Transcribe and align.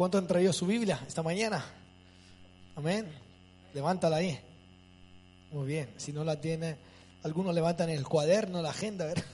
¿Cuánto 0.00 0.16
han 0.16 0.26
traído 0.26 0.50
su 0.54 0.64
Biblia 0.64 0.98
esta 1.06 1.22
mañana? 1.22 1.62
Amén. 2.74 3.06
Levántala 3.74 4.16
ahí. 4.16 4.40
Muy 5.52 5.66
bien. 5.66 5.92
Si 5.98 6.10
no 6.10 6.24
la 6.24 6.40
tiene, 6.40 6.78
algunos 7.22 7.54
levantan 7.54 7.90
el 7.90 8.08
cuaderno, 8.08 8.62
la 8.62 8.70
agenda, 8.70 9.04
¿verdad? 9.04 9.26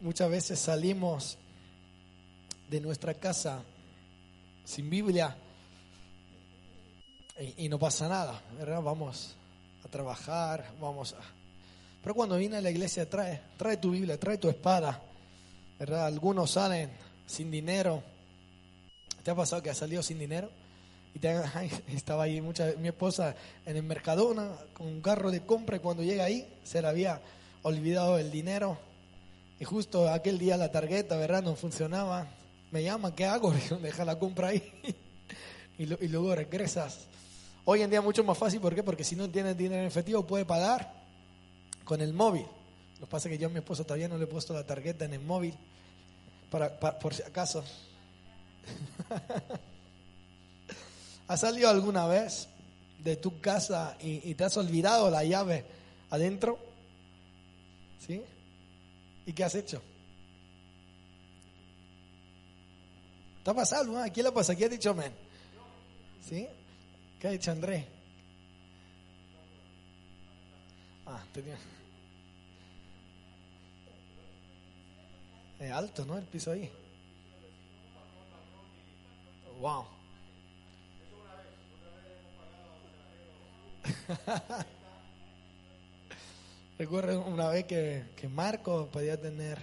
Muchas 0.00 0.30
veces 0.30 0.60
salimos 0.60 1.36
de 2.70 2.80
nuestra 2.80 3.14
casa 3.14 3.64
sin 4.64 4.88
Biblia 4.88 5.36
y, 7.58 7.68
no 7.68 7.80
pasa 7.80 8.08
nada. 8.08 8.40
Vamos 8.80 9.34
a 9.84 9.88
trabajar, 9.88 10.72
vamos 10.80 11.14
a... 11.14 11.18
Pero 12.00 12.14
cuando 12.14 12.36
viene 12.36 12.58
a 12.58 12.60
la 12.60 12.70
iglesia, 12.70 13.10
trae, 13.10 13.40
trae 13.56 13.76
tu 13.78 13.90
Biblia, 13.90 14.20
trae 14.20 14.38
tu 14.38 14.48
espada. 14.48 15.02
Algunos 15.80 16.52
salen 16.52 17.02
sin 17.26 17.50
dinero. 17.50 18.02
¿Te 19.22 19.30
ha 19.30 19.34
pasado 19.34 19.62
que 19.62 19.70
has 19.70 19.78
salido 19.78 20.02
sin 20.02 20.18
dinero? 20.18 20.50
Y 21.14 21.26
estaba 21.94 22.24
ahí 22.24 22.40
mucha, 22.40 22.72
mi 22.78 22.88
esposa 22.88 23.34
en 23.64 23.76
el 23.76 23.82
Mercadona 23.82 24.50
con 24.72 24.86
un 24.86 25.00
carro 25.00 25.30
de 25.30 25.40
compra 25.46 25.76
y 25.76 25.80
cuando 25.80 26.02
llega 26.02 26.24
ahí 26.24 26.46
se 26.64 26.82
le 26.82 26.88
había 26.88 27.20
olvidado 27.62 28.18
el 28.18 28.30
dinero. 28.30 28.78
Y 29.60 29.64
justo 29.64 30.08
aquel 30.08 30.38
día 30.38 30.56
la 30.56 30.72
tarjeta, 30.72 31.16
¿verdad? 31.16 31.42
No 31.42 31.54
funcionaba. 31.54 32.26
Me 32.70 32.82
llama, 32.82 33.14
¿qué 33.14 33.24
hago? 33.24 33.52
Deja 33.82 34.04
la 34.04 34.18
compra 34.18 34.48
ahí. 34.48 34.62
y, 35.78 35.86
luego 35.86 36.34
regresas. 36.34 37.06
Hoy 37.64 37.82
en 37.82 37.90
día 37.90 38.00
es 38.00 38.04
mucho 38.04 38.24
más 38.24 38.36
fácil, 38.36 38.60
¿por 38.60 38.74
qué? 38.74 38.82
Porque 38.82 39.04
si 39.04 39.16
no 39.16 39.30
tienes 39.30 39.56
dinero 39.56 39.80
en 39.80 39.86
efectivo 39.86 40.26
puede 40.26 40.44
pagar 40.44 40.92
con 41.84 42.00
el 42.00 42.12
móvil. 42.12 42.46
Lo 43.00 43.06
que 43.06 43.10
pasa 43.10 43.28
es 43.28 43.34
que 43.34 43.38
yo 43.38 43.48
a 43.48 43.50
mi 43.50 43.58
esposo 43.58 43.84
todavía 43.84 44.08
no 44.08 44.18
le 44.18 44.24
he 44.24 44.26
puesto 44.26 44.52
la 44.52 44.64
tarjeta 44.64 45.04
en 45.04 45.14
el 45.14 45.20
móvil, 45.20 45.54
para, 46.54 46.78
pa- 46.78 46.96
por 46.96 47.12
si 47.12 47.20
acaso. 47.24 47.64
¿Has 51.26 51.40
salido 51.40 51.68
alguna 51.68 52.06
vez 52.06 52.46
de 53.02 53.16
tu 53.16 53.40
casa 53.40 53.96
y, 54.00 54.30
y 54.30 54.36
te 54.36 54.44
has 54.44 54.56
olvidado 54.56 55.10
la 55.10 55.24
llave 55.24 55.64
adentro? 56.10 56.56
¿Sí? 58.06 58.22
¿Y 59.26 59.32
qué 59.32 59.42
has 59.42 59.56
hecho? 59.56 59.82
¿Te 63.42 63.50
ha 63.50 63.54
pasado? 63.54 63.98
¿A 63.98 64.08
quién 64.10 64.26
le 64.26 64.30
pasa? 64.30 64.54
¿Quién 64.54 64.70
ha 64.70 64.74
dicho 64.74 64.90
amén? 64.90 65.12
¿Sí? 66.28 66.46
¿Qué 67.18 67.26
ha 67.26 67.30
dicho 67.32 67.50
André? 67.50 67.84
Ah, 71.04 71.20
tenía... 71.32 71.56
Es 75.58 75.70
alto, 75.70 76.04
¿no? 76.04 76.18
El 76.18 76.24
piso 76.24 76.52
ahí. 76.52 76.70
Wow. 79.60 79.86
Recuerdo 86.78 87.24
una 87.24 87.48
vez 87.48 87.64
que, 87.66 88.04
que 88.16 88.28
Marco 88.28 88.88
podía 88.92 89.20
tener, 89.20 89.58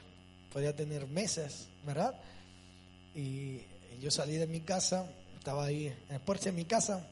podía 0.51 0.75
tener 0.75 1.07
meses, 1.07 1.69
¿verdad? 1.85 2.15
Y 3.13 3.61
yo 3.99 4.09
salí 4.09 4.37
de 4.37 4.47
mi 4.47 4.61
casa, 4.61 5.11
estaba 5.37 5.65
ahí 5.65 5.87
en 5.87 6.15
el 6.15 6.21
porche 6.21 6.45
de 6.45 6.55
mi 6.55 6.65
casa, 6.65 7.05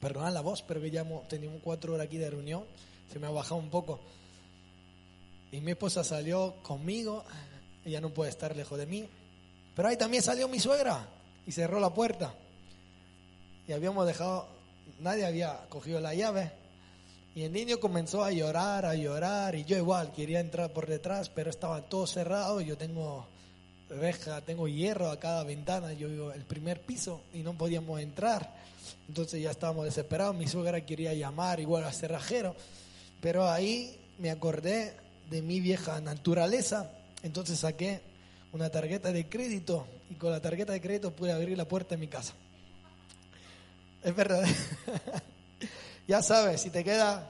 perdonad 0.00 0.32
la 0.32 0.40
voz, 0.40 0.62
pero 0.62 0.84
ya 0.86 1.04
teníamos 1.28 1.60
cuatro 1.62 1.94
horas 1.94 2.06
aquí 2.06 2.16
de 2.16 2.30
reunión, 2.30 2.64
se 3.12 3.18
me 3.18 3.26
ha 3.26 3.30
bajado 3.30 3.56
un 3.56 3.70
poco. 3.70 4.00
Y 5.50 5.60
mi 5.60 5.72
esposa 5.72 6.04
salió 6.04 6.54
conmigo, 6.62 7.24
ella 7.84 8.00
no 8.00 8.10
puede 8.10 8.30
estar 8.30 8.54
lejos 8.56 8.78
de 8.78 8.86
mí, 8.86 9.08
pero 9.74 9.88
ahí 9.88 9.96
también 9.96 10.22
salió 10.22 10.48
mi 10.48 10.58
suegra 10.60 11.06
y 11.46 11.52
cerró 11.52 11.80
la 11.80 11.90
puerta. 11.90 12.34
Y 13.66 13.72
habíamos 13.72 14.06
dejado, 14.06 14.48
nadie 15.00 15.26
había 15.26 15.60
cogido 15.68 16.00
la 16.00 16.14
llave. 16.14 16.50
Y 17.34 17.42
el 17.42 17.52
niño 17.52 17.78
comenzó 17.78 18.24
a 18.24 18.32
llorar, 18.32 18.84
a 18.84 18.94
llorar, 18.94 19.54
y 19.54 19.64
yo 19.64 19.76
igual 19.76 20.12
quería 20.12 20.40
entrar 20.40 20.72
por 20.72 20.86
detrás, 20.86 21.28
pero 21.28 21.50
estaba 21.50 21.82
todo 21.82 22.06
cerrado. 22.06 22.60
Yo 22.60 22.76
tengo 22.76 23.26
reja, 23.88 24.40
tengo 24.40 24.68
hierro 24.68 25.10
a 25.10 25.18
cada 25.18 25.44
ventana, 25.44 25.92
yo 25.92 26.08
vivo 26.08 26.32
el 26.32 26.44
primer 26.44 26.80
piso 26.80 27.20
y 27.32 27.38
no 27.38 27.54
podíamos 27.54 28.00
entrar. 28.00 28.52
Entonces 29.08 29.42
ya 29.42 29.50
estábamos 29.50 29.84
desesperados. 29.84 30.34
Mi 30.34 30.46
suegra 30.46 30.84
quería 30.84 31.14
llamar 31.14 31.60
igual 31.60 31.84
al 31.84 31.94
cerrajero, 31.94 32.54
pero 33.20 33.48
ahí 33.48 33.98
me 34.18 34.30
acordé 34.30 34.94
de 35.30 35.42
mi 35.42 35.60
vieja 35.60 36.00
naturaleza. 36.00 36.90
Entonces 37.22 37.58
saqué 37.60 38.00
una 38.52 38.70
tarjeta 38.70 39.12
de 39.12 39.28
crédito 39.28 39.86
y 40.10 40.14
con 40.14 40.30
la 40.30 40.40
tarjeta 40.40 40.72
de 40.72 40.80
crédito 40.80 41.12
pude 41.12 41.32
abrir 41.32 41.56
la 41.56 41.66
puerta 41.66 41.94
de 41.94 42.00
mi 42.00 42.08
casa. 42.08 42.34
Es 44.02 44.14
verdad. 44.14 44.44
ya 46.08 46.22
sabes, 46.22 46.62
si 46.62 46.70
te 46.70 46.84
quedas 46.84 47.22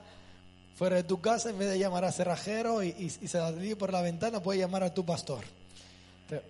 fuera 0.77 0.97
de 0.97 1.03
tu 1.03 1.21
casa, 1.21 1.51
en 1.51 1.59
vez 1.59 1.71
de 1.71 1.79
llamar 1.79 2.05
a 2.05 2.13
cerrajero 2.13 2.83
y, 2.83 2.89
y, 2.89 3.07
y 3.23 3.29
salir 3.29 3.77
por 3.77 3.93
la 3.93 4.03
ventana, 4.03 4.41
puedes 4.43 4.61
llamar 4.61 4.85
a 4.85 4.95
tu 4.95 5.05
pastor. 5.05 5.45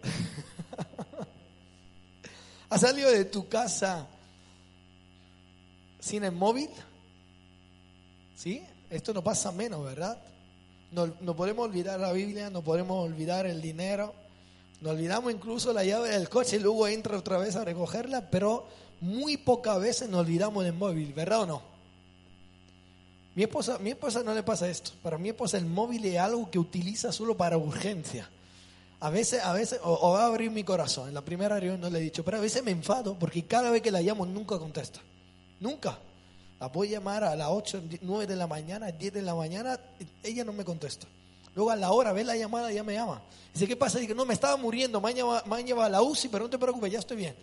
¿Has 2.70 2.80
salido 2.80 3.10
de 3.10 3.24
tu 3.24 3.48
casa 3.48 4.06
sin 6.00 6.24
el 6.24 6.32
móvil? 6.32 6.68
¿Sí? 8.36 8.62
Esto 8.90 9.14
no 9.14 9.22
pasa 9.22 9.52
menos, 9.52 9.84
¿verdad? 9.84 10.18
No, 10.90 11.12
no 11.20 11.36
podemos 11.36 11.66
olvidar 11.66 12.00
la 12.00 12.12
Biblia, 12.12 12.50
no 12.50 12.62
podemos 12.62 13.04
olvidar 13.04 13.46
el 13.46 13.60
dinero, 13.60 14.14
nos 14.80 14.92
olvidamos 14.92 15.32
incluso 15.32 15.72
la 15.72 15.84
llave 15.84 16.10
del 16.10 16.28
coche 16.28 16.56
y 16.56 16.60
luego 16.60 16.88
entra 16.88 17.18
otra 17.18 17.38
vez 17.38 17.56
a 17.56 17.64
recogerla, 17.64 18.30
pero 18.30 18.66
muy 19.00 19.36
pocas 19.36 19.80
veces 19.80 20.08
nos 20.08 20.20
olvidamos 20.20 20.64
del 20.64 20.72
móvil, 20.72 21.12
¿verdad 21.12 21.42
o 21.42 21.46
no? 21.46 21.62
Mi 23.34 23.44
esposa, 23.44 23.78
mi 23.78 23.90
esposa 23.90 24.22
no 24.22 24.34
le 24.34 24.42
pasa 24.42 24.68
esto. 24.68 24.92
Para 25.02 25.18
mi 25.18 25.28
esposa 25.28 25.58
el 25.58 25.66
móvil 25.66 26.04
es 26.06 26.18
algo 26.18 26.50
que 26.50 26.58
utiliza 26.58 27.12
solo 27.12 27.36
para 27.36 27.56
urgencia. 27.56 28.28
A 29.00 29.10
veces, 29.10 29.44
a 29.44 29.52
veces, 29.52 29.78
o, 29.84 29.92
o 29.92 30.12
va 30.14 30.24
a 30.24 30.26
abrir 30.26 30.50
mi 30.50 30.64
corazón. 30.64 31.08
En 31.08 31.14
la 31.14 31.20
primera 31.20 31.60
reunión 31.60 31.80
no 31.80 31.88
le 31.88 32.00
he 32.00 32.02
dicho, 32.02 32.24
pero 32.24 32.38
a 32.38 32.40
veces 32.40 32.64
me 32.64 32.72
enfado 32.72 33.16
porque 33.16 33.44
cada 33.44 33.70
vez 33.70 33.80
que 33.80 33.92
la 33.92 34.00
llamo 34.00 34.26
nunca 34.26 34.58
contesta. 34.58 35.00
Nunca. 35.60 35.98
La 36.60 36.66
a 36.66 36.84
llamar 36.84 37.22
a 37.22 37.36
las 37.36 37.48
8, 37.48 37.82
9 38.00 38.26
de 38.26 38.34
la 38.34 38.48
mañana, 38.48 38.90
10 38.90 39.12
de 39.12 39.22
la 39.22 39.34
mañana, 39.34 39.78
ella 40.24 40.44
no 40.44 40.52
me 40.52 40.64
contesta. 40.64 41.06
Luego 41.54 41.70
a 41.70 41.76
la 41.76 41.92
hora 41.92 42.12
ve 42.12 42.24
la 42.24 42.36
llamada 42.36 42.72
ya 42.72 42.82
me 42.82 42.94
llama. 42.94 43.22
Dice, 43.52 43.68
¿qué 43.68 43.76
pasa? 43.76 43.98
Dice, 43.98 44.14
no, 44.14 44.24
me 44.24 44.34
estaba 44.34 44.56
muriendo, 44.56 45.00
me 45.00 45.10
han 45.10 45.78
a 45.78 45.88
la 45.88 46.02
UCI, 46.02 46.28
pero 46.28 46.44
no 46.44 46.50
te 46.50 46.58
preocupes, 46.58 46.92
ya 46.92 46.98
estoy 46.98 47.16
bien. 47.16 47.36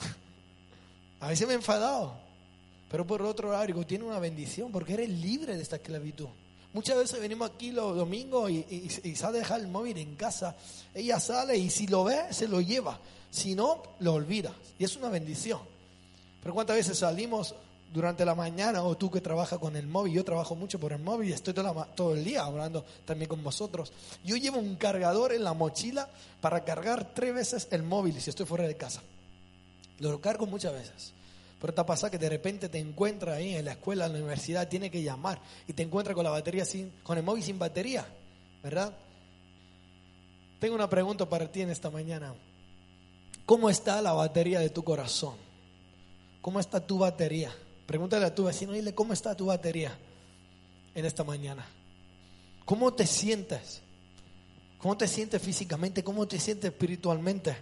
A 1.20 1.28
veces 1.28 1.46
me 1.46 1.52
he 1.52 1.56
enfadado, 1.56 2.14
pero 2.90 3.06
por 3.06 3.20
otro 3.22 3.52
lado 3.52 3.66
digo, 3.66 3.84
tiene 3.84 4.04
una 4.04 4.18
bendición 4.18 4.72
porque 4.72 4.94
eres 4.94 5.10
libre 5.10 5.56
de 5.56 5.62
esta 5.62 5.76
esclavitud. 5.76 6.28
Muchas 6.72 6.96
veces 6.96 7.20
venimos 7.20 7.50
aquí 7.50 7.70
los 7.70 7.96
domingos 7.96 8.50
y, 8.50 8.64
y, 8.70 8.90
y 9.10 9.16
sale 9.16 9.38
a 9.38 9.40
dejar 9.40 9.60
el 9.60 9.68
móvil 9.68 9.96
en 9.98 10.14
casa. 10.16 10.56
Ella 10.94 11.20
sale 11.20 11.56
y 11.56 11.70
si 11.70 11.86
lo 11.86 12.04
ve, 12.04 12.32
se 12.32 12.48
lo 12.48 12.60
lleva. 12.60 12.98
Si 13.30 13.54
no, 13.54 13.82
lo 14.00 14.14
olvida. 14.14 14.54
Y 14.78 14.84
es 14.84 14.96
una 14.96 15.08
bendición. 15.08 15.60
Pero 16.42 16.54
cuántas 16.54 16.76
veces 16.76 16.98
salimos 16.98 17.54
durante 17.92 18.24
la 18.24 18.34
mañana 18.34 18.82
o 18.82 18.96
tú 18.96 19.10
que 19.10 19.20
trabajas 19.20 19.58
con 19.58 19.76
el 19.76 19.86
móvil, 19.86 20.14
yo 20.14 20.24
trabajo 20.24 20.54
mucho 20.54 20.78
por 20.78 20.92
el 20.92 21.00
móvil 21.00 21.30
y 21.30 21.32
estoy 21.32 21.54
todo 21.54 22.14
el 22.14 22.24
día 22.24 22.44
hablando 22.44 22.84
también 23.04 23.28
con 23.28 23.42
vosotros. 23.42 23.92
Yo 24.24 24.36
llevo 24.36 24.58
un 24.58 24.76
cargador 24.76 25.32
en 25.32 25.44
la 25.44 25.54
mochila 25.54 26.08
para 26.40 26.64
cargar 26.64 27.14
tres 27.14 27.34
veces 27.34 27.68
el 27.70 27.82
móvil 27.82 28.20
si 28.20 28.30
estoy 28.30 28.46
fuera 28.46 28.66
de 28.66 28.76
casa. 28.76 29.02
Lo 29.98 30.20
cargo 30.20 30.46
muchas 30.46 30.72
veces. 30.72 31.12
Pero 31.60 31.74
te 31.74 31.84
pasa 31.84 32.10
que 32.10 32.18
de 32.18 32.28
repente 32.28 32.68
te 32.68 32.78
encuentras 32.78 33.36
ahí 33.36 33.56
en 33.56 33.64
la 33.64 33.72
escuela, 33.72 34.06
en 34.06 34.12
la 34.12 34.18
universidad, 34.18 34.68
tiene 34.68 34.90
que 34.90 35.02
llamar 35.02 35.40
y 35.66 35.72
te 35.72 35.82
encuentras 35.82 36.14
con 36.14 36.24
la 36.24 36.30
batería 36.30 36.64
sin, 36.64 36.90
con 37.02 37.18
el 37.18 37.24
móvil 37.24 37.42
sin 37.42 37.58
batería, 37.58 38.06
¿verdad? 38.62 38.96
Tengo 40.60 40.76
una 40.76 40.88
pregunta 40.88 41.28
para 41.28 41.50
ti 41.50 41.62
en 41.62 41.70
esta 41.70 41.90
mañana. 41.90 42.32
¿Cómo 43.44 43.70
está 43.70 44.00
la 44.02 44.12
batería 44.12 44.60
de 44.60 44.70
tu 44.70 44.84
corazón? 44.84 45.47
¿Cómo 46.48 46.60
está 46.60 46.80
tu 46.80 46.96
batería? 46.96 47.54
Pregúntale 47.84 48.24
a 48.24 48.34
tu 48.34 48.44
vecino, 48.44 48.72
dile, 48.72 48.94
¿cómo 48.94 49.12
está 49.12 49.34
tu 49.34 49.44
batería 49.44 49.94
en 50.94 51.04
esta 51.04 51.22
mañana? 51.22 51.66
¿Cómo 52.64 52.94
te 52.94 53.06
sientes? 53.06 53.82
¿Cómo 54.78 54.96
te 54.96 55.06
sientes 55.06 55.42
físicamente? 55.42 56.02
¿Cómo 56.02 56.26
te 56.26 56.40
sientes 56.40 56.70
espiritualmente? 56.72 57.54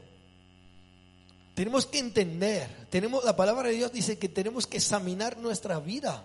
Tenemos 1.57 1.85
que 1.87 1.99
entender, 1.99 2.87
tenemos 2.89 3.25
la 3.25 3.35
palabra 3.35 3.71
de 3.71 3.75
Dios 3.75 3.91
dice 3.91 4.19
que 4.21 4.29
tenemos 4.29 4.69
que 4.69 4.77
examinar 4.77 5.37
nuestra 5.39 5.81
vida. 5.81 6.25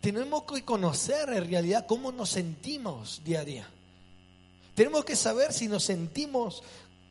Tenemos 0.00 0.44
que 0.44 0.64
conocer 0.64 1.28
en 1.28 1.50
realidad 1.50 1.84
cómo 1.86 2.12
nos 2.12 2.30
sentimos 2.30 3.20
día 3.24 3.40
a 3.40 3.44
día. 3.44 3.68
Tenemos 4.74 5.04
que 5.04 5.16
saber 5.16 5.52
si 5.52 5.68
nos 5.68 5.84
sentimos 5.84 6.62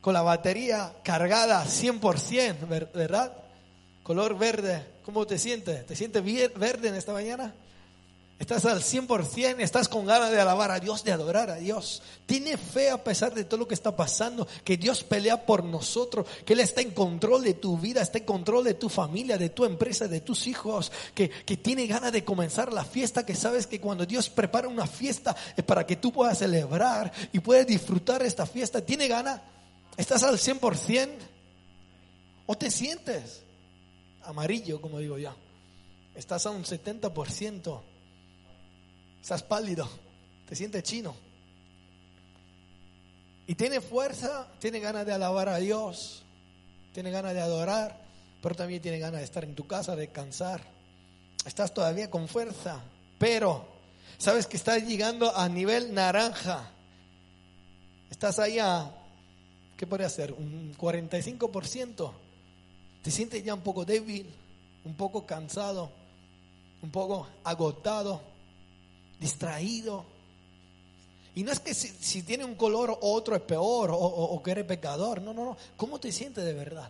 con 0.01 0.15
la 0.15 0.23
batería 0.23 0.95
cargada 1.03 1.63
100%, 1.63 2.67
ver- 2.67 2.89
¿verdad? 2.91 3.33
Color 4.09 4.39
verde, 4.39 4.83
¿cómo 5.05 5.27
te 5.27 5.37
sientes? 5.37 5.85
¿Te 5.85 5.95
sientes 5.95 6.23
verde 6.55 6.87
en 6.87 6.95
esta 6.95 7.13
mañana? 7.13 7.53
Estás 8.39 8.65
al 8.65 8.81
100%, 8.81 9.59
estás 9.59 9.87
con 9.87 10.07
ganas 10.07 10.31
de 10.31 10.41
alabar 10.41 10.71
a 10.71 10.79
Dios, 10.79 11.03
de 11.03 11.11
adorar 11.11 11.51
a 11.51 11.57
Dios. 11.57 12.01
Tiene 12.25 12.57
fe 12.57 12.89
a 12.89 13.03
pesar 13.03 13.35
de 13.35 13.43
todo 13.43 13.59
lo 13.59 13.67
que 13.67 13.75
está 13.75 13.95
pasando, 13.95 14.47
que 14.63 14.77
Dios 14.77 15.03
pelea 15.03 15.45
por 15.45 15.63
nosotros, 15.63 16.25
que 16.43 16.53
Él 16.53 16.61
está 16.61 16.81
en 16.81 16.89
control 16.89 17.43
de 17.43 17.53
tu 17.53 17.77
vida, 17.77 18.01
está 18.01 18.17
en 18.17 18.23
control 18.23 18.63
de 18.63 18.73
tu 18.73 18.89
familia, 18.89 19.37
de 19.37 19.51
tu 19.51 19.63
empresa, 19.63 20.07
de 20.07 20.21
tus 20.21 20.47
hijos, 20.47 20.91
que, 21.13 21.29
que 21.29 21.57
tiene 21.57 21.85
ganas 21.85 22.11
de 22.11 22.25
comenzar 22.25 22.73
la 22.73 22.85
fiesta, 22.85 23.27
que 23.27 23.35
sabes 23.35 23.67
que 23.67 23.79
cuando 23.79 24.07
Dios 24.07 24.27
prepara 24.27 24.67
una 24.67 24.87
fiesta 24.87 25.35
es 25.55 25.63
para 25.63 25.85
que 25.85 25.97
tú 25.97 26.11
puedas 26.11 26.39
celebrar 26.39 27.13
y 27.31 27.41
puedas 27.41 27.67
disfrutar 27.67 28.23
esta 28.23 28.47
fiesta. 28.47 28.83
¿Tiene 28.83 29.07
ganas? 29.07 29.39
¿Estás 29.97 30.23
al 30.23 30.39
100%? 30.39 31.09
¿O 32.47 32.57
te 32.57 32.71
sientes 32.71 33.43
amarillo, 34.23 34.81
como 34.81 34.99
digo 34.99 35.17
yo? 35.17 35.35
Estás 36.15 36.45
a 36.45 36.51
un 36.51 36.63
70%. 36.63 37.81
Estás 39.21 39.43
pálido, 39.43 39.87
te 40.47 40.55
sientes 40.55 40.83
chino. 40.83 41.15
Y 43.47 43.55
tiene 43.55 43.81
fuerza, 43.81 44.47
tiene 44.59 44.79
ganas 44.79 45.05
de 45.05 45.13
alabar 45.13 45.49
a 45.49 45.57
Dios, 45.57 46.23
tiene 46.93 47.09
ganas 47.11 47.33
de 47.33 47.41
adorar, 47.41 47.99
pero 48.41 48.55
también 48.55 48.81
tiene 48.81 48.99
ganas 48.99 49.21
de 49.21 49.25
estar 49.25 49.43
en 49.43 49.55
tu 49.55 49.65
casa, 49.65 49.95
de 49.95 50.01
descansar. 50.01 50.61
Estás 51.45 51.73
todavía 51.73 52.09
con 52.09 52.27
fuerza, 52.27 52.81
pero 53.17 53.65
sabes 54.17 54.45
que 54.45 54.57
estás 54.57 54.83
llegando 54.85 55.35
a 55.35 55.49
nivel 55.49 55.93
naranja. 55.93 56.69
Estás 58.11 58.39
ahí 58.39 58.59
a, 58.59 58.91
¿qué 59.77 59.87
podría 59.87 60.09
ser? 60.09 60.33
Un 60.33 60.75
45%. 60.77 62.13
Te 63.01 63.11
sientes 63.11 63.43
ya 63.43 63.53
un 63.53 63.61
poco 63.61 63.85
débil, 63.85 64.29
un 64.85 64.93
poco 64.95 65.25
cansado, 65.25 65.89
un 66.81 66.91
poco 66.91 67.27
agotado 67.43 68.21
distraído. 69.19 70.05
Y 71.35 71.43
no 71.43 71.51
es 71.51 71.59
que 71.59 71.73
si, 71.73 72.23
tiene 72.23 72.43
un 72.43 72.55
color 72.55 72.91
o 72.91 73.13
otro 73.13 73.35
es 73.35 73.41
peor 73.41 73.91
o, 73.93 74.41
que 74.43 74.51
eres 74.51 74.65
pecador. 74.65 75.21
No, 75.21 75.33
no, 75.33 75.45
no. 75.45 75.57
¿Cómo 75.77 75.99
te 75.99 76.11
sientes 76.11 76.43
de 76.43 76.53
verdad? 76.53 76.89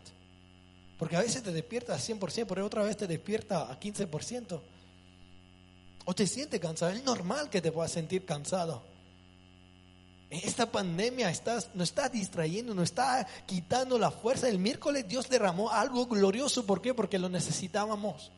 Porque 0.97 1.15
a 1.15 1.21
veces 1.21 1.43
te 1.43 1.51
despiertas 1.51 2.09
al 2.09 2.17
100%, 2.19 2.45
pero 2.47 2.65
otra 2.65 2.83
vez 2.83 2.97
te 2.97 3.07
despierta 3.07 3.71
a 3.71 3.79
15%. 3.79 4.59
O 6.05 6.15
te 6.15 6.25
sientes 6.25 6.59
cansado. 6.59 6.91
Es 6.91 7.03
normal 7.03 7.49
que 7.49 7.61
te 7.61 7.71
puedas 7.71 7.91
sentir 7.91 8.25
cansado. 8.25 8.81
Esta 10.29 10.71
pandemia 10.71 11.31
estás, 11.31 11.69
nos 11.73 11.89
está 11.89 12.07
distrayendo, 12.07 12.75
nos 12.75 12.85
está 12.85 13.25
quitando 13.47 13.97
la 13.97 14.11
fuerza. 14.11 14.47
El 14.47 14.59
miércoles 14.59 15.07
Dios 15.07 15.27
derramó 15.27 15.71
algo 15.71 16.05
glorioso. 16.05 16.65
¿Por 16.65 16.81
qué? 16.81 16.93
Porque 16.93 17.17
lo 17.17 17.29
necesitábamos. 17.29 18.31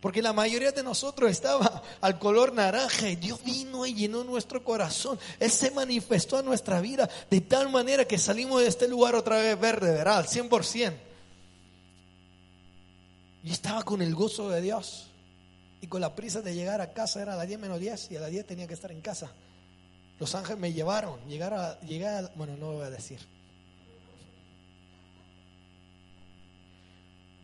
Porque 0.00 0.22
la 0.22 0.32
mayoría 0.32 0.72
de 0.72 0.82
nosotros 0.82 1.30
estaba 1.30 1.82
al 2.00 2.18
color 2.18 2.54
naranja 2.54 3.10
y 3.10 3.16
Dios 3.16 3.42
vino 3.44 3.84
y 3.84 3.94
llenó 3.94 4.24
nuestro 4.24 4.64
corazón. 4.64 5.18
Él 5.38 5.50
se 5.50 5.70
manifestó 5.72 6.38
a 6.38 6.42
nuestra 6.42 6.80
vida 6.80 7.10
de 7.30 7.40
tal 7.42 7.68
manera 7.68 8.06
que 8.06 8.16
salimos 8.16 8.62
de 8.62 8.68
este 8.68 8.88
lugar 8.88 9.14
otra 9.16 9.36
vez 9.36 9.58
verde, 9.60 9.92
¿verdad? 9.92 10.18
Al 10.18 10.26
100%. 10.26 10.94
Y 13.42 13.50
estaba 13.50 13.82
con 13.82 14.00
el 14.00 14.14
gozo 14.14 14.48
de 14.48 14.62
Dios. 14.62 15.08
Y 15.80 15.88
con 15.88 16.00
la 16.00 16.14
prisa 16.14 16.40
de 16.40 16.54
llegar 16.54 16.80
a 16.80 16.92
casa, 16.92 17.20
era 17.20 17.34
a 17.34 17.36
las 17.36 17.46
10 17.46 17.60
menos 17.60 17.78
10 17.78 18.12
y 18.12 18.16
a 18.16 18.20
las 18.20 18.30
10 18.30 18.46
tenía 18.46 18.66
que 18.66 18.74
estar 18.74 18.90
en 18.90 19.00
casa. 19.00 19.30
Los 20.18 20.34
ángeles 20.34 20.58
me 20.58 20.72
llevaron, 20.72 21.20
llegar 21.28 21.54
a, 21.54 21.72
a, 21.72 22.30
bueno, 22.34 22.56
no 22.56 22.72
lo 22.72 22.78
voy 22.78 22.86
a 22.86 22.90
decir. 22.90 23.20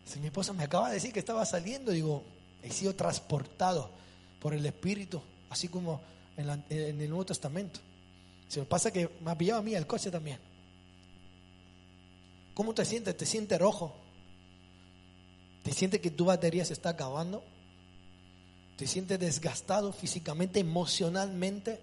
Si 0.05 0.19
mi 0.19 0.27
esposa 0.27 0.53
me 0.53 0.63
acaba 0.63 0.89
de 0.89 0.95
decir 0.95 1.11
que 1.11 1.19
estaba 1.19 1.45
saliendo, 1.45 1.91
digo, 1.91 2.23
he 2.61 2.71
sido 2.71 2.95
transportado 2.95 3.89
por 4.39 4.53
el 4.53 4.65
Espíritu, 4.65 5.21
así 5.49 5.67
como 5.67 6.01
en, 6.37 6.63
el 6.69 7.09
Nuevo 7.09 7.25
Testamento. 7.25 7.79
Se 8.47 8.59
me 8.59 8.65
pasa 8.65 8.91
que 8.91 9.09
me 9.21 9.31
ha 9.31 9.37
pillado 9.37 9.59
a 9.59 9.63
mí 9.63 9.73
el 9.73 9.87
coche 9.87 10.11
también. 10.11 10.39
¿Cómo 12.53 12.73
te 12.73 12.85
sientes? 12.85 13.17
¿Te 13.17 13.25
sientes 13.25 13.59
rojo? 13.59 13.95
¿Te 15.63 15.73
sientes 15.73 15.99
que 15.99 16.11
tu 16.11 16.25
batería 16.25 16.63
se 16.63 16.73
está 16.73 16.89
acabando? 16.89 17.43
¿Te 18.77 18.87
sientes 18.87 19.19
desgastado 19.19 19.91
físicamente, 19.91 20.59
emocionalmente? 20.59 21.79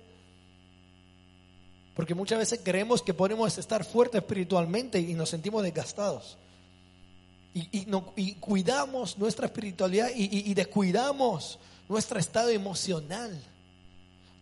Porque 1.94 2.14
muchas 2.14 2.38
veces 2.38 2.60
creemos 2.62 3.02
que 3.02 3.14
podemos 3.14 3.58
estar 3.58 3.84
fuertes 3.84 4.22
espiritualmente 4.22 4.98
y 4.98 5.14
nos 5.14 5.28
sentimos 5.28 5.62
desgastados 5.62 6.38
y, 7.54 8.34
cuidamos 8.34 9.18
nuestra 9.18 9.46
espiritualidad 9.46 10.10
y, 10.14 10.54
descuidamos 10.54 11.58
nuestro 11.88 12.18
estado 12.18 12.48
emocional. 12.48 13.38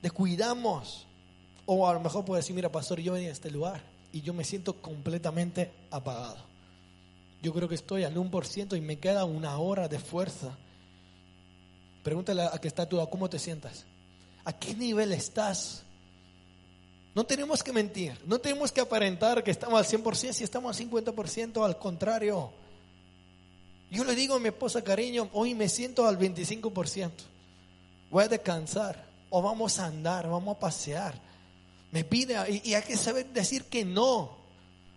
Descuidamos. 0.02 1.06
O 1.66 1.88
a 1.88 1.92
lo 1.92 2.00
mejor 2.00 2.24
puedo 2.24 2.36
decir, 2.36 2.54
mira, 2.54 2.70
pastor, 2.70 3.00
yo 3.00 3.12
venía 3.12 3.28
a 3.28 3.32
este 3.32 3.50
lugar 3.50 3.82
y 4.12 4.22
yo 4.22 4.34
me 4.34 4.44
siento 4.44 4.80
completamente 4.80 5.70
apagado. 5.90 6.38
Yo 7.42 7.52
creo 7.52 7.68
que 7.68 7.74
estoy 7.74 8.04
al 8.04 8.16
1% 8.16 8.76
y 8.76 8.80
me 8.80 8.98
queda 8.98 9.24
una 9.24 9.56
hora 9.58 9.88
de 9.88 9.98
fuerza. 9.98 10.56
Pregúntale 12.02 12.42
a 12.42 12.58
que 12.58 12.68
está 12.68 12.88
tú, 12.88 13.04
¿cómo 13.10 13.28
te 13.28 13.38
sientas? 13.38 13.84
¿A 14.44 14.52
qué 14.52 14.74
nivel 14.74 15.12
estás? 15.12 15.84
No 17.14 17.24
tenemos 17.24 17.62
que 17.62 17.72
mentir, 17.72 18.16
no 18.24 18.38
tenemos 18.38 18.70
que 18.70 18.80
aparentar 18.80 19.42
que 19.42 19.50
estamos 19.50 19.78
al 19.78 20.00
100% 20.00 20.32
si 20.32 20.44
estamos 20.44 20.78
al 20.78 20.88
50%, 20.88 21.64
al 21.64 21.78
contrario. 21.78 22.50
Yo 23.90 24.04
le 24.04 24.14
digo 24.14 24.36
a 24.36 24.40
mi 24.40 24.48
esposa, 24.48 24.82
cariño, 24.82 25.28
hoy 25.32 25.54
me 25.54 25.68
siento 25.68 26.06
al 26.06 26.16
25%. 26.16 27.10
Voy 28.10 28.24
a 28.24 28.28
descansar 28.28 29.04
o 29.28 29.42
vamos 29.42 29.80
a 29.80 29.86
andar, 29.86 30.28
vamos 30.28 30.56
a 30.56 30.60
pasear. 30.60 31.14
Me 31.90 32.04
pide, 32.04 32.62
y, 32.64 32.74
hay 32.74 32.82
que 32.82 32.96
saber 32.96 33.26
decir 33.26 33.64
que 33.64 33.84
no 33.84 34.36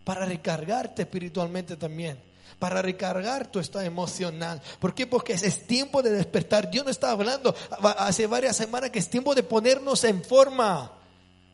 para 0.03 0.25
recargarte 0.25 1.03
espiritualmente 1.03 1.75
también 1.75 2.19
para 2.59 2.81
recargar 2.81 3.47
tu 3.47 3.59
estado 3.59 3.83
emocional. 3.83 4.61
¿Por 4.79 4.95
qué? 4.95 5.05
Porque 5.05 5.33
es, 5.33 5.67
tiempo 5.67 6.01
de 6.01 6.11
despertar. 6.11 6.71
Dios 6.71 6.85
no 6.85 6.91
está 6.91 7.11
hablando 7.11 7.53
hace 7.97 8.25
varias 8.25 8.55
semanas 8.55 8.89
que 8.89 8.99
es 8.99 9.09
tiempo 9.09 9.35
de 9.35 9.43
ponernos 9.43 10.01
en 10.05 10.23
forma. 10.23 11.02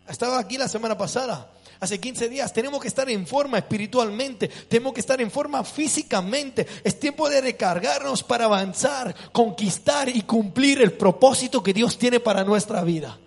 Estaba 0.10 0.40
aquí 0.40 0.58
la 0.58 0.68
semana 0.68 0.98
pasada 0.98 1.52
hace 1.80 2.00
15 2.00 2.30
días. 2.30 2.52
Tenemos 2.52 2.82
que 2.82 2.88
estar 2.88 3.10
en 3.10 3.26
forma 3.26 3.58
espiritualmente, 3.58 4.48
tenemos 4.48 4.94
que 4.94 5.02
estar 5.02 5.22
en 5.22 5.32
forma 5.32 5.64
físicamente. 5.64 6.68
Es 6.84 7.00
tiempo 7.00 7.30
de 7.30 7.42
recargarnos 7.42 8.24
para 8.24 8.46
avanzar, 8.46 9.16
conquistar 9.32 10.10
y 10.10 10.24
cumplir 10.24 10.82
el 10.82 10.94
propósito 10.94 11.64
que 11.64 11.74
Dios 11.74 11.98
tiene 11.98 12.20
para 12.20 12.44
nuestra 12.44 12.84
vida. 12.84 13.18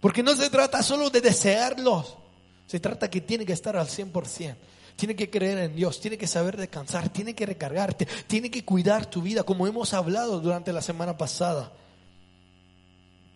Porque 0.00 0.22
no 0.22 0.36
se 0.36 0.50
trata 0.50 0.82
solo 0.82 1.08
de 1.08 1.22
desearlos, 1.22 2.18
se 2.66 2.78
trata 2.78 3.08
que 3.08 3.22
tiene 3.22 3.46
que 3.46 3.54
estar 3.54 3.76
al 3.76 3.88
100%. 3.88 4.54
Tiene 4.96 5.16
que 5.16 5.28
creer 5.28 5.58
en 5.58 5.74
Dios, 5.74 5.98
tiene 6.00 6.16
que 6.16 6.28
saber 6.28 6.56
descansar, 6.56 7.08
tiene 7.08 7.34
que 7.34 7.46
recargarte, 7.46 8.06
tiene 8.28 8.48
que 8.48 8.64
cuidar 8.64 9.06
tu 9.06 9.22
vida, 9.22 9.42
como 9.42 9.66
hemos 9.66 9.92
hablado 9.92 10.38
durante 10.38 10.72
la 10.72 10.82
semana 10.82 11.18
pasada. 11.18 11.72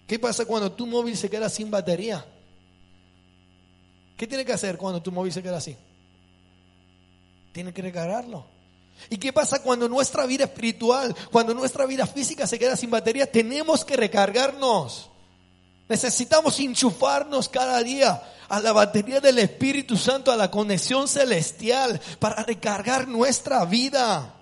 ¿Qué 0.08 0.18
pasa 0.18 0.46
cuando 0.46 0.72
tu 0.72 0.86
móvil 0.86 1.18
se 1.18 1.28
queda 1.28 1.50
sin 1.50 1.70
batería? 1.70 2.24
¿Qué 4.16 4.26
tiene 4.26 4.42
que 4.42 4.54
hacer 4.54 4.78
cuando 4.78 5.02
tu 5.02 5.12
móvil 5.12 5.30
se 5.30 5.42
queda 5.42 5.58
así? 5.58 5.76
Tiene 7.52 7.74
que 7.74 7.82
recargarlo. 7.82 8.46
¿Y 9.10 9.18
qué 9.18 9.34
pasa 9.34 9.62
cuando 9.62 9.86
nuestra 9.86 10.24
vida 10.24 10.44
espiritual, 10.44 11.14
cuando 11.30 11.52
nuestra 11.52 11.84
vida 11.84 12.06
física 12.06 12.46
se 12.46 12.58
queda 12.58 12.74
sin 12.74 12.90
batería? 12.90 13.30
Tenemos 13.30 13.84
que 13.84 13.98
recargarnos. 13.98 15.10
Necesitamos 15.90 16.58
enchufarnos 16.58 17.50
cada 17.50 17.82
día 17.82 18.22
a 18.48 18.60
la 18.60 18.72
batería 18.72 19.20
del 19.20 19.38
Espíritu 19.38 19.98
Santo, 19.98 20.32
a 20.32 20.36
la 20.36 20.50
conexión 20.50 21.06
celestial, 21.06 22.00
para 22.18 22.42
recargar 22.44 23.06
nuestra 23.06 23.62
vida. 23.66 24.37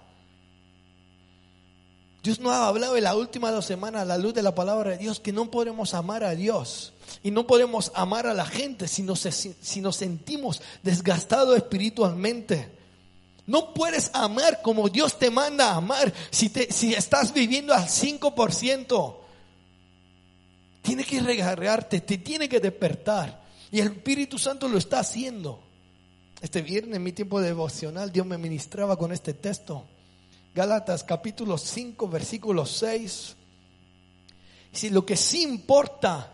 Dios 2.27 2.41
nos 2.41 2.53
ha 2.53 2.67
hablado 2.67 2.97
en 2.97 3.05
la 3.05 3.15
última 3.15 3.53
dos 3.53 3.67
semanas 3.67 4.03
a 4.03 4.05
la 4.05 4.19
luz 4.19 4.35
de 4.35 4.43
la 4.43 4.53
palabra 4.53 4.91
de 4.91 4.99
Dios 4.99 5.21
que 5.21 5.33
no 5.33 5.49
podemos 5.49 5.95
amar 5.95 6.25
a 6.25 6.35
Dios 6.35 6.93
y 7.23 7.31
no 7.31 7.47
podemos 7.47 7.93
amar 7.95 8.27
a 8.27 8.35
la 8.35 8.45
gente 8.45 8.89
si 8.89 9.05
nos, 9.05 9.21
si 9.21 9.81
nos 9.81 9.95
sentimos 9.95 10.61
desgastados 10.83 11.57
espiritualmente. 11.57 12.69
No 13.47 13.73
puedes 13.73 14.11
amar 14.13 14.61
como 14.61 14.89
Dios 14.89 15.21
te 15.21 15.31
manda 15.31 15.71
a 15.71 15.77
amar 15.77 16.13
si, 16.31 16.49
te, 16.49 16.73
si 16.73 16.95
estás 16.95 17.33
viviendo 17.33 17.73
al 17.73 17.87
5%. 17.87 19.17
Tiene 20.83 21.05
que 21.05 21.21
regarrarte, 21.21 22.01
te 22.01 22.19
tiene 22.19 22.49
que 22.49 22.59
despertar. 22.59 23.41
Y 23.71 23.79
el 23.79 23.93
Espíritu 23.93 24.37
Santo 24.37 24.69
lo 24.69 24.79
está 24.79 24.99
haciendo. 24.99 25.63
Este 26.41 26.61
viernes 26.61 26.97
en 26.97 27.05
mi 27.05 27.13
tiempo 27.13 27.41
devocional 27.41 28.11
Dios 28.11 28.27
me 28.27 28.37
ministraba 28.37 28.97
con 28.97 29.13
este 29.13 29.33
texto. 29.33 29.85
Gálatas 30.57 31.05
capítulo 31.05 31.59
5 31.59 32.09
versículo 32.09 32.65
6. 32.65 33.37
Si 34.73 34.89
lo 34.89 35.05
que 35.05 35.15
sí 35.15 35.43
importa 35.43 36.33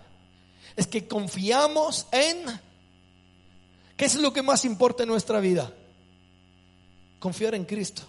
es 0.76 0.86
que 0.86 1.08
confiamos 1.08 2.06
en... 2.12 2.44
¿Qué 3.96 4.04
es 4.04 4.14
lo 4.14 4.32
que 4.32 4.42
más 4.42 4.64
importa 4.64 5.02
en 5.02 5.08
nuestra 5.08 5.40
vida? 5.40 5.72
Confiar 7.18 7.56
en 7.56 7.64
Cristo. 7.64 8.02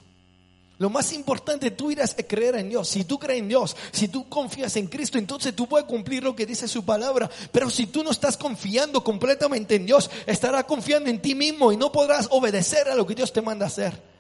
Lo 0.78 0.92
más 0.92 1.12
importante 1.14 1.72
tú 1.72 1.90
irás 1.90 2.16
a 2.20 2.22
creer 2.22 2.58
en 2.58 2.70
Dios. 2.70 2.90
Si 2.90 3.06
tú 3.06 3.18
crees 3.18 3.40
en 3.40 3.48
Dios, 3.48 3.76
si 3.92 4.08
tú 4.08 4.30
confías 4.30 4.76
en 4.76 4.86
Cristo, 4.86 5.18
entonces 5.18 5.56
tú 5.56 5.68
puedes 5.68 5.88
cumplir 5.88 6.24
lo 6.24 6.36
que 6.36 6.46
dice 6.46 6.68
su 6.68 6.86
palabra. 6.86 7.28
Pero 7.52 7.72
si 7.72 7.88
tú 7.88 8.04
no 8.04 8.12
estás 8.12 8.38
confiando 8.38 9.04
completamente 9.04 9.74
en 9.74 9.88
Dios, 9.88 10.12
estarás 10.28 10.66
confiando 10.66 11.10
en 11.10 11.24
ti 11.24 11.34
mismo 11.34 11.72
y 11.72 11.78
no 11.78 11.92
podrás 11.92 12.28
obedecer 12.30 12.88
a 12.88 12.94
lo 12.94 13.08
que 13.08 13.16
Dios 13.16 13.34
te 13.34 13.42
manda 13.42 13.66
hacer. 13.66 14.13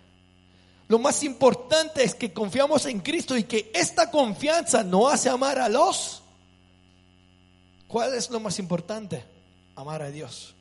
Lo 0.94 1.00
más 1.00 1.24
importante 1.24 2.04
es 2.04 2.14
que 2.14 2.32
confiamos 2.32 2.86
en 2.86 3.00
Cristo 3.00 3.36
y 3.36 3.46
que 3.46 3.72
esta 3.74 4.12
confianza 4.12 4.84
no 4.84 5.10
hace 5.10 5.28
amar 5.28 5.58
a 5.58 5.68
los. 5.68 6.22
¿Cuál 7.88 8.14
es 8.14 8.30
lo 8.30 8.40
más 8.40 8.60
importante? 8.60 9.24
Amar 9.76 10.04
a 10.04 10.12
Dios. 10.12 10.54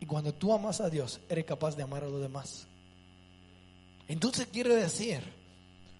Y 0.00 0.06
cuando 0.06 0.34
tú 0.34 0.52
amas 0.52 0.80
a 0.80 0.90
Dios, 0.90 1.20
eres 1.28 1.44
capaz 1.44 1.76
de 1.76 1.84
amar 1.84 2.02
a 2.02 2.08
los 2.08 2.20
demás. 2.20 2.66
Entonces 4.08 4.48
quiere 4.52 4.74
decir, 4.74 5.22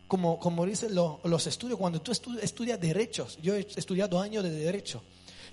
como, 0.09 0.41
como 0.41 0.67
dicen 0.67 0.93
los 0.93 1.47
estudios, 1.47 1.79
cuando 1.79 2.03
tú 2.03 2.11
estudias 2.11 2.81
derechos, 2.81 3.39
yo 3.41 3.55
he 3.55 3.61
estudiado 3.61 4.21
años 4.21 4.43
de 4.43 4.51
derecho, 4.51 5.01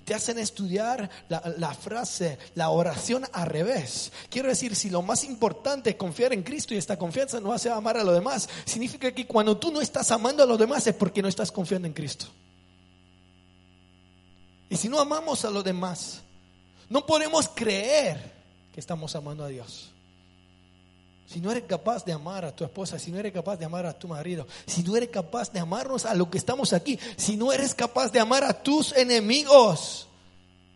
te 0.08 0.14
hacen 0.14 0.38
estudiar 0.38 1.10
la, 1.28 1.74
frase, 1.74 2.38
la 2.54 2.70
oración 2.70 3.26
al 3.30 3.46
revés. 3.46 4.10
Quiero 4.30 4.48
decir, 4.48 4.74
si 4.74 4.88
lo 4.88 5.02
más 5.02 5.22
importante 5.22 5.90
es 5.90 5.96
confiar 5.96 6.32
en 6.32 6.42
Cristo 6.42 6.72
y 6.72 6.78
esta 6.78 6.96
confianza 6.96 7.40
no 7.40 7.52
hace 7.52 7.68
amar 7.68 7.98
a 7.98 8.04
los 8.04 8.14
demás, 8.14 8.48
significa 8.64 9.12
que 9.12 9.26
cuando 9.26 9.58
tú 9.58 9.70
no 9.70 9.82
estás 9.82 10.10
amando 10.10 10.42
a 10.42 10.46
los 10.46 10.58
demás 10.58 10.86
es 10.86 10.94
porque 10.94 11.20
no 11.20 11.28
estás 11.28 11.52
confiando 11.52 11.86
en 11.86 11.92
Cristo. 11.92 12.24
Y 14.70 14.76
si 14.78 14.88
no 14.88 14.98
amamos 14.98 15.44
a 15.44 15.50
los 15.50 15.62
demás, 15.62 16.22
no 16.88 17.04
podemos 17.04 17.46
creer 17.46 18.32
que 18.72 18.80
estamos 18.80 19.14
amando 19.14 19.44
a 19.44 19.48
Dios. 19.48 19.90
Si 21.28 21.42
no 21.42 21.50
eres 21.50 21.64
capaz 21.64 22.06
de 22.06 22.12
amar 22.12 22.46
a 22.46 22.56
tu 22.56 22.64
esposa, 22.64 22.98
si 22.98 23.12
no 23.12 23.18
eres 23.18 23.34
capaz 23.34 23.58
de 23.58 23.66
amar 23.66 23.84
a 23.84 23.92
tu 23.92 24.08
marido, 24.08 24.46
si 24.66 24.82
no 24.82 24.96
eres 24.96 25.10
capaz 25.10 25.52
de 25.52 25.60
amarnos 25.60 26.06
a 26.06 26.14
lo 26.14 26.30
que 26.30 26.38
estamos 26.38 26.72
aquí, 26.72 26.98
si 27.18 27.36
no 27.36 27.52
eres 27.52 27.74
capaz 27.74 28.10
de 28.10 28.18
amar 28.18 28.44
a 28.44 28.62
tus 28.62 28.96
enemigos, 28.96 30.08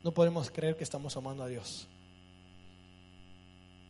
no 0.05 0.13
podemos 0.13 0.51
creer 0.51 0.77
que 0.77 0.85
estamos 0.85 1.17
amando 1.17 1.43
a 1.43 1.49
Dios. 1.49 1.89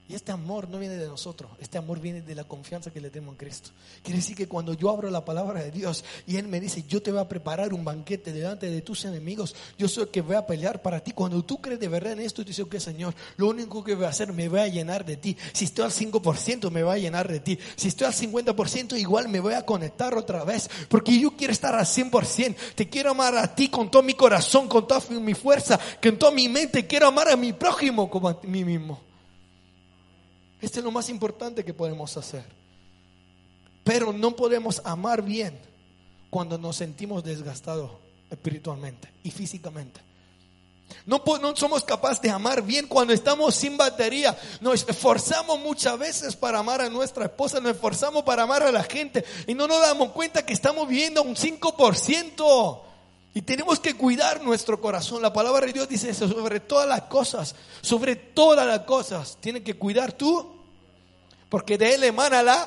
Y 0.08 0.14
este 0.14 0.32
amor 0.32 0.68
no 0.68 0.78
viene 0.78 0.96
de 0.96 1.06
nosotros, 1.06 1.50
este 1.60 1.78
amor 1.78 2.00
viene 2.00 2.22
de 2.22 2.34
la 2.34 2.44
confianza 2.44 2.90
que 2.90 3.00
le 3.00 3.08
tenemos 3.08 3.34
en 3.34 3.38
Cristo. 3.38 3.70
Quiere 4.02 4.18
decir 4.18 4.36
que 4.36 4.48
cuando 4.48 4.74
yo 4.74 4.90
abro 4.90 5.08
la 5.10 5.24
palabra 5.24 5.62
de 5.62 5.70
Dios 5.70 6.04
y 6.26 6.36
Él 6.36 6.48
me 6.48 6.60
dice, 6.60 6.84
yo 6.88 7.00
te 7.00 7.12
voy 7.12 7.20
a 7.20 7.28
preparar 7.28 7.72
un 7.72 7.84
banquete 7.84 8.32
delante 8.32 8.68
de 8.68 8.82
tus 8.82 9.04
enemigos, 9.04 9.54
yo 9.78 9.88
soy 9.88 10.04
el 10.04 10.08
que 10.10 10.20
voy 10.20 10.34
a 10.36 10.44
pelear 10.44 10.82
para 10.82 11.00
ti. 11.00 11.12
Cuando 11.12 11.42
tú 11.44 11.60
crees 11.60 11.78
de 11.78 11.88
verdad 11.88 12.14
en 12.14 12.20
esto, 12.20 12.42
tú 12.42 12.48
dices, 12.48 12.64
ok 12.64 12.76
Señor, 12.78 13.14
lo 13.36 13.48
único 13.48 13.82
que 13.84 13.94
voy 13.94 14.04
a 14.04 14.08
hacer, 14.08 14.32
me 14.32 14.48
voy 14.48 14.60
a 14.60 14.66
llenar 14.66 15.04
de 15.04 15.16
ti. 15.16 15.36
Si 15.52 15.66
estoy 15.66 15.84
al 15.84 15.92
5%, 15.92 16.70
me 16.70 16.82
voy 16.82 16.94
a 16.94 16.98
llenar 16.98 17.28
de 17.28 17.38
ti. 17.38 17.58
Si 17.76 17.88
estoy 17.88 18.08
al 18.08 18.12
50%, 18.12 18.98
igual 18.98 19.28
me 19.28 19.38
voy 19.38 19.54
a 19.54 19.64
conectar 19.64 20.14
otra 20.16 20.44
vez. 20.44 20.68
Porque 20.88 21.18
yo 21.18 21.36
quiero 21.36 21.52
estar 21.52 21.74
al 21.74 21.86
100%. 21.86 22.56
Te 22.74 22.88
quiero 22.88 23.12
amar 23.12 23.36
a 23.36 23.54
ti 23.54 23.68
con 23.68 23.90
todo 23.90 24.02
mi 24.02 24.14
corazón, 24.14 24.68
con 24.68 24.86
toda 24.86 25.00
mi 25.20 25.34
fuerza, 25.34 25.78
con 26.02 26.18
toda 26.18 26.32
mi 26.32 26.48
mente. 26.48 26.86
Quiero 26.86 27.06
amar 27.06 27.28
a 27.28 27.36
mi 27.36 27.52
prójimo 27.52 28.10
como 28.10 28.28
a 28.28 28.38
mí 28.42 28.64
mismo. 28.64 29.11
Este 30.62 30.78
es 30.78 30.84
lo 30.84 30.92
más 30.92 31.10
importante 31.10 31.64
que 31.64 31.74
podemos 31.74 32.16
hacer. 32.16 32.44
Pero 33.84 34.12
no 34.12 34.34
podemos 34.36 34.80
amar 34.84 35.20
bien 35.20 35.58
cuando 36.30 36.56
nos 36.56 36.76
sentimos 36.76 37.24
desgastados 37.24 37.90
espiritualmente 38.30 39.12
y 39.24 39.30
físicamente. 39.30 40.00
No, 41.04 41.22
somos 41.56 41.82
capaces 41.84 42.20
de 42.22 42.30
amar 42.30 42.62
bien 42.62 42.86
cuando 42.86 43.12
estamos 43.12 43.54
sin 43.54 43.76
batería. 43.76 44.38
Nos 44.60 44.88
esforzamos 44.88 45.58
muchas 45.58 45.98
veces 45.98 46.36
para 46.36 46.60
amar 46.60 46.80
a 46.80 46.88
nuestra 46.88 47.24
esposa, 47.24 47.60
nos 47.60 47.72
esforzamos 47.72 48.22
para 48.22 48.44
amar 48.44 48.62
a 48.62 48.70
la 48.70 48.84
gente 48.84 49.24
y 49.46 49.54
no 49.54 49.66
nos 49.66 49.80
damos 49.80 50.10
cuenta 50.12 50.46
que 50.46 50.52
estamos 50.52 50.86
viviendo 50.88 51.22
un 51.22 51.34
5%. 51.34 52.80
Y 53.34 53.42
tenemos 53.42 53.80
que 53.80 53.94
cuidar 53.94 54.42
nuestro 54.42 54.80
corazón. 54.80 55.22
La 55.22 55.32
palabra 55.32 55.66
de 55.66 55.72
Dios 55.72 55.88
dice 55.88 56.10
eso 56.10 56.28
sobre 56.28 56.60
todas 56.60 56.86
las 56.86 57.02
cosas. 57.02 57.54
Sobre 57.80 58.14
todas 58.14 58.66
las 58.66 58.80
cosas. 58.80 59.38
Tienes 59.40 59.62
que 59.62 59.74
cuidar 59.74 60.12
tú. 60.12 60.51
Porque 61.52 61.76
de 61.76 61.96
él 61.96 62.04
emana 62.04 62.42
la 62.42 62.66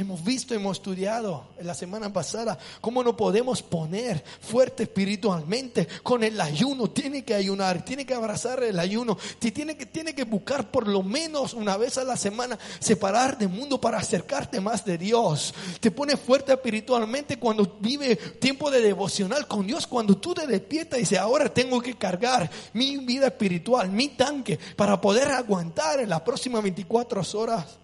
Hemos 0.00 0.22
visto, 0.22 0.54
hemos 0.54 0.76
estudiado 0.76 1.48
en 1.58 1.66
la 1.66 1.74
semana 1.74 2.12
pasada 2.12 2.56
cómo 2.80 3.02
no 3.02 3.16
podemos 3.16 3.64
poner 3.64 4.22
fuerte 4.40 4.84
espiritualmente 4.84 5.88
con 6.04 6.22
el 6.22 6.40
ayuno. 6.40 6.88
Tiene 6.88 7.24
que 7.24 7.34
ayunar, 7.34 7.84
tiene 7.84 8.06
que 8.06 8.14
abrazar 8.14 8.62
el 8.62 8.78
ayuno, 8.78 9.18
tiene 9.40 9.76
que, 9.76 9.86
tiene 9.86 10.14
que 10.14 10.22
buscar 10.22 10.70
por 10.70 10.86
lo 10.86 11.02
menos 11.02 11.52
una 11.52 11.76
vez 11.76 11.98
a 11.98 12.04
la 12.04 12.16
semana 12.16 12.56
separar 12.78 13.36
del 13.38 13.48
mundo 13.48 13.80
para 13.80 13.98
acercarte 13.98 14.60
más 14.60 14.84
de 14.84 14.98
Dios. 14.98 15.52
Te 15.80 15.90
pone 15.90 16.16
fuerte 16.16 16.52
espiritualmente 16.52 17.36
cuando 17.36 17.78
vive 17.80 18.14
tiempo 18.14 18.70
de 18.70 18.80
devocional 18.80 19.48
con 19.48 19.66
Dios, 19.66 19.88
cuando 19.88 20.16
tú 20.16 20.32
te 20.32 20.46
despiertas 20.46 21.00
y 21.00 21.02
dices, 21.02 21.18
ahora 21.18 21.52
tengo 21.52 21.80
que 21.80 21.94
cargar 21.94 22.48
mi 22.72 22.98
vida 22.98 23.26
espiritual, 23.26 23.90
mi 23.90 24.10
tanque, 24.10 24.60
para 24.76 25.00
poder 25.00 25.26
aguantar 25.32 25.98
en 25.98 26.10
las 26.10 26.20
próximas 26.20 26.62
24 26.62 27.20
horas. 27.34 27.78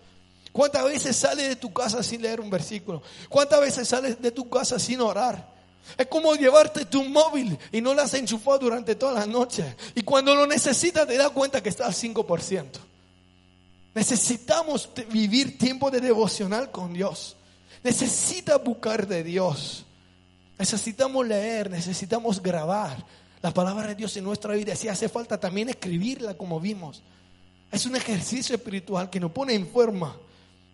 ¿Cuántas 0.54 0.84
veces 0.84 1.16
sales 1.16 1.48
de 1.48 1.56
tu 1.56 1.72
casa 1.72 2.00
sin 2.00 2.22
leer 2.22 2.40
un 2.40 2.48
versículo? 2.48 3.02
¿Cuántas 3.28 3.58
veces 3.60 3.88
sales 3.88 4.22
de 4.22 4.30
tu 4.30 4.48
casa 4.48 4.78
sin 4.78 5.00
orar? 5.00 5.52
Es 5.98 6.06
como 6.06 6.32
llevarte 6.36 6.84
tu 6.84 7.02
móvil 7.02 7.58
y 7.72 7.80
no 7.80 7.92
lo 7.92 8.00
has 8.00 8.14
enchufado 8.14 8.60
durante 8.60 8.94
toda 8.94 9.14
la 9.14 9.26
noche. 9.26 9.74
Y 9.96 10.02
cuando 10.02 10.32
lo 10.32 10.46
necesitas 10.46 11.08
te 11.08 11.16
das 11.16 11.30
cuenta 11.30 11.60
que 11.60 11.70
está 11.70 11.86
al 11.86 11.92
5%. 11.92 12.66
Necesitamos 13.96 14.88
vivir 15.10 15.58
tiempo 15.58 15.90
de 15.90 16.00
devocional 16.00 16.70
con 16.70 16.92
Dios. 16.92 17.34
Necesitas 17.82 18.62
buscar 18.62 19.08
de 19.08 19.24
Dios. 19.24 19.84
Necesitamos 20.56 21.26
leer, 21.26 21.68
necesitamos 21.68 22.40
grabar 22.40 23.04
la 23.42 23.52
palabra 23.52 23.88
de 23.88 23.96
Dios 23.96 24.16
en 24.16 24.22
nuestra 24.22 24.54
vida. 24.54 24.76
Si 24.76 24.86
hace 24.86 25.08
falta 25.08 25.40
también 25.40 25.70
escribirla 25.70 26.34
como 26.34 26.60
vimos. 26.60 27.02
Es 27.72 27.86
un 27.86 27.96
ejercicio 27.96 28.54
espiritual 28.54 29.10
que 29.10 29.18
nos 29.18 29.32
pone 29.32 29.54
en 29.54 29.66
forma 29.66 30.16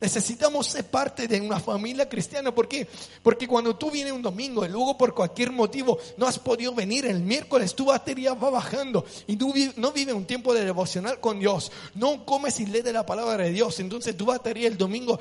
Necesitamos 0.00 0.66
ser 0.66 0.84
parte 0.84 1.28
de 1.28 1.40
una 1.40 1.60
familia 1.60 2.08
cristiana. 2.08 2.54
¿Por 2.54 2.66
qué? 2.68 2.88
Porque 3.22 3.46
cuando 3.46 3.76
tú 3.76 3.90
vienes 3.90 4.14
un 4.14 4.22
domingo 4.22 4.64
y 4.64 4.68
luego 4.68 4.96
por 4.96 5.14
cualquier 5.14 5.52
motivo 5.52 5.98
no 6.16 6.26
has 6.26 6.38
podido 6.38 6.74
venir 6.74 7.04
el 7.04 7.20
miércoles, 7.20 7.74
tu 7.74 7.86
batería 7.86 8.32
va 8.32 8.48
bajando 8.48 9.04
y 9.26 9.36
tú 9.36 9.52
no 9.76 9.92
vives 9.92 10.14
un 10.14 10.24
tiempo 10.24 10.54
de 10.54 10.64
devocional 10.64 11.20
con 11.20 11.38
Dios. 11.38 11.70
No 11.94 12.24
comes 12.24 12.60
y 12.60 12.66
lees 12.66 12.84
de 12.84 12.94
la 12.94 13.04
palabra 13.04 13.44
de 13.44 13.52
Dios. 13.52 13.78
Entonces 13.78 14.16
tu 14.16 14.24
batería 14.24 14.68
el 14.68 14.78
domingo 14.78 15.20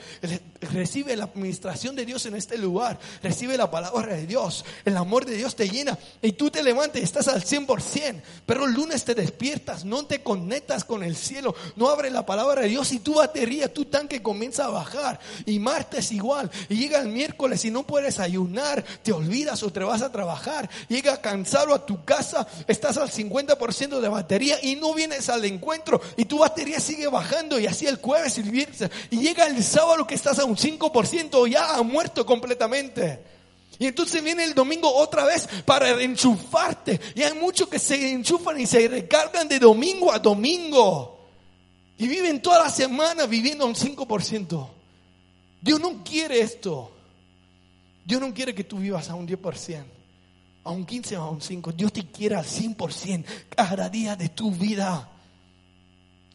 recibe 0.61 1.15
la 1.17 1.25
administración 1.25 1.95
de 1.97 2.05
Dios 2.05 2.25
en 2.25 2.35
este 2.35 2.57
lugar. 2.57 2.99
Recibe 3.21 3.57
la 3.57 3.69
palabra 3.69 4.15
de 4.15 4.27
Dios. 4.27 4.63
El 4.85 4.95
amor 4.95 5.25
de 5.25 5.35
Dios 5.35 5.57
te 5.57 5.67
llena 5.67 5.97
y 6.21 6.31
tú 6.31 6.49
te 6.49 6.63
levantas 6.63 7.01
y 7.01 7.03
estás 7.03 7.27
al 7.27 7.43
100%. 7.43 8.21
Pero 8.45 8.65
el 8.65 8.73
lunes 8.73 9.03
te 9.03 9.13
despiertas, 9.13 9.83
no 9.83 10.05
te 10.05 10.23
conectas 10.23 10.85
con 10.85 11.03
el 11.03 11.17
cielo, 11.17 11.53
no 11.75 11.89
abres 11.89 12.13
la 12.13 12.25
palabra 12.25 12.61
de 12.61 12.69
Dios 12.69 12.93
y 12.93 12.99
tu 12.99 13.15
batería, 13.15 13.73
tu 13.73 13.85
tanque 13.85 14.21
comienza 14.21 14.65
a 14.65 14.68
Y 15.45 15.59
martes 15.59 16.11
igual. 16.11 16.49
Y 16.69 16.75
llega 16.75 16.99
el 16.99 17.09
miércoles 17.09 17.63
y 17.65 17.71
no 17.71 17.83
puedes 17.83 18.19
ayunar, 18.19 18.83
te 19.03 19.11
olvidas 19.11 19.63
o 19.63 19.71
te 19.71 19.79
vas 19.79 20.01
a 20.01 20.11
trabajar. 20.11 20.69
Llega 20.87 21.21
cansado 21.21 21.73
a 21.73 21.85
tu 21.85 22.03
casa, 22.03 22.47
estás 22.67 22.97
al 22.97 23.09
50% 23.09 23.99
de 23.99 24.09
batería 24.09 24.57
y 24.61 24.75
no 24.75 24.93
vienes 24.93 25.29
al 25.29 25.45
encuentro. 25.45 26.01
Y 26.17 26.25
tu 26.25 26.39
batería 26.39 26.79
sigue 26.79 27.07
bajando 27.07 27.59
y 27.59 27.67
así 27.67 27.85
el 27.85 27.97
jueves 27.97 28.37
y 28.37 28.41
el 28.41 28.51
viernes. 28.51 28.89
Y 29.09 29.19
llega 29.19 29.45
el 29.47 29.63
sábado 29.63 30.05
que 30.05 30.15
estás 30.15 30.39
a 30.39 30.45
un 30.45 30.55
5% 30.55 31.47
ya 31.49 31.75
ha 31.75 31.83
muerto 31.83 32.25
completamente. 32.25 33.23
Y 33.77 33.87
entonces 33.87 34.21
viene 34.21 34.43
el 34.43 34.53
domingo 34.53 34.93
otra 34.93 35.25
vez 35.25 35.47
para 35.65 35.89
enchufarte. 36.01 36.99
Y 37.15 37.23
hay 37.23 37.33
muchos 37.33 37.69
que 37.69 37.79
se 37.79 38.11
enchufan 38.11 38.59
y 38.59 38.65
se 38.65 38.87
recargan 38.87 39.47
de 39.47 39.57
domingo 39.57 40.11
a 40.11 40.19
domingo. 40.19 41.18
Y 41.99 42.07
viven 42.07 42.41
toda 42.41 42.63
la 42.63 42.69
semana 42.69 43.25
viviendo 43.25 43.65
un 43.65 43.75
5%. 43.75 44.69
Dios 45.61 45.79
no 45.81 46.01
quiere 46.01 46.39
esto. 46.39 46.95
Dios 48.05 48.21
no 48.21 48.33
quiere 48.33 48.55
que 48.55 48.63
tú 48.63 48.79
vivas 48.79 49.09
a 49.09 49.15
un 49.15 49.27
10%, 49.27 49.83
a 50.63 50.71
un 50.71 50.85
15 50.85 51.17
o 51.17 51.21
a 51.21 51.29
un 51.29 51.41
5. 51.41 51.73
Dios 51.73 51.91
te 51.91 52.09
quiere 52.09 52.35
al 52.35 52.45
100% 52.45 53.25
cada 53.49 53.89
día 53.89 54.15
de 54.15 54.29
tu 54.29 54.49
vida. 54.49 55.09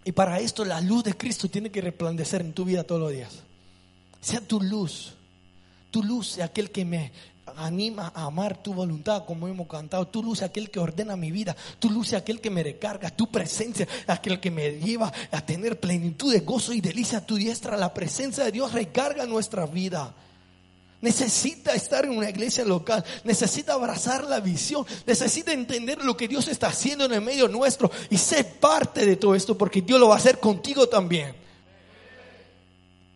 Y 0.04 0.12
para 0.12 0.38
esto 0.38 0.66
la 0.66 0.83
luz 0.83 1.02
de 1.02 1.16
Cristo 1.16 1.49
tiene 1.49 1.71
que 1.71 1.80
resplandecer 1.80 2.42
en 2.42 2.52
tu 2.52 2.66
vida 2.66 2.85
todos 2.85 3.00
los 3.00 3.12
días. 3.12 3.42
Sea 4.21 4.42
tu 4.42 4.61
luz. 4.61 5.14
Tu 5.90 6.02
luz 6.02 6.28
sea 6.28 6.44
aquel 6.44 6.71
que 6.71 6.85
me 6.85 7.11
anima 7.56 8.12
a 8.14 8.25
amar 8.25 8.62
tu 8.62 8.75
voluntad, 8.75 9.25
como 9.25 9.49
hemos 9.49 9.68
cantado. 9.68 10.06
Tú 10.06 10.23
luces 10.23 10.44
aquel 10.44 10.70
que 10.70 10.78
ordena 10.78 11.16
mi 11.16 11.30
vida. 11.30 11.56
Tú 11.78 11.90
luces 11.90 12.14
aquel 12.14 12.40
que 12.40 12.50
me 12.50 12.62
recarga. 12.62 13.11
Tu 13.11 13.30
presencia, 13.30 13.87
aquel 14.06 14.40
que 14.40 14.50
me 14.50 14.78
lleva 14.78 15.12
a 15.30 15.40
tener 15.40 15.80
plenitud 15.80 16.32
de 16.32 16.40
gozo 16.40 16.73
y 16.73 16.80
delicia 16.80 17.25
tu 17.25 17.37
diestra. 17.37 17.76
La 17.76 17.92
presencia 17.92 18.44
de 18.44 18.52
Dios 18.52 18.73
recarga 18.73 19.26
nuestra 19.26 19.66
vida. 19.66 20.14
Necesita 21.00 21.75
estar 21.75 22.06
en 22.06 22.16
una 22.16 22.30
iglesia 22.30 22.64
local, 22.64 23.04
necesita 23.25 23.75
abrazar 23.75 24.25
la 24.25 24.40
visión, 24.40 24.87
necesita 25.04 25.52
entender 25.52 26.02
lo 26.02 26.16
que 26.16 26.26
Dios 26.26 26.49
está 26.49 26.68
haciendo 26.68 27.04
en 27.04 27.12
el 27.12 27.20
medio 27.20 27.46
nuestro 27.46 27.90
y 28.08 28.16
ser 28.16 28.54
parte 28.58 29.04
de 29.04 29.16
todo 29.16 29.34
esto 29.34 29.58
porque 29.58 29.82
Dios 29.82 30.00
lo 30.00 30.08
va 30.08 30.14
a 30.14 30.18
hacer 30.18 30.40
contigo 30.40 30.88
también. 30.88 31.34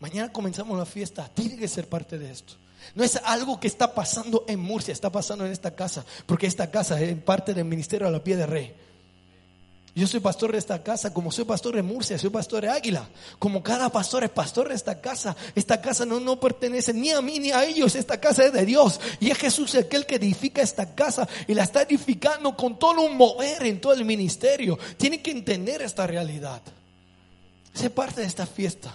Mañana 0.01 0.31
comenzamos 0.31 0.79
la 0.79 0.85
fiesta. 0.85 1.29
Tiene 1.33 1.57
que 1.57 1.67
ser 1.67 1.89
parte 1.89 2.19
de 2.19 2.31
esto. 2.31 2.55
No 2.95 3.05
es 3.05 3.17
algo 3.25 3.61
que 3.61 3.69
está 3.69 3.95
pasando 3.95 4.45
en 4.49 4.61
Murcia, 4.61 4.93
está 4.93 5.11
pasando 5.11 5.47
en 5.47 5.53
esta 5.53 5.75
casa, 5.75 6.05
porque 6.27 6.47
esta 6.47 6.71
casa 6.71 7.01
es 7.01 7.17
parte 7.17 7.55
del 7.55 7.65
ministerio 7.65 8.07
a 8.09 8.11
la 8.11 8.23
pie 8.23 8.37
de 8.37 8.47
rey. 8.47 8.75
Yo 9.99 10.07
soy 10.07 10.21
pastor 10.21 10.53
de 10.53 10.59
esta 10.59 10.81
casa, 10.81 11.13
como 11.13 11.33
soy 11.33 11.45
pastor 11.45 11.75
de 11.75 11.83
Murcia, 11.83 12.17
soy 12.19 12.31
pastor 12.31 12.63
de 12.63 12.69
Águila. 12.69 13.09
Como 13.41 13.65
cada 13.65 13.89
pastor 13.89 14.23
es 14.23 14.31
pastor 14.31 14.69
de 14.69 14.77
esta 14.77 15.01
casa. 15.01 15.35
Esta 15.57 15.81
casa 15.81 16.07
no, 16.07 16.21
no 16.21 16.39
pertenece 16.39 16.95
ni 16.95 17.11
a 17.11 17.21
mí 17.21 17.41
ni 17.41 17.51
a 17.51 17.65
ellos. 17.65 17.97
Esta 17.97 18.21
casa 18.21 18.45
es 18.45 18.53
de 18.53 18.65
Dios. 18.65 19.01
Y 19.19 19.33
es 19.33 19.39
Jesús 19.39 19.75
aquel 19.75 20.07
que 20.07 20.15
edifica 20.15 20.63
esta 20.63 20.95
casa 20.95 21.27
y 21.49 21.55
la 21.55 21.65
está 21.65 21.83
edificando 21.83 22.57
con 22.57 22.79
todo 22.79 23.01
un 23.01 23.17
mover 23.17 23.67
en 23.67 23.81
todo 23.81 23.93
el 23.93 24.05
ministerio. 24.05 24.79
Tiene 24.97 25.21
que 25.21 25.33
entender 25.33 25.83
esta 25.83 26.07
realidad. 26.07 26.63
Sé 27.73 27.91
parte 27.91 28.21
de 28.21 28.29
esta 28.29 28.47
fiesta. 28.47 28.95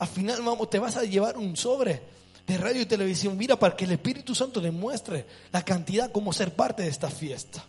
Al 0.00 0.08
final 0.08 0.42
vamos, 0.42 0.68
te 0.68 0.80
vas 0.80 0.96
a 0.96 1.04
llevar 1.04 1.38
un 1.38 1.56
sobre 1.56 2.02
de 2.46 2.58
radio 2.58 2.82
y 2.82 2.86
televisión. 2.86 3.36
Mira, 3.36 3.56
para 3.56 3.76
que 3.76 3.84
el 3.84 3.92
Espíritu 3.92 4.34
Santo 4.34 4.60
demuestre 4.60 5.26
la 5.52 5.64
cantidad 5.64 6.10
como 6.10 6.32
ser 6.32 6.54
parte 6.54 6.82
de 6.82 6.88
esta 6.88 7.10
fiesta. 7.10 7.64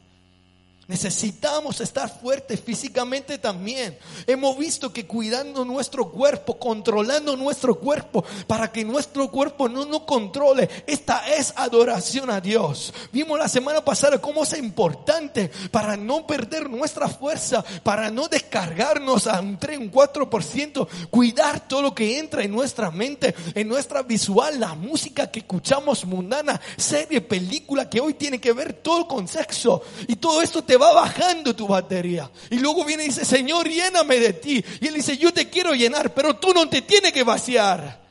Necesitamos 0.91 1.79
estar 1.79 2.09
fuertes 2.19 2.59
físicamente 2.59 3.37
también. 3.37 3.97
Hemos 4.27 4.57
visto 4.57 4.91
que 4.91 5.07
cuidando 5.07 5.63
nuestro 5.63 6.09
cuerpo, 6.09 6.59
controlando 6.59 7.37
nuestro 7.37 7.75
cuerpo, 7.75 8.25
para 8.45 8.73
que 8.73 8.83
nuestro 8.83 9.31
cuerpo 9.31 9.69
no 9.69 9.85
nos 9.85 10.01
controle, 10.01 10.69
esta 10.85 11.25
es 11.33 11.53
adoración 11.55 12.29
a 12.29 12.41
Dios. 12.41 12.93
Vimos 13.13 13.39
la 13.39 13.47
semana 13.47 13.85
pasada 13.85 14.19
cómo 14.19 14.43
es 14.43 14.51
importante 14.57 15.49
para 15.71 15.95
no 15.95 16.27
perder 16.27 16.69
nuestra 16.69 17.07
fuerza, 17.07 17.63
para 17.83 18.11
no 18.11 18.27
descargarnos 18.27 19.27
a 19.27 19.39
un 19.39 19.57
3, 19.57 19.77
un 19.77 19.91
4%, 19.93 20.87
cuidar 21.09 21.69
todo 21.69 21.83
lo 21.83 21.95
que 21.95 22.19
entra 22.19 22.43
en 22.43 22.51
nuestra 22.51 22.91
mente, 22.91 23.33
en 23.55 23.69
nuestra 23.69 24.03
visual, 24.03 24.59
la 24.59 24.75
música 24.75 25.31
que 25.31 25.39
escuchamos 25.39 26.03
mundana, 26.03 26.59
serie, 26.75 27.21
película 27.21 27.89
que 27.89 28.01
hoy 28.01 28.15
tiene 28.15 28.41
que 28.41 28.51
ver 28.51 28.73
todo 28.73 29.07
con 29.07 29.29
sexo. 29.29 29.83
Y 30.09 30.17
todo 30.17 30.41
esto 30.41 30.61
te 30.61 30.80
bajando 30.89 31.55
tu 31.55 31.67
batería. 31.67 32.29
Y 32.49 32.57
luego 32.57 32.83
viene 32.83 33.03
y 33.03 33.07
dice, 33.07 33.25
Señor, 33.25 33.69
lléname 33.69 34.19
de 34.19 34.33
ti. 34.33 34.63
Y 34.79 34.87
él 34.87 34.95
dice, 34.95 35.17
yo 35.17 35.31
te 35.31 35.49
quiero 35.49 35.73
llenar, 35.73 36.13
pero 36.13 36.35
tú 36.37 36.53
no 36.53 36.67
te 36.67 36.81
tienes 36.81 37.11
que 37.11 37.23
vaciar. 37.23 38.01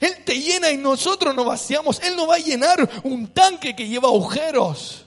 Él 0.00 0.16
te 0.24 0.38
llena 0.38 0.70
y 0.70 0.76
nosotros 0.76 1.34
no 1.34 1.44
vaciamos. 1.44 2.00
Él 2.02 2.14
no 2.16 2.26
va 2.26 2.36
a 2.36 2.38
llenar 2.38 2.88
un 3.04 3.28
tanque 3.28 3.74
que 3.74 3.88
lleva 3.88 4.08
agujeros. 4.08 5.04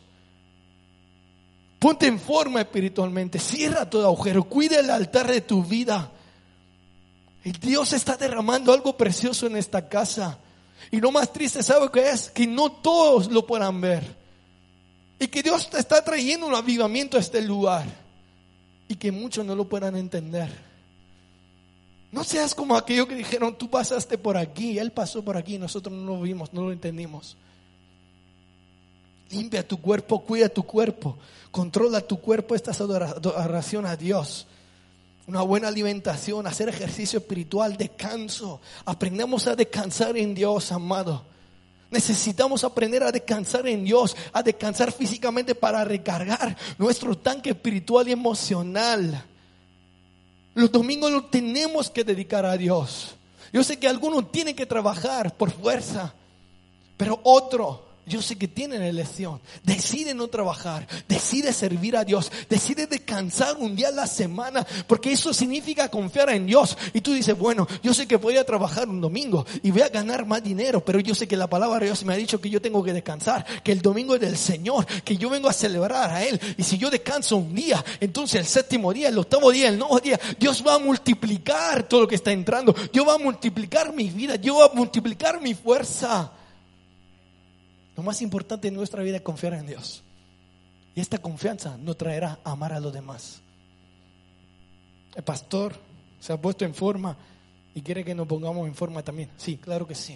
Ponte 1.79 2.07
en 2.07 2.19
forma 2.19 2.61
espiritualmente. 2.61 3.39
Cierra 3.39 3.89
todo 3.89 4.05
agujero. 4.05 4.43
Cuida 4.43 4.79
el 4.79 4.89
altar 4.89 5.27
de 5.27 5.41
tu 5.41 5.63
vida. 5.63 6.11
Y 7.43 7.51
Dios 7.51 7.93
está 7.93 8.17
derramando 8.17 8.73
algo 8.73 8.97
precioso 8.97 9.45
en 9.47 9.55
esta 9.55 9.87
casa. 9.87 10.39
Y 10.91 10.99
lo 10.99 11.11
más 11.11 11.31
triste, 11.31 11.61
¿sabe 11.63 11.89
qué 11.91 12.09
es? 12.09 12.29
Que 12.29 12.47
no 12.47 12.71
todos 12.71 13.31
lo 13.31 13.45
puedan 13.45 13.79
ver. 13.79 14.26
Y 15.19 15.27
que 15.27 15.41
Dios 15.41 15.69
te 15.69 15.79
está 15.79 16.03
trayendo 16.03 16.47
un 16.47 16.55
avivamiento 16.55 17.17
a 17.17 17.19
este 17.19 17.41
lugar. 17.41 17.85
Y 18.87 18.95
que 18.95 19.11
muchos 19.11 19.45
no 19.45 19.55
lo 19.55 19.65
puedan 19.65 19.95
entender. 19.95 20.49
No 22.11 22.23
seas 22.23 22.55
como 22.55 22.75
aquellos 22.75 23.07
que 23.07 23.15
dijeron, 23.15 23.57
tú 23.57 23.69
pasaste 23.69 24.17
por 24.17 24.37
aquí, 24.37 24.79
Él 24.79 24.91
pasó 24.91 25.23
por 25.23 25.35
aquí, 25.35 25.57
nosotros 25.57 25.93
no 25.93 26.15
lo 26.15 26.21
vimos, 26.21 26.53
no 26.53 26.63
lo 26.63 26.71
entendimos. 26.71 27.35
Limpia 29.29 29.67
tu 29.67 29.81
cuerpo, 29.81 30.23
cuida 30.23 30.47
tu 30.47 30.63
cuerpo, 30.63 31.17
controla 31.51 31.99
tu 31.99 32.19
cuerpo, 32.21 32.55
esta 32.55 32.71
es 32.71 32.79
adoración 32.79 33.85
a 33.85 33.97
Dios. 33.97 34.47
Una 35.27 35.41
buena 35.41 35.67
alimentación, 35.67 36.47
hacer 36.47 36.69
ejercicio 36.69 37.19
espiritual, 37.19 37.75
descanso. 37.75 38.61
Aprendemos 38.85 39.45
a 39.47 39.57
descansar 39.57 40.15
en 40.15 40.33
Dios, 40.33 40.71
amado. 40.71 41.25
Necesitamos 41.89 42.63
aprender 42.63 43.01
a 43.03 43.11
descansar 43.11 43.65
en 43.67 43.85
Dios, 43.85 44.15
a 44.33 44.43
descansar 44.43 44.91
físicamente 44.91 45.55
para 45.55 45.85
recargar 45.85 46.57
nuestro 46.77 47.17
tanque 47.17 47.51
espiritual 47.51 48.09
y 48.09 48.11
emocional. 48.11 49.23
Los 50.53 50.71
domingos 50.71 51.11
los 51.11 51.31
tenemos 51.31 51.89
que 51.89 52.03
dedicar 52.03 52.45
a 52.45 52.57
Dios. 52.57 53.15
Yo 53.53 53.63
sé 53.63 53.79
que 53.79 53.87
algunos 53.87 54.31
tienen 54.31 54.55
que 54.55 54.65
trabajar 54.65 55.33
por 55.35 55.51
fuerza, 55.51 56.13
pero 56.97 57.19
otro 57.23 57.86
yo 58.07 58.21
sé 58.21 58.37
que 58.37 58.47
tienen 58.47 58.81
elección. 58.81 59.39
Decide 59.63 60.13
no 60.13 60.27
trabajar, 60.27 60.87
decide 61.07 61.53
servir 61.53 61.97
a 61.97 62.05
Dios, 62.05 62.31
decide 62.49 62.87
descansar 62.87 63.57
un 63.57 63.75
día 63.75 63.89
a 63.89 63.91
la 63.91 64.07
semana, 64.07 64.65
porque 64.87 65.11
eso 65.11 65.33
significa 65.33 65.89
confiar 65.89 66.29
en 66.29 66.45
Dios. 66.45 66.77
Y 66.93 67.01
tú 67.01 67.13
dices, 67.13 67.37
bueno, 67.37 67.67
yo 67.83 67.93
sé 67.93 68.07
que 68.07 68.15
voy 68.15 68.37
a 68.37 68.45
trabajar 68.45 68.87
un 68.87 69.01
domingo 69.01 69.45
y 69.61 69.71
voy 69.71 69.81
a 69.81 69.89
ganar 69.89 70.25
más 70.25 70.43
dinero, 70.43 70.83
pero 70.83 70.99
yo 70.99 71.13
sé 71.13 71.27
que 71.27 71.37
la 71.37 71.49
palabra 71.49 71.79
de 71.79 71.87
Dios 71.87 72.03
me 72.05 72.13
ha 72.13 72.17
dicho 72.17 72.39
que 72.39 72.49
yo 72.49 72.61
tengo 72.61 72.83
que 72.83 72.93
descansar, 72.93 73.45
que 73.63 73.71
el 73.71 73.81
domingo 73.81 74.15
es 74.15 74.21
del 74.21 74.37
Señor, 74.37 74.85
que 75.03 75.17
yo 75.17 75.29
vengo 75.29 75.49
a 75.49 75.53
celebrar 75.53 76.09
a 76.09 76.23
Él. 76.23 76.39
Y 76.57 76.63
si 76.63 76.77
yo 76.77 76.89
descanso 76.89 77.37
un 77.37 77.53
día, 77.53 77.83
entonces 77.99 78.39
el 78.39 78.47
séptimo 78.47 78.93
día, 78.93 79.09
el 79.09 79.17
octavo 79.17 79.51
día, 79.51 79.69
el 79.69 79.77
nuevo 79.77 79.99
día, 79.99 80.19
Dios 80.39 80.63
va 80.65 80.75
a 80.75 80.79
multiplicar 80.79 81.83
todo 81.83 82.01
lo 82.01 82.07
que 82.07 82.15
está 82.15 82.31
entrando. 82.31 82.73
Dios 82.91 83.07
va 83.07 83.15
a 83.15 83.19
multiplicar 83.19 83.93
mi 83.93 84.09
vida, 84.09 84.37
Dios 84.37 84.57
va 84.57 84.65
a 84.65 84.73
multiplicar 84.73 85.41
mi 85.41 85.53
fuerza. 85.53 86.31
Lo 87.97 88.03
más 88.03 88.21
importante 88.21 88.67
en 88.67 88.75
nuestra 88.75 89.01
vida 89.01 89.17
es 89.17 89.23
confiar 89.23 89.55
en 89.55 89.65
Dios. 89.65 90.03
Y 90.95 91.01
esta 91.01 91.17
confianza 91.17 91.77
nos 91.77 91.97
traerá 91.97 92.39
a 92.43 92.51
amar 92.51 92.71
a 92.71 92.79
los 92.79 92.93
demás. 92.93 93.41
El 95.15 95.23
pastor 95.23 95.75
se 96.19 96.31
ha 96.31 96.39
puesto 96.39 96.63
en 96.63 96.75
forma 96.75 97.17
y 97.73 97.81
quiere 97.81 98.05
que 98.05 98.13
nos 98.13 98.27
pongamos 98.27 98.67
en 98.67 98.75
forma 98.75 99.01
también. 99.01 99.31
Sí, 99.37 99.57
claro 99.57 99.87
que 99.87 99.95
sí. 99.95 100.15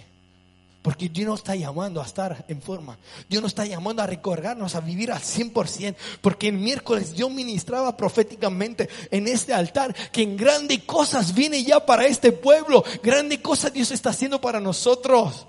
Porque 0.80 1.08
Dios 1.08 1.28
nos 1.28 1.40
está 1.40 1.56
llamando 1.56 2.00
a 2.00 2.06
estar 2.06 2.44
en 2.46 2.62
forma. 2.62 2.98
Dios 3.28 3.42
nos 3.42 3.50
está 3.50 3.66
llamando 3.66 4.00
a 4.02 4.06
recordarnos, 4.06 4.76
a 4.76 4.80
vivir 4.80 5.10
al 5.10 5.20
100%. 5.20 5.96
Porque 6.20 6.48
el 6.48 6.58
miércoles 6.58 7.14
yo 7.14 7.30
ministraba 7.30 7.96
proféticamente 7.96 8.88
en 9.10 9.26
este 9.26 9.52
altar 9.52 9.92
que 10.12 10.22
en 10.22 10.36
grandes 10.36 10.84
cosas 10.84 11.34
viene 11.34 11.64
ya 11.64 11.84
para 11.84 12.06
este 12.06 12.30
pueblo. 12.30 12.84
Grandes 13.02 13.40
cosas 13.40 13.72
Dios 13.72 13.90
está 13.90 14.10
haciendo 14.10 14.40
para 14.40 14.60
nosotros. 14.60 15.46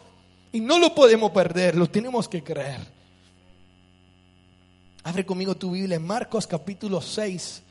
Y 0.54 0.62
no 0.62 0.78
lo 0.78 0.94
podemos 0.94 1.32
perder, 1.32 1.76
lo 1.76 1.90
tenemos 1.90 2.30
que 2.30 2.44
creer. 2.44 2.80
Abre 5.04 5.26
conmigo 5.26 5.56
tu 5.56 5.72
Biblia 5.72 5.98
en 5.98 6.06
Marcos 6.06 6.46
capítulo 6.46 7.02
6, 7.02 7.64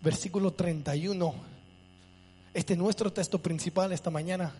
versículo 0.00 0.50
31. 0.50 1.34
Este 2.54 2.72
es 2.72 2.78
nuestro 2.78 3.12
texto 3.12 3.38
principal 3.38 3.92
esta 3.92 4.08
mañana. 4.08 4.50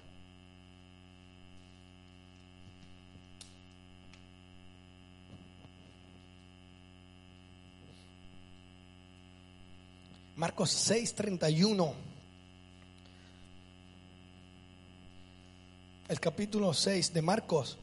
Marcos 10.36 10.70
6, 10.72 11.14
31. 11.14 12.15
El 16.08 16.20
capítulo 16.20 16.72
6 16.72 17.12
de 17.12 17.22
Marcos, 17.22 17.78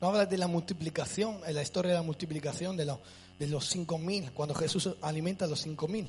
no 0.00 0.08
habla 0.08 0.26
de 0.26 0.36
la 0.36 0.46
multiplicación, 0.46 1.40
en 1.46 1.54
la 1.54 1.62
historia 1.62 1.92
de 1.92 1.96
la 1.96 2.02
multiplicación 2.02 2.76
de, 2.76 2.92
de 3.38 3.46
los 3.46 3.66
cinco 3.68 3.96
mil, 3.96 4.32
cuando 4.32 4.54
Jesús 4.54 4.90
alimenta 5.00 5.46
a 5.46 5.48
los 5.48 5.62
cinco 5.62 5.88
mil. 5.88 6.08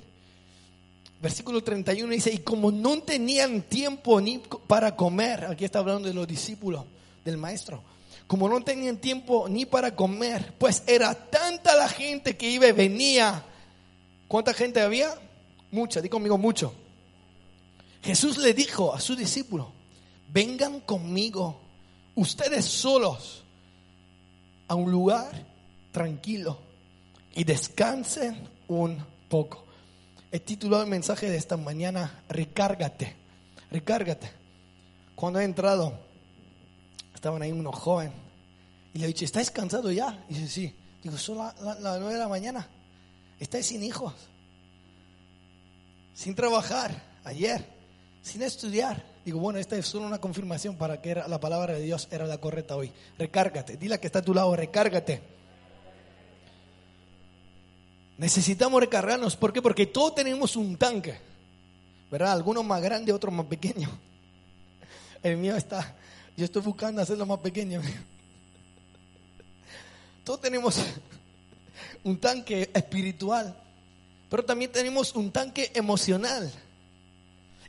Versículo 1.22 1.64
31 1.64 2.12
dice, 2.12 2.32
y 2.32 2.40
como 2.40 2.72
no 2.72 3.02
tenían 3.02 3.62
tiempo 3.62 4.20
ni 4.20 4.40
para 4.68 4.96
comer, 4.96 5.46
aquí 5.46 5.64
está 5.64 5.80
hablando 5.80 6.10
de 6.10 6.14
los 6.14 6.28
discípulos 6.28 6.84
del 7.24 7.38
maestro, 7.38 7.82
como 8.28 8.50
no 8.50 8.62
tenían 8.62 8.98
tiempo 8.98 9.48
ni 9.48 9.66
para 9.66 9.96
comer, 9.96 10.54
pues 10.58 10.84
era 10.88 11.14
tanta 11.14 11.76
la 11.76 11.88
gente 11.88 12.36
que 12.36 12.50
iba 12.50 12.68
y 12.68 12.74
venía. 12.74 13.46
¿Cuánta 14.28 14.54
gente 14.54 14.82
había? 14.82 15.16
Mucha, 15.72 16.02
di 16.02 16.10
conmigo 16.10 16.38
mucho. 16.38 16.74
Jesús 18.04 18.38
le 18.38 18.54
dijo 18.54 18.94
a 18.94 19.00
su 19.00 19.16
discípulo, 19.16 19.75
vengan 20.32 20.82
conmigo, 20.82 21.62
ustedes 22.16 22.66
solos, 22.66 23.44
a 24.68 24.76
un 24.76 24.92
lugar 24.92 25.46
tranquilo 25.92 26.58
y 27.36 27.44
descansen 27.44 28.50
un 28.68 28.98
poco. 29.30 29.64
He 30.32 30.40
titulado 30.40 30.84
el 30.84 30.90
mensaje 30.90 31.30
de 31.30 31.38
esta 31.38 31.56
mañana, 31.56 32.24
recárgate, 32.30 33.16
recárgate. 33.72 34.32
Cuando 35.16 35.40
he 35.40 35.44
entrado, 35.44 35.98
estaban 37.14 37.42
ahí 37.42 37.52
unos 37.52 37.76
jóvenes 37.76 38.14
y 38.94 39.00
le 39.00 39.06
he 39.06 39.08
dicho, 39.08 39.26
¿estáis 39.26 39.52
cansados 39.52 39.94
ya? 39.94 40.26
Y 40.30 40.36
dice, 40.36 40.48
sí. 40.48 40.76
Digo, 41.04 41.18
son 41.18 41.38
las 41.38 41.82
la, 41.82 42.00
de 42.00 42.18
la 42.18 42.28
mañana. 42.28 42.68
¿Estáis 43.40 43.68
sin 43.68 43.84
hijos? 43.84 44.14
Sin 46.14 46.34
trabajar 46.34 47.00
ayer, 47.24 47.64
sin 48.24 48.42
estudiar. 48.42 49.04
Digo, 49.26 49.40
bueno, 49.40 49.60
esta 49.60 49.76
es 49.76 49.88
solo 49.88 50.06
una 50.06 50.22
confirmación 50.22 50.78
para 50.78 51.02
que 51.02 51.16
la 51.16 51.40
palabra 51.40 51.74
de 51.74 51.82
Dios 51.82 52.08
era 52.12 52.28
la 52.28 52.38
correcta 52.38 52.76
hoy. 52.76 52.92
Recárgate. 53.18 53.76
Dile 53.76 54.00
que 54.00 54.08
está 54.08 54.20
a 54.20 54.22
tu 54.22 54.34
lado, 54.34 54.56
recárgate. 54.56 55.22
Necesitamos 58.18 58.80
recargarnos. 58.80 59.36
¿Por 59.36 59.52
qué? 59.52 59.62
Porque 59.62 59.88
todos 59.88 60.16
tenemos 60.16 60.56
un 60.56 60.78
tanque. 60.78 61.20
¿verdad? 62.10 62.32
Algunos 62.34 62.64
más 62.64 62.82
grandes, 62.82 63.14
otros 63.14 63.34
más 63.34 63.46
pequeños. 63.46 63.92
El 65.24 65.38
mío 65.38 65.56
está, 65.56 65.96
yo 66.38 66.46
estoy 66.46 66.62
buscando 66.62 67.02
hacerlo 67.02 67.26
más 67.26 67.40
pequeño. 67.40 67.82
Todos 70.24 70.42
tenemos 70.42 70.80
un 72.04 72.20
tanque 72.20 72.70
espiritual, 72.74 73.56
pero 74.30 74.46
también 74.46 74.72
tenemos 74.72 75.14
un 75.16 75.32
tanque 75.32 75.72
emocional. 75.74 76.52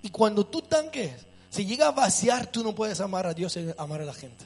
Y 0.02 0.10
cuando 0.10 0.46
tu 0.46 0.62
tanque 0.62 1.12
se 1.56 1.64
llega 1.64 1.88
a 1.88 1.90
vaciar, 1.90 2.46
tú 2.48 2.62
no 2.62 2.74
puedes 2.74 3.00
amar 3.00 3.26
a 3.26 3.32
Dios 3.32 3.56
y 3.56 3.66
amar 3.78 4.02
a 4.02 4.04
la 4.04 4.12
gente. 4.12 4.44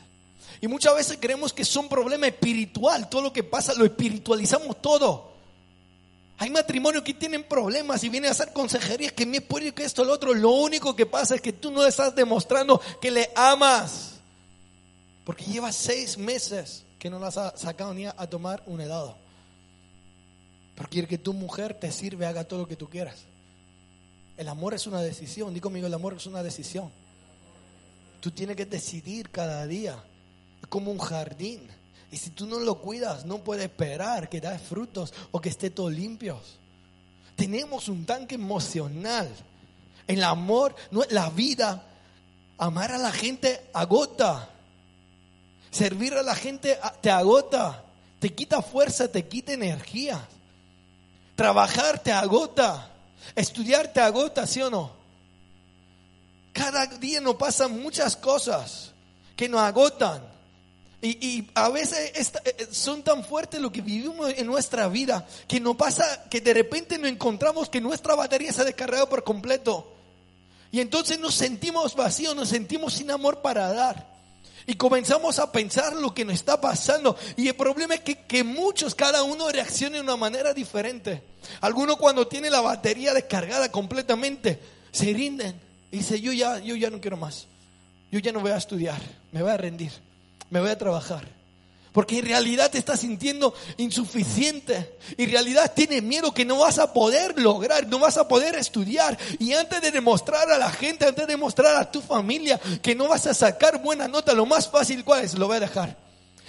Y 0.60 0.68
muchas 0.68 0.94
veces 0.94 1.18
creemos 1.20 1.52
que 1.52 1.62
es 1.62 1.76
un 1.76 1.88
problema 1.88 2.28
espiritual. 2.28 3.08
Todo 3.08 3.22
lo 3.22 3.32
que 3.32 3.42
pasa 3.42 3.74
lo 3.74 3.84
espiritualizamos 3.84 4.80
todo. 4.80 5.32
Hay 6.38 6.50
matrimonios 6.50 7.02
que 7.02 7.14
tienen 7.14 7.42
problemas 7.42 8.04
y 8.04 8.08
vienen 8.08 8.28
a 8.28 8.32
hacer 8.32 8.52
consejerías 8.52 9.12
que 9.12 9.26
me 9.26 9.40
puede 9.40 9.72
que 9.72 9.82
esto, 9.82 10.04
lo 10.04 10.12
otro. 10.12 10.34
Lo 10.34 10.50
único 10.50 10.94
que 10.94 11.04
pasa 11.04 11.34
es 11.34 11.40
que 11.40 11.52
tú 11.52 11.72
no 11.72 11.84
estás 11.84 12.14
demostrando 12.14 12.80
que 13.00 13.10
le 13.10 13.28
amas. 13.34 14.20
Porque 15.24 15.44
llevas 15.44 15.74
seis 15.74 16.16
meses 16.16 16.84
que 17.00 17.10
no 17.10 17.18
las 17.18 17.36
has 17.36 17.60
sacado 17.60 17.92
ni 17.92 18.06
a, 18.06 18.14
tomar 18.28 18.62
un 18.66 18.80
helado. 18.80 19.16
Porque 20.76 20.92
quiere 20.92 21.08
que 21.08 21.18
tu 21.18 21.32
mujer 21.32 21.74
te 21.74 21.90
sirve, 21.90 22.24
haga 22.24 22.44
todo 22.44 22.60
lo 22.60 22.68
que 22.68 22.76
tú 22.76 22.88
quieras. 22.88 23.16
El 24.36 24.48
amor 24.48 24.74
es 24.74 24.86
una 24.86 25.02
decisión. 25.02 25.52
Digo 25.52 25.64
conmigo, 25.64 25.88
el 25.88 25.94
amor 25.94 26.14
es 26.14 26.26
una 26.26 26.42
decisión. 26.42 26.99
Tú 28.20 28.30
tienes 28.30 28.56
que 28.56 28.66
decidir 28.66 29.30
cada 29.30 29.66
día. 29.66 30.02
Es 30.62 30.68
como 30.68 30.90
un 30.90 30.98
jardín. 30.98 31.68
Y 32.12 32.16
si 32.16 32.30
tú 32.30 32.46
no 32.46 32.60
lo 32.60 32.80
cuidas, 32.80 33.24
no 33.24 33.38
puedes 33.38 33.64
esperar 33.64 34.28
que 34.28 34.40
dé 34.40 34.58
frutos 34.58 35.12
o 35.30 35.40
que 35.40 35.48
esté 35.48 35.70
todo 35.70 35.88
limpio. 35.88 36.40
Tenemos 37.36 37.88
un 37.88 38.04
tanque 38.04 38.34
emocional. 38.34 39.28
El 40.06 40.24
amor, 40.24 40.74
la 41.10 41.30
vida, 41.30 41.86
amar 42.58 42.92
a 42.92 42.98
la 42.98 43.12
gente 43.12 43.60
agota. 43.72 44.50
Servir 45.70 46.14
a 46.14 46.22
la 46.22 46.34
gente 46.34 46.78
te 47.00 47.10
agota. 47.10 47.84
Te 48.18 48.34
quita 48.34 48.60
fuerza, 48.60 49.10
te 49.10 49.26
quita 49.26 49.52
energía. 49.52 50.20
Trabajar 51.36 52.00
te 52.00 52.12
agota. 52.12 52.90
Estudiar 53.34 53.92
te 53.92 54.00
agota, 54.00 54.46
¿sí 54.46 54.60
o 54.60 54.68
no? 54.68 54.99
Cada 56.52 56.86
día 56.86 57.20
nos 57.20 57.36
pasan 57.36 57.80
muchas 57.80 58.16
cosas 58.16 58.92
que 59.36 59.48
nos 59.48 59.60
agotan. 59.60 60.22
Y, 61.02 61.48
a 61.54 61.70
veces 61.70 62.12
eh, 62.44 62.68
son 62.70 63.02
tan 63.02 63.24
fuertes 63.24 63.58
lo 63.58 63.72
que 63.72 63.80
vivimos 63.80 64.34
en 64.36 64.46
nuestra 64.46 64.86
vida 64.88 65.26
que 65.48 65.58
nos 65.58 65.74
pasa 65.74 66.28
que 66.28 66.42
de 66.42 66.52
repente 66.52 66.98
nos 66.98 67.08
encontramos 67.08 67.70
que 67.70 67.80
nuestra 67.80 68.14
batería 68.14 68.52
se 68.52 68.60
ha 68.60 68.64
descargado 68.64 69.08
por 69.08 69.24
completo. 69.24 69.94
Y 70.70 70.80
entonces 70.80 71.18
nos 71.18 71.34
sentimos 71.34 71.96
vacíos, 71.96 72.36
nos 72.36 72.50
sentimos 72.50 72.92
sin 72.94 73.10
amor 73.10 73.40
para 73.40 73.72
dar. 73.72 74.10
Y 74.66 74.74
comenzamos 74.74 75.38
a 75.38 75.50
pensar 75.50 75.96
lo 75.96 76.14
que 76.14 76.24
nos 76.24 76.34
está 76.34 76.60
pasando. 76.60 77.16
Y 77.36 77.48
el 77.48 77.54
problema 77.54 77.94
es 77.94 78.02
que, 78.02 78.44
muchos, 78.44 78.94
cada 78.94 79.22
uno 79.22 79.50
reacciona 79.50 79.96
de 79.96 80.02
una 80.02 80.16
manera 80.16 80.54
diferente. 80.54 81.22
Algunos 81.60 81.96
cuando 81.96 82.28
tiene 82.28 82.50
la 82.50 82.60
batería 82.60 83.14
descargada 83.14 83.72
completamente, 83.72 84.60
se 84.92 85.12
rinden. 85.12 85.69
Y 85.90 85.98
dice, 85.98 86.20
yo 86.20 86.32
ya, 86.32 86.58
yo 86.58 86.76
ya 86.76 86.90
no 86.90 87.00
quiero 87.00 87.16
más. 87.16 87.46
Yo 88.10 88.18
ya 88.18 88.32
no 88.32 88.40
voy 88.40 88.50
a 88.50 88.56
estudiar. 88.56 89.00
Me 89.32 89.42
voy 89.42 89.50
a 89.50 89.56
rendir. 89.56 89.92
Me 90.50 90.60
voy 90.60 90.70
a 90.70 90.78
trabajar. 90.78 91.40
Porque 91.92 92.18
en 92.18 92.26
realidad 92.26 92.70
te 92.70 92.78
estás 92.78 93.00
sintiendo 93.00 93.52
insuficiente. 93.76 94.96
En 95.16 95.30
realidad 95.30 95.72
tienes 95.74 96.02
miedo 96.02 96.32
que 96.32 96.44
no 96.44 96.58
vas 96.58 96.78
a 96.78 96.92
poder 96.92 97.38
lograr, 97.40 97.88
no 97.88 97.98
vas 97.98 98.16
a 98.16 98.28
poder 98.28 98.54
estudiar. 98.54 99.18
Y 99.38 99.52
antes 99.54 99.80
de 99.80 99.90
demostrar 99.90 100.50
a 100.50 100.58
la 100.58 100.70
gente, 100.70 101.06
antes 101.06 101.26
de 101.26 101.32
demostrar 101.32 101.76
a 101.76 101.90
tu 101.90 102.00
familia 102.00 102.58
que 102.80 102.94
no 102.94 103.08
vas 103.08 103.26
a 103.26 103.34
sacar 103.34 103.82
buena 103.82 104.06
nota, 104.06 104.34
lo 104.34 104.46
más 104.46 104.68
fácil, 104.68 105.04
¿cuál 105.04 105.24
es? 105.24 105.36
Lo 105.36 105.48
voy 105.48 105.56
a 105.56 105.60
dejar. 105.60 105.96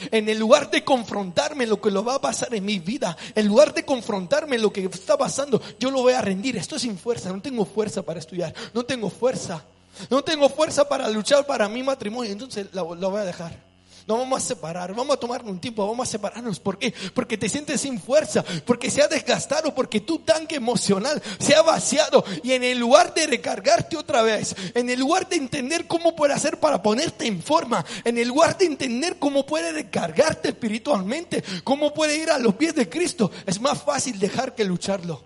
En 0.10 0.28
el 0.30 0.40
lugar 0.40 0.72
de 0.72 0.84
confrontarme 0.84 1.68
lo 1.68 1.80
que 1.80 1.92
lo 1.92 2.04
va 2.04 2.16
a 2.16 2.22
pasar 2.22 2.54
en 2.56 2.66
mi 2.66 2.80
vida, 2.80 3.16
en 3.36 3.48
lugar 3.48 3.74
de 3.74 3.86
confrontarme 3.86 4.58
lo 4.58 4.74
que 4.74 4.86
está 4.86 5.18
pasando, 5.18 5.62
yo 5.80 5.92
lo 5.92 6.02
voy 6.02 6.14
a 6.14 6.22
rendir. 6.22 6.58
Esto 6.58 6.78
es 6.78 6.82
sin 6.82 6.98
fuerza, 6.98 7.32
no 7.32 7.42
tengo 7.42 7.66
fuerza 7.66 8.02
para 8.02 8.20
estudiar, 8.20 8.54
no 8.74 8.84
tengo 8.84 9.10
fuerza, 9.10 9.64
no 10.10 10.24
tengo 10.24 10.50
fuerza 10.50 10.88
para 10.88 11.08
luchar 11.10 11.46
para 11.46 11.70
mi 11.70 11.84
matrimonio, 11.84 12.32
entonces 12.32 12.68
lo 12.74 12.86
voy 12.86 13.22
a 13.22 13.26
dejar. 13.26 13.71
No 14.08 14.18
vamos 14.18 14.44
a 14.44 14.46
separar, 14.48 14.94
vamos 14.94 15.16
a 15.16 15.20
tomar 15.20 15.44
un 15.44 15.60
tiempo, 15.60 15.88
vamos 15.88 16.08
a 16.08 16.12
separarnos. 16.12 16.60
¿Por 16.60 16.78
qué? 16.78 16.94
Porque 17.14 17.38
te 17.38 17.50
sientes 17.50 17.82
sin 17.82 18.00
fuerza, 18.00 18.44
porque 18.66 18.90
se 18.90 19.02
ha 19.02 19.08
desgastado, 19.08 19.74
porque 19.74 20.02
tu 20.02 20.20
tanque 20.20 20.56
emocional 20.56 21.22
se 21.40 21.56
ha 21.56 21.62
vaciado. 21.62 22.24
Y 22.44 22.54
en 22.54 22.64
el 22.64 22.80
lugar 22.80 23.14
de 23.14 23.28
recargarte 23.28 23.98
otra 23.98 24.22
vez, 24.22 24.56
en 24.74 24.90
el 24.90 25.00
lugar 25.00 25.28
de 25.30 25.36
entender 25.36 25.88
cómo 25.88 26.16
puede 26.16 26.34
hacer 26.34 26.60
para 26.60 26.82
ponerte 26.82 27.28
en 27.28 27.42
forma, 27.42 27.86
en 28.04 28.18
el 28.18 28.28
lugar 28.28 28.58
de 28.58 28.66
entender 28.66 29.18
cómo 29.20 29.46
puede 29.46 29.72
recargarte 29.72 30.50
espiritualmente, 30.50 31.44
cómo 31.64 31.94
puede 31.94 32.18
ir 32.18 32.32
a 32.32 32.40
los 32.40 32.56
pies 32.56 32.76
de 32.76 32.90
Cristo, 32.90 33.32
es 33.46 33.62
más 33.62 33.82
fácil 33.82 34.20
dejar 34.20 34.56
que 34.56 34.64
lucharlo. 34.64 35.24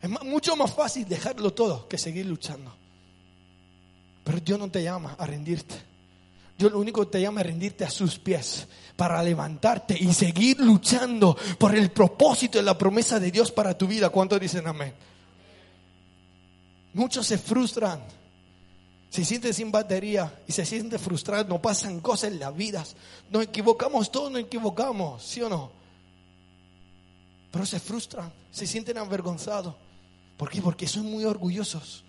Es 0.00 0.10
mucho 0.10 0.56
más 0.56 0.74
fácil 0.74 1.08
dejarlo 1.08 1.52
todo 1.52 1.88
que 1.88 1.96
seguir 1.96 2.26
luchando. 2.26 2.74
Pero 4.24 4.40
Dios 4.40 4.58
no 4.58 4.68
te 4.68 4.82
llama 4.82 5.14
a 5.18 5.26
rendirte. 5.26 5.91
Dios 6.58 6.70
lo 6.72 6.78
único 6.78 7.04
que 7.04 7.12
te 7.12 7.20
llama 7.20 7.40
es 7.40 7.46
rendirte 7.46 7.84
a 7.84 7.90
sus 7.90 8.18
pies 8.18 8.66
para 8.96 9.22
levantarte 9.22 9.96
y 9.98 10.12
seguir 10.12 10.60
luchando 10.60 11.36
por 11.58 11.74
el 11.74 11.90
propósito 11.90 12.58
y 12.58 12.62
la 12.62 12.76
promesa 12.76 13.18
de 13.18 13.30
Dios 13.30 13.50
para 13.50 13.76
tu 13.76 13.86
vida. 13.86 14.10
¿Cuántos 14.10 14.40
dicen 14.40 14.66
amén? 14.66 14.94
Muchos 16.94 17.26
se 17.26 17.38
frustran, 17.38 18.00
se 19.08 19.24
sienten 19.24 19.54
sin 19.54 19.72
batería 19.72 20.42
y 20.46 20.52
se 20.52 20.66
sienten 20.66 20.98
frustrados, 20.98 21.48
no 21.48 21.60
pasan 21.60 22.00
cosas 22.00 22.32
en 22.32 22.38
las 22.38 22.54
vidas. 22.54 22.96
Nos 23.30 23.44
equivocamos 23.44 24.12
todos, 24.12 24.30
nos 24.30 24.42
equivocamos, 24.42 25.22
¿sí 25.22 25.40
o 25.42 25.48
no? 25.48 25.72
Pero 27.50 27.66
se 27.66 27.80
frustran, 27.80 28.32
se 28.50 28.66
sienten 28.66 28.98
avergonzados. 28.98 29.74
¿Por 30.36 30.50
qué? 30.50 30.60
Porque 30.60 30.86
son 30.86 31.06
muy 31.06 31.24
orgullosos. 31.24 32.04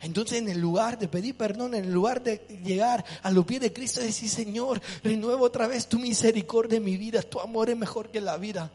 Entonces 0.00 0.38
en 0.38 0.48
el 0.48 0.60
lugar 0.60 0.98
de 0.98 1.08
pedir 1.08 1.36
perdón, 1.36 1.74
en 1.74 1.84
el 1.84 1.92
lugar 1.92 2.22
de 2.22 2.38
llegar 2.64 3.04
a 3.22 3.30
los 3.30 3.44
pies 3.44 3.60
de 3.60 3.72
Cristo, 3.72 4.00
decir, 4.00 4.30
Señor, 4.30 4.80
renuevo 5.02 5.44
otra 5.44 5.66
vez 5.66 5.88
tu 5.88 5.98
misericordia 5.98 6.76
en 6.76 6.84
mi 6.84 6.96
vida, 6.96 7.22
tu 7.22 7.40
amor 7.40 7.68
es 7.70 7.76
mejor 7.76 8.10
que 8.10 8.20
la 8.20 8.36
vida. 8.36 8.70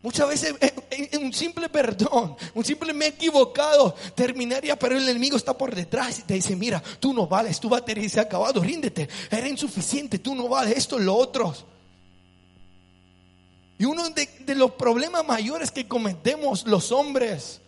Muchas 0.00 0.28
veces 0.28 0.54
eh, 0.60 0.74
eh, 0.90 1.18
un 1.18 1.32
simple 1.34 1.68
perdón, 1.68 2.36
un 2.54 2.64
simple 2.64 2.94
me 2.94 3.06
he 3.06 3.08
equivocado, 3.08 3.94
terminaría, 4.14 4.78
pero 4.78 4.96
el 4.96 5.06
enemigo 5.06 5.36
está 5.36 5.58
por 5.58 5.74
detrás 5.74 6.20
y 6.20 6.22
te 6.22 6.34
dice, 6.34 6.56
mira, 6.56 6.82
tú 7.00 7.12
no 7.12 7.26
vales, 7.26 7.60
tu 7.60 7.68
batería 7.68 8.08
se 8.08 8.20
ha 8.20 8.22
acabado, 8.22 8.62
ríndete, 8.62 9.08
eres 9.30 9.50
insuficiente, 9.50 10.20
tú 10.20 10.34
no 10.34 10.48
vales 10.48 10.78
esto, 10.78 10.98
lo 10.98 11.14
otro. 11.14 11.54
Y 13.76 13.84
uno 13.84 14.08
de, 14.10 14.26
de 14.40 14.54
los 14.54 14.72
problemas 14.72 15.26
mayores 15.26 15.70
que 15.70 15.86
cometemos 15.86 16.66
los 16.66 16.92
hombres 16.92 17.60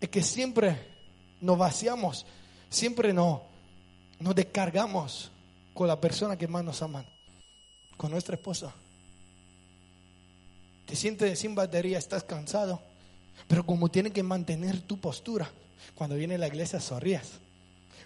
es 0.00 0.08
que 0.08 0.22
siempre 0.22 0.97
nos 1.40 1.58
vaciamos, 1.58 2.26
siempre 2.70 3.12
no, 3.12 3.42
nos 4.20 4.34
descargamos 4.34 5.30
con 5.74 5.88
la 5.88 6.00
persona 6.00 6.36
que 6.36 6.48
más 6.48 6.64
nos 6.64 6.82
aman, 6.82 7.06
con 7.96 8.10
nuestra 8.10 8.34
esposa. 8.34 8.74
Te 10.86 10.96
sientes 10.96 11.38
sin 11.38 11.54
batería, 11.54 11.98
estás 11.98 12.24
cansado, 12.24 12.80
pero 13.46 13.64
como 13.64 13.90
tienes 13.90 14.12
que 14.12 14.22
mantener 14.22 14.80
tu 14.80 14.98
postura, 14.98 15.50
cuando 15.94 16.16
viene 16.16 16.38
la 16.38 16.48
iglesia 16.48 16.80
sonríes, 16.80 17.40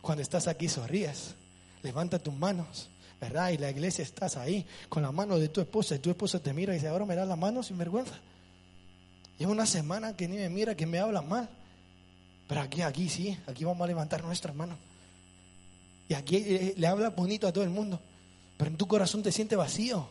cuando 0.01 0.23
estás 0.23 0.49
aquí 0.49 0.68
sonríes, 0.68 1.35
levanta 1.83 2.18
tus 2.18 2.35
manos, 2.35 2.90
¿verdad? 3.21 3.51
Y 3.51 3.59
la 3.59 3.71
iglesia 3.71 4.03
estás 4.03 4.37
ahí 4.37 4.66
con 4.88 5.03
la 5.03 5.12
mano 5.12 5.38
de 5.38 5.49
tu 5.49 5.61
esposa 5.61 5.95
y 5.95 6.01
tu 6.01 6.11
esposa 6.11 6.40
te 6.40 6.53
mira 6.53 6.73
y 6.73 6.77
dice, 6.77 6.88
ahora 6.88 7.07
me 7.07 7.14
da 7.14 7.25
la 7.25 7.37
mano 7.37 7.62
sin 7.62 7.79
vergüenza. 7.79 8.14
Lleva 9.38 9.53
una 9.53 9.66
semana 9.66 10.16
que 10.16 10.29
ni 10.29 10.37
me 10.37 10.49
mira, 10.49 10.77
que 10.77 10.87
me 10.87 10.99
habla 10.99 11.23
mal. 11.23 11.49
Pero 12.53 12.61
aquí, 12.61 12.83
aquí 12.83 13.09
sí, 13.09 13.35
aquí 13.47 13.65
vamos 13.65 13.83
a 13.83 13.87
levantar 13.87 14.23
nuestras 14.23 14.55
manos. 14.55 14.77
Y 16.07 16.12
aquí 16.12 16.37
eh, 16.37 16.75
le 16.77 16.87
habla 16.87 17.09
bonito 17.09 17.49
a 17.49 17.53
todo 17.53 17.65
el 17.65 17.71
mundo. 17.71 17.99
Pero 18.59 18.71
en 18.71 18.77
tu 18.77 18.87
corazón 18.87 19.23
te 19.23 19.33
sientes 19.33 19.57
vacío. 19.57 20.07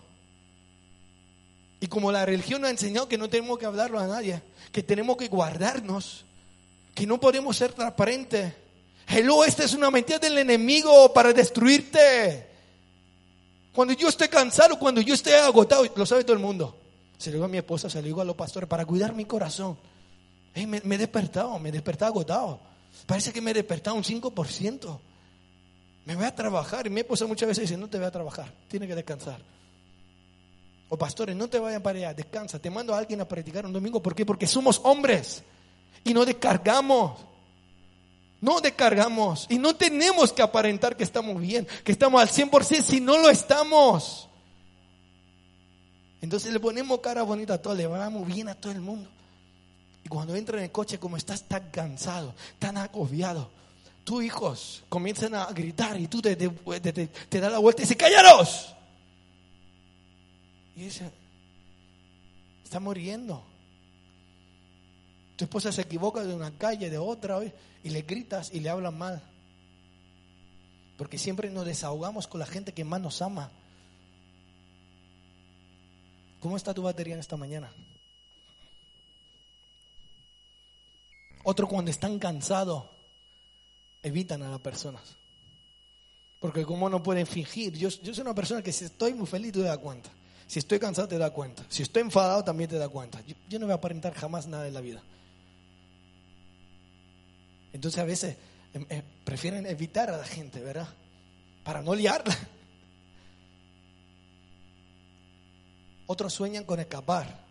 Y 1.80 1.86
como 1.86 2.12
la 2.12 2.26
religión 2.26 2.62
nos 2.62 2.70
ha 2.70 2.72
enseñado 2.72 3.08
que 3.08 3.20
no 3.20 3.30
tenemos 3.30 3.60
que 3.60 3.68
hablarlo 3.68 4.00
a 4.00 4.08
nadie, 4.08 4.42
que 4.72 4.82
tenemos 4.82 5.18
que 5.18 5.28
guardarnos, 5.28 6.26
que 6.96 7.06
no 7.06 7.20
podemos 7.20 7.56
ser 7.56 7.74
transparentes. 7.74 8.52
Hello, 9.08 9.46
esta 9.46 9.64
es 9.64 9.76
una 9.76 9.92
mentira 9.92 10.18
del 10.18 10.40
enemigo 10.40 11.14
para 11.14 11.34
destruirte. 11.34 12.48
Cuando 13.72 13.94
yo 13.94 14.10
esté 14.10 14.30
cansado, 14.30 14.80
cuando 14.80 15.00
yo 15.00 15.14
esté 15.14 15.36
agotado, 15.36 15.86
lo 15.96 16.08
sabe 16.08 16.24
todo 16.24 16.34
el 16.34 16.42
mundo. 16.42 16.76
Se 17.20 17.30
lo 17.30 17.36
digo 17.36 17.46
a 17.46 17.50
mi 17.50 17.60
esposa, 17.60 17.88
se 17.88 18.00
lo 18.00 18.06
digo 18.08 18.20
a 18.20 18.26
los 18.26 18.36
pastores, 18.36 18.68
para 18.68 18.84
cuidar 18.84 19.14
mi 19.14 19.26
corazón 19.26 19.78
me, 20.56 20.96
he 20.96 20.98
despertado, 20.98 21.58
me 21.60 21.70
he 21.70 21.72
despertado 21.72 22.12
agotado. 22.12 22.60
Parece 23.06 23.32
que 23.32 23.42
me 23.42 23.52
he 23.52 23.54
despertado 23.54 23.96
un 23.96 24.04
5%. 24.04 25.00
Me 26.06 26.16
voy 26.16 26.26
a 26.26 26.36
trabajar. 26.36 26.88
Y 26.88 26.90
mi 26.90 27.02
esposa 27.02 27.26
muchas 27.26 27.48
veces 27.48 27.64
dice, 27.64 27.78
no 27.78 27.90
te 27.90 27.98
voy 27.98 28.08
a 28.08 28.12
trabajar, 28.12 28.54
tienes 28.68 28.90
que 28.90 28.96
descansar. 28.96 29.40
O 30.90 30.98
pastores, 30.98 31.36
no 31.36 31.48
te 31.48 31.58
vayan 31.58 31.82
para 31.82 31.98
allá, 32.00 32.14
descansa. 32.14 32.60
Te 32.60 32.70
mando 32.70 32.94
a 32.94 32.98
alguien 32.98 33.22
a 33.22 33.26
practicar 33.26 33.66
un 33.66 33.72
domingo. 33.72 34.02
¿Por 34.02 34.14
qué? 34.14 34.26
Porque 34.26 34.46
somos 34.46 34.82
hombres 34.84 35.42
y 36.04 36.14
no 36.14 36.26
descargamos. 36.26 37.18
No 38.42 38.60
descargamos 38.60 39.46
y 39.50 39.60
no 39.60 39.76
tenemos 39.76 40.34
que 40.34 40.42
aparentar 40.42 40.98
que 40.98 41.04
estamos 41.04 41.40
bien, 41.40 41.68
que 41.84 41.92
estamos 41.92 42.20
al 42.20 42.28
100% 42.28 42.82
si 42.82 43.00
no 43.00 43.20
lo 43.20 43.30
estamos. 43.30 44.28
Entonces 46.22 46.52
le 46.52 46.60
ponemos 46.60 47.00
cara 47.00 47.22
bonita 47.22 47.54
a 47.54 47.62
todo, 47.62 47.76
le 47.76 47.86
hablamos 47.86 48.26
bien 48.26 48.50
a 48.50 48.56
todo 48.56 48.72
el 48.72 48.82
mundo. 48.82 49.10
Y 50.04 50.10
cuando 50.10 50.36
entra 50.36 50.58
en 50.58 50.66
el 50.66 50.72
coche, 50.72 51.00
como 51.00 51.18
estás 51.18 51.48
tan 51.48 51.70
cansado, 51.70 52.34
tan 52.60 52.78
agobiado, 52.78 53.50
tus 54.04 54.24
hijos 54.24 54.84
comienzan 54.90 55.36
a 55.36 55.46
gritar 55.48 56.00
y 56.00 56.08
tú 56.08 56.22
te, 56.22 56.36
te, 56.36 57.40
das 57.40 57.52
la 57.52 57.60
vuelta 57.60 57.82
y 57.82 57.86
dices, 57.86 57.98
¡cállaros! 57.98 58.76
Y 60.76 60.86
dice, 60.86 61.12
está 62.64 62.80
muriendo. 62.80 63.44
Tu 65.36 65.46
esposa 65.46 65.72
se 65.72 65.82
equivoca 65.82 66.24
de 66.24 66.34
una 66.34 66.52
calle, 66.52 66.90
de 66.90 66.98
otra, 66.98 67.40
y 67.84 67.90
le 67.90 68.02
gritas 68.02 68.52
y 68.54 68.60
le 68.60 68.70
hablan 68.70 68.98
mal. 68.98 69.22
Porque 70.98 71.18
siempre 71.18 71.50
nos 71.50 71.66
desahogamos 71.66 72.28
con 72.28 72.40
la 72.40 72.46
gente 72.46 72.74
que 72.74 72.84
más 72.84 73.02
nos 73.02 73.22
ama. 73.22 73.52
¿Cómo 76.40 76.58
está 76.58 76.74
tu 76.74 76.82
batería 76.82 77.14
en 77.14 77.20
esta 77.20 77.38
mañana? 77.38 77.72
Otro 81.44 81.68
cuando 81.68 81.92
están 81.92 82.20
cansados, 82.20 82.86
evitan 84.04 84.44
a 84.44 84.50
las 84.50 84.60
personas. 84.60 85.02
Porque 86.40 86.66
como 86.66 86.90
no 86.90 87.04
pueden 87.04 87.28
fingir, 87.28 87.78
yo, 87.78 87.92
soy 87.92 88.20
una 88.20 88.34
persona 88.34 88.62
que 88.62 88.72
si 88.72 88.86
estoy 88.86 89.14
muy 89.14 89.28
feliz, 89.28 89.54
te 89.54 89.62
das 89.62 89.78
cuenta. 89.78 90.10
Si 90.48 90.60
estoy 90.60 90.80
cansado, 90.80 91.08
te 91.08 91.18
das 91.18 91.32
cuenta. 91.32 91.64
Si 91.70 91.84
estoy 91.84 92.02
enfadado, 92.02 92.44
también 92.44 92.70
te 92.70 92.78
das 92.78 92.90
cuenta. 92.90 93.22
Yo, 93.48 93.60
no 93.60 93.68
voy 93.68 93.74
a 93.74 93.76
aparentar 93.76 94.14
jamás 94.14 94.48
nada 94.48 94.68
en 94.68 94.74
la 94.74 94.82
vida. 94.82 95.04
Entonces 97.74 98.00
a 98.02 98.04
veces 98.04 98.38
em, 98.74 98.86
eh, 98.90 99.04
prefieren 99.24 99.66
evitar 99.66 100.10
a 100.10 100.18
la 100.18 100.26
gente, 100.26 100.60
¿verdad? 100.60 100.90
Para 101.64 101.82
no 101.82 101.96
liarla. 101.96 102.36
Otros 106.08 106.34
sueñan 106.34 106.66
con 106.66 106.80
escapar. 106.80 107.51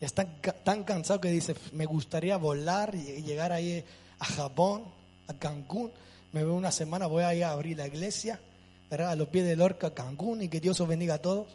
Están 0.00 0.40
tan 0.64 0.84
cansados 0.84 1.20
que 1.20 1.30
dicen, 1.30 1.56
me 1.72 1.84
gustaría 1.84 2.36
volar 2.36 2.94
y 2.94 3.22
llegar 3.22 3.50
ahí 3.52 3.84
a 4.18 4.24
Japón, 4.24 4.84
a 5.26 5.34
Cancún. 5.34 5.90
Me 6.32 6.44
veo 6.44 6.54
una 6.54 6.70
semana, 6.70 7.06
voy 7.06 7.24
a 7.24 7.34
ir 7.34 7.44
a 7.44 7.50
abrir 7.50 7.76
la 7.76 7.86
iglesia, 7.86 8.40
¿verdad? 8.90 9.10
A 9.10 9.16
los 9.16 9.28
pies 9.28 9.44
del 9.44 9.60
Orca, 9.60 9.94
Cancún, 9.94 10.42
y 10.42 10.48
que 10.48 10.60
Dios 10.60 10.80
os 10.80 10.86
bendiga 10.86 11.14
a 11.14 11.18
todos. 11.18 11.48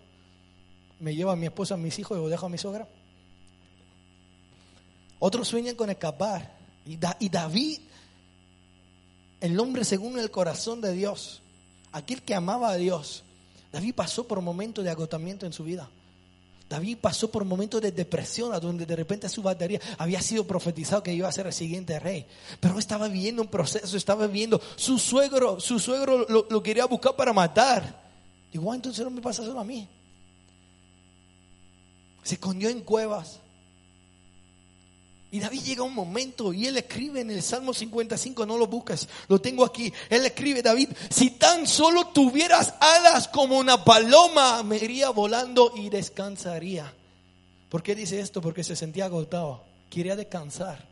Me 0.99 1.15
llevo 1.15 1.31
a 1.31 1.35
mi 1.35 1.45
esposa, 1.45 1.75
a 1.75 1.77
mis 1.77 1.97
hijos 1.99 2.17
y 2.17 2.21
lo 2.21 2.27
dejo 2.27 2.47
a 2.47 2.49
mi 2.49 2.57
sogra. 2.57 2.87
Otros 5.19 5.47
sueñan 5.47 5.75
con 5.75 5.89
escapar. 5.89 6.57
Y, 6.85 6.99
y 7.19 7.29
David, 7.29 7.79
el 9.39 9.57
hombre 9.57 9.85
según 9.85 10.19
el 10.19 10.31
corazón 10.31 10.81
de 10.81 10.91
Dios, 10.91 11.41
aquel 11.93 12.21
que 12.23 12.35
amaba 12.35 12.71
a 12.71 12.75
Dios, 12.75 13.23
David 13.71 13.95
pasó 13.95 14.27
por 14.27 14.41
momentos 14.41 14.83
de 14.83 14.91
agotamiento 14.91 15.45
en 15.45 15.53
su 15.53 15.63
vida. 15.63 15.89
David 16.73 16.97
pasó 16.99 17.29
por 17.29 17.45
momentos 17.45 17.79
de 17.83 17.91
depresión, 17.91 18.51
a 18.51 18.59
donde 18.59 18.87
de 18.87 18.95
repente 18.95 19.29
su 19.29 19.43
batería 19.43 19.79
había 19.99 20.19
sido 20.23 20.47
profetizado 20.47 21.03
que 21.03 21.13
iba 21.13 21.27
a 21.27 21.31
ser 21.31 21.45
el 21.45 21.53
siguiente 21.53 21.99
rey. 21.99 22.25
Pero 22.59 22.79
estaba 22.79 23.07
viviendo 23.07 23.43
un 23.43 23.47
proceso, 23.47 23.95
estaba 23.95 24.25
viviendo. 24.25 24.59
Su 24.75 24.97
suegro, 24.97 25.59
su 25.59 25.77
suegro 25.77 26.25
lo, 26.27 26.63
quería 26.63 26.85
buscar 26.85 27.15
para 27.15 27.31
matar. 27.31 28.01
Digo, 28.51 28.71
ah, 28.71 28.75
entonces 28.75 29.05
no 29.05 29.11
me 29.11 29.21
pasa 29.21 29.43
solo 29.43 29.59
a 29.59 29.63
mí. 29.63 29.87
Se 32.23 32.33
escondió 32.33 32.69
en 32.69 32.81
cuevas. 32.81 33.39
Y 35.33 35.39
David 35.39 35.63
llega 35.63 35.81
un 35.81 35.95
momento 35.95 36.53
y 36.53 36.67
él 36.67 36.77
escribe 36.77 37.21
en 37.21 37.31
el 37.31 37.41
Salmo 37.41 37.73
55, 37.73 38.45
no 38.45 38.55
lo 38.55 38.67
busques, 38.67 39.09
lo 39.27 39.41
tengo 39.41 39.65
aquí. 39.65 39.91
Él 40.07 40.23
escribe, 40.27 40.61
David, 40.61 40.89
si 41.09 41.31
tan 41.31 41.65
solo 41.65 42.09
tuvieras 42.09 42.75
alas 42.79 43.29
como 43.29 43.57
una 43.57 43.83
paloma, 43.83 44.61
me 44.61 44.75
iría 44.75 45.09
volando 45.09 45.73
y 45.75 45.89
descansaría. 45.89 46.93
¿Por 47.67 47.81
qué 47.81 47.95
dice 47.95 48.19
esto? 48.19 48.41
Porque 48.41 48.63
se 48.63 48.75
sentía 48.75 49.05
agotado, 49.05 49.63
quería 49.89 50.15
descansar, 50.15 50.87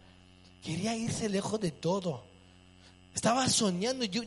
quería 0.63 0.95
irse 0.95 1.29
lejos 1.29 1.61
de 1.61 1.69
todo. 1.69 2.23
Estaba 3.13 3.47
soñando, 3.49 4.05
yo, 4.05 4.23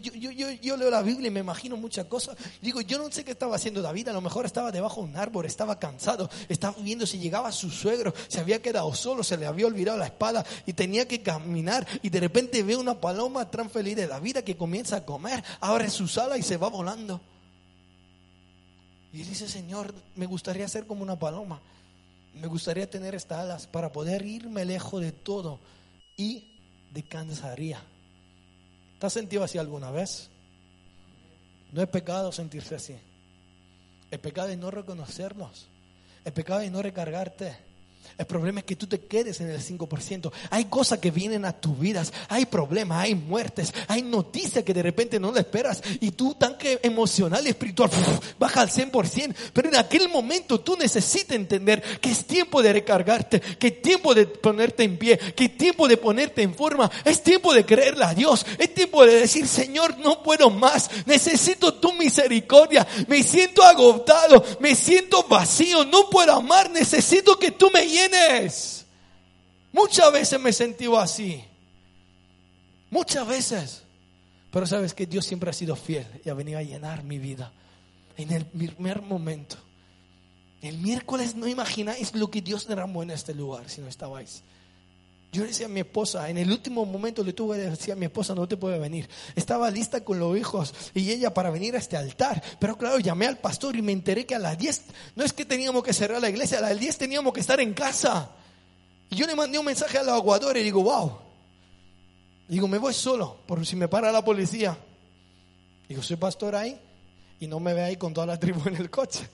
leo 0.76 0.90
la 0.90 1.02
Biblia 1.02 1.28
y 1.28 1.30
me 1.30 1.40
imagino 1.40 1.76
muchas 1.76 2.04
cosas. 2.04 2.36
Digo, 2.60 2.82
yo 2.82 2.98
no 2.98 3.10
sé 3.10 3.24
qué 3.24 3.30
estaba 3.30 3.56
haciendo 3.56 3.80
David, 3.80 4.08
a 4.08 4.12
lo 4.12 4.20
mejor 4.20 4.44
estaba 4.44 4.70
debajo 4.70 5.00
de 5.00 5.08
un 5.08 5.16
árbol, 5.16 5.46
estaba 5.46 5.78
cansado, 5.78 6.28
estaba 6.50 6.76
viendo 6.78 7.06
si 7.06 7.18
llegaba 7.18 7.50
su 7.50 7.70
suegro, 7.70 8.12
se 8.28 8.40
había 8.40 8.60
quedado 8.60 8.94
solo, 8.94 9.24
se 9.24 9.38
le 9.38 9.46
había 9.46 9.66
olvidado 9.66 9.96
la 9.96 10.06
espada 10.06 10.44
y 10.66 10.74
tenía 10.74 11.08
que 11.08 11.22
caminar 11.22 11.86
y 12.02 12.10
de 12.10 12.20
repente 12.20 12.62
ve 12.62 12.76
una 12.76 13.00
paloma 13.00 13.50
tan 13.50 13.70
feliz 13.70 13.96
de 13.96 14.06
la 14.06 14.20
vida 14.20 14.42
que 14.42 14.56
comienza 14.56 14.96
a 14.96 15.04
comer, 15.04 15.42
abre 15.60 15.88
su 15.88 16.06
sala 16.06 16.36
y 16.36 16.42
se 16.42 16.58
va 16.58 16.68
volando. 16.68 17.22
Y 19.14 19.22
dice, 19.22 19.48
Señor, 19.48 19.94
me 20.14 20.26
gustaría 20.26 20.68
ser 20.68 20.86
como 20.86 21.02
una 21.02 21.18
paloma, 21.18 21.58
me 22.34 22.48
gustaría 22.48 22.90
tener 22.90 23.14
estas 23.14 23.38
alas 23.38 23.66
para 23.66 23.90
poder 23.92 24.26
irme 24.26 24.66
lejos 24.66 25.00
de 25.00 25.12
todo 25.12 25.58
y 26.18 26.60
descansaría. 26.92 27.80
¿Te 29.04 29.08
has 29.08 29.12
sentido 29.12 29.44
así 29.44 29.58
alguna 29.58 29.90
vez? 29.90 30.30
No 31.72 31.82
es 31.82 31.88
pecado 31.88 32.32
sentirse 32.32 32.76
así. 32.76 32.96
El 34.10 34.18
pecado 34.18 34.48
es 34.48 34.56
no 34.56 34.70
reconocernos. 34.70 35.68
El 36.24 36.32
pecado 36.32 36.60
es 36.60 36.72
no 36.72 36.80
recargarte. 36.80 37.54
El 38.16 38.26
problema 38.26 38.60
es 38.60 38.64
que 38.64 38.76
tú 38.76 38.86
te 38.86 39.00
quedes 39.00 39.40
en 39.40 39.50
el 39.50 39.60
5%. 39.60 40.30
Hay 40.50 40.66
cosas 40.66 40.98
que 41.00 41.10
vienen 41.10 41.44
a 41.44 41.52
tus 41.52 41.78
vidas, 41.78 42.12
hay 42.28 42.46
problemas, 42.46 43.04
hay 43.04 43.14
muertes, 43.14 43.72
hay 43.88 44.02
noticias 44.02 44.64
que 44.64 44.72
de 44.72 44.82
repente 44.82 45.18
no 45.18 45.32
le 45.32 45.40
esperas 45.40 45.82
y 46.00 46.12
tú 46.12 46.34
tan 46.34 46.56
que 46.56 46.78
emocional 46.82 47.44
y 47.46 47.50
espiritual 47.50 47.90
baja 48.38 48.60
al 48.60 48.70
100%. 48.70 49.34
Pero 49.52 49.68
en 49.68 49.76
aquel 49.76 50.08
momento 50.08 50.60
tú 50.60 50.76
necesitas 50.76 51.36
entender 51.36 51.82
que 52.00 52.10
es 52.10 52.24
tiempo 52.24 52.62
de 52.62 52.72
recargarte, 52.72 53.40
que 53.40 53.68
es 53.68 53.82
tiempo 53.82 54.14
de 54.14 54.26
ponerte 54.26 54.84
en 54.84 54.96
pie, 54.96 55.18
que 55.18 55.46
es 55.46 55.56
tiempo 55.56 55.88
de 55.88 55.96
ponerte 55.96 56.42
en 56.42 56.54
forma, 56.54 56.90
es 57.04 57.22
tiempo 57.22 57.52
de 57.52 57.64
creerle 57.64 58.04
a 58.04 58.14
Dios, 58.14 58.46
es 58.58 58.72
tiempo 58.74 59.04
de 59.04 59.20
decir, 59.20 59.48
Señor, 59.48 59.98
no 59.98 60.22
puedo 60.22 60.50
más, 60.50 60.90
necesito 61.06 61.74
tu 61.74 61.92
misericordia, 61.94 62.86
me 63.08 63.22
siento 63.22 63.62
agotado, 63.62 64.44
me 64.60 64.74
siento 64.74 65.24
vacío, 65.24 65.84
no 65.84 66.08
puedo 66.10 66.32
amar, 66.32 66.70
necesito 66.70 67.38
que 67.38 67.50
tú 67.50 67.70
me 67.72 67.86
llenes 67.94 68.84
Muchas 69.74 70.12
veces 70.12 70.40
me 70.40 70.50
he 70.50 70.52
sentido 70.52 70.96
así. 71.00 71.44
Muchas 72.90 73.26
veces. 73.26 73.82
Pero 74.52 74.68
sabes 74.68 74.94
que 74.94 75.04
Dios 75.04 75.26
siempre 75.26 75.50
ha 75.50 75.52
sido 75.52 75.74
fiel 75.74 76.06
y 76.24 76.30
ha 76.30 76.34
venido 76.34 76.60
a 76.60 76.62
llenar 76.62 77.02
mi 77.02 77.18
vida 77.18 77.50
en 78.16 78.30
el 78.30 78.46
primer 78.46 79.02
momento. 79.02 79.56
El 80.62 80.78
miércoles 80.78 81.34
no 81.34 81.48
imagináis 81.48 82.14
lo 82.14 82.30
que 82.30 82.40
Dios 82.40 82.68
derramó 82.68 83.02
en 83.02 83.10
este 83.10 83.34
lugar 83.34 83.68
si 83.68 83.80
no 83.80 83.88
estabais. 83.88 84.44
Yo 85.34 85.42
le 85.42 85.48
decía 85.48 85.66
a 85.66 85.68
mi 85.68 85.80
esposa, 85.80 86.30
en 86.30 86.38
el 86.38 86.48
último 86.48 86.86
momento 86.86 87.24
le 87.24 87.32
tuve 87.32 87.56
que 87.56 87.68
decir 87.68 87.92
a 87.92 87.96
mi 87.96 88.04
esposa, 88.04 88.36
no 88.36 88.46
te 88.46 88.56
puede 88.56 88.78
venir. 88.78 89.08
Estaba 89.34 89.68
lista 89.68 90.04
con 90.04 90.20
los 90.20 90.38
hijos 90.38 90.72
y 90.94 91.10
ella 91.10 91.34
para 91.34 91.50
venir 91.50 91.74
a 91.74 91.78
este 91.78 91.96
altar. 91.96 92.40
Pero 92.60 92.78
claro, 92.78 93.00
llamé 93.00 93.26
al 93.26 93.38
pastor 93.38 93.74
y 93.74 93.82
me 93.82 93.90
enteré 93.90 94.26
que 94.26 94.36
a 94.36 94.38
las 94.38 94.56
10, 94.56 94.82
no 95.16 95.24
es 95.24 95.32
que 95.32 95.44
teníamos 95.44 95.82
que 95.82 95.92
cerrar 95.92 96.20
la 96.20 96.30
iglesia, 96.30 96.58
a 96.58 96.60
las 96.60 96.78
10 96.78 96.98
teníamos 96.98 97.32
que 97.32 97.40
estar 97.40 97.58
en 97.58 97.74
casa. 97.74 98.30
Y 99.10 99.16
yo 99.16 99.26
le 99.26 99.34
mandé 99.34 99.58
un 99.58 99.64
mensaje 99.64 99.98
a 99.98 100.04
los 100.04 100.14
aguadores 100.14 100.60
y 100.60 100.64
digo, 100.66 100.84
wow. 100.84 101.18
Digo, 102.46 102.68
me 102.68 102.78
voy 102.78 102.94
solo, 102.94 103.38
por 103.44 103.66
si 103.66 103.74
me 103.74 103.88
para 103.88 104.12
la 104.12 104.24
policía. 104.24 104.78
Digo, 105.88 106.00
soy 106.00 106.14
pastor 106.14 106.54
ahí 106.54 106.78
y 107.40 107.48
no 107.48 107.58
me 107.58 107.74
ve 107.74 107.82
ahí 107.82 107.96
con 107.96 108.14
toda 108.14 108.28
la 108.28 108.38
tribu 108.38 108.68
en 108.68 108.76
el 108.76 108.88
coche. 108.88 109.28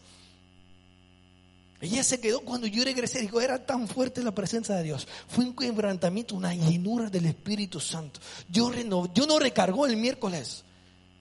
Ella 1.80 2.04
se 2.04 2.20
quedó 2.20 2.40
cuando 2.40 2.66
yo 2.66 2.84
regresé, 2.84 3.20
dijo, 3.20 3.40
era 3.40 3.64
tan 3.64 3.88
fuerte 3.88 4.22
la 4.22 4.34
presencia 4.34 4.74
de 4.74 4.82
Dios. 4.82 5.08
Fue 5.28 5.44
un 5.44 5.56
quebrantamiento, 5.56 6.34
una 6.34 6.54
llenura 6.54 7.08
del 7.08 7.24
Espíritu 7.24 7.80
Santo. 7.80 8.20
Yo, 8.50 8.70
yo 9.14 9.26
no 9.26 9.38
recargó 9.38 9.86
el 9.86 9.96
miércoles. 9.96 10.62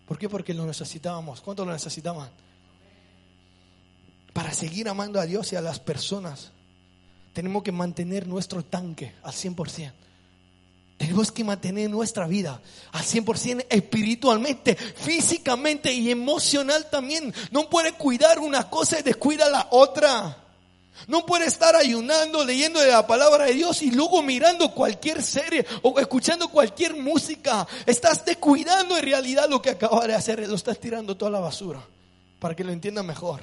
¿Por 0.06 0.18
qué? 0.18 0.28
Porque 0.28 0.54
lo 0.54 0.66
necesitábamos. 0.66 1.40
¿Cuánto 1.40 1.64
lo 1.64 1.72
necesitaban? 1.72 2.30
Para 4.34 4.52
seguir 4.54 4.90
amando 4.90 5.20
a 5.20 5.26
Dios 5.26 5.54
y 5.54 5.56
a 5.56 5.62
las 5.62 5.80
personas, 5.80 6.52
tenemos 7.32 7.64
que 7.64 7.72
mantener 7.72 8.28
nuestro 8.28 8.64
tanque 8.66 9.14
al 9.24 9.32
100%. 9.32 9.94
Tenemos 10.98 11.32
que 11.32 11.46
mantener 11.46 11.90
nuestra 11.90 12.28
vida 12.28 12.62
al 12.92 13.04
100% 13.04 13.68
espiritualmente, 13.70 14.76
físicamente 14.76 15.94
y 15.94 16.12
emocional 16.12 16.90
también. 16.90 17.34
No 17.52 17.70
puede 17.70 17.94
cuidar 17.94 18.40
una 18.40 18.70
cosa 18.70 19.00
y 19.00 19.04
descuida 19.04 19.50
la 19.50 19.70
otra. 19.72 20.49
No 21.08 21.26
puede 21.26 21.46
estar 21.46 21.76
ayunando, 21.76 22.44
leyendo 22.44 22.80
de 22.80 22.92
la 22.92 23.06
palabra 23.06 23.46
de 23.46 23.54
Dios 23.54 23.82
y 23.82 23.92
luego 23.92 24.22
mirando 24.22 24.72
cualquier 24.72 25.22
serie 25.24 25.66
o 25.82 26.00
escuchando 26.00 26.50
cualquier 26.50 26.96
música. 26.96 27.68
Estás 27.86 28.26
descuidando 28.26 28.98
en 28.98 29.04
realidad 29.04 29.50
lo 29.50 29.62
que 29.62 29.72
acabas 29.72 30.08
de 30.08 30.16
hacer. 30.16 30.48
Lo 30.48 30.56
estás 30.56 30.80
tirando 30.80 31.16
toda 31.18 31.32
la 31.32 31.40
basura 31.40 31.82
para 32.40 32.56
que 32.56 32.64
lo 32.64 32.72
entienda 32.72 33.04
mejor. 33.04 33.42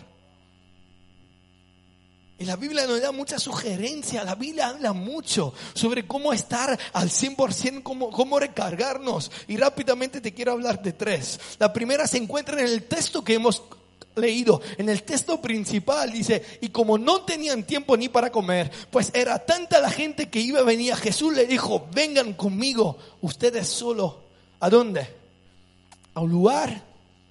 Y 2.39 2.45
la 2.45 2.57
Biblia 2.57 2.87
nos 2.87 3.01
da 3.01 3.13
mucha 3.13 3.39
sugerencia, 3.39 4.23
la 4.23 4.35
Biblia 4.35 4.69
habla 4.69 4.93
mucho 4.93 5.55
sobre 5.73 6.07
cómo 6.07 6.35
estar 6.35 6.79
al 6.93 7.09
100%, 7.09 7.83
cómo, 7.83 8.11
cómo 8.11 8.39
recargarnos. 8.39 9.31
Y 9.49 9.57
rápidamente 9.57 10.21
te 10.21 10.35
quiero 10.35 10.53
hablar 10.53 10.83
de 10.83 10.93
tres. 10.93 11.41
La 11.59 11.73
primera 11.73 12.07
se 12.07 12.19
encuentra 12.19 12.61
en 12.61 12.67
el 12.67 12.83
texto 12.83 13.25
que 13.25 13.35
hemos 13.35 13.63
leído, 14.17 14.61
en 14.79 14.89
el 14.89 15.03
texto 15.03 15.41
principal 15.41 16.11
dice, 16.11 16.43
y 16.61 16.69
como 16.69 16.99
no 16.99 17.23
tenían 17.23 17.65
tiempo 17.65 17.97
ni 17.97 18.09
para 18.09 18.31
comer, 18.31 18.71
pues 18.91 19.11
era 19.15 19.39
tanta 19.39 19.81
la 19.81 19.91
gente 19.91 20.29
que 20.29 20.41
iba 20.41 20.61
a 20.61 20.65
venir, 20.65 20.95
Jesús 20.97 21.35
le 21.35 21.47
dijo, 21.47 21.89
vengan 21.93 22.33
conmigo, 22.33 22.99
ustedes 23.21 23.69
solo, 23.69 24.25
¿a 24.61 24.71
dónde? 24.71 25.07
A 26.15 26.21
un 26.21 26.31
lugar 26.31 26.83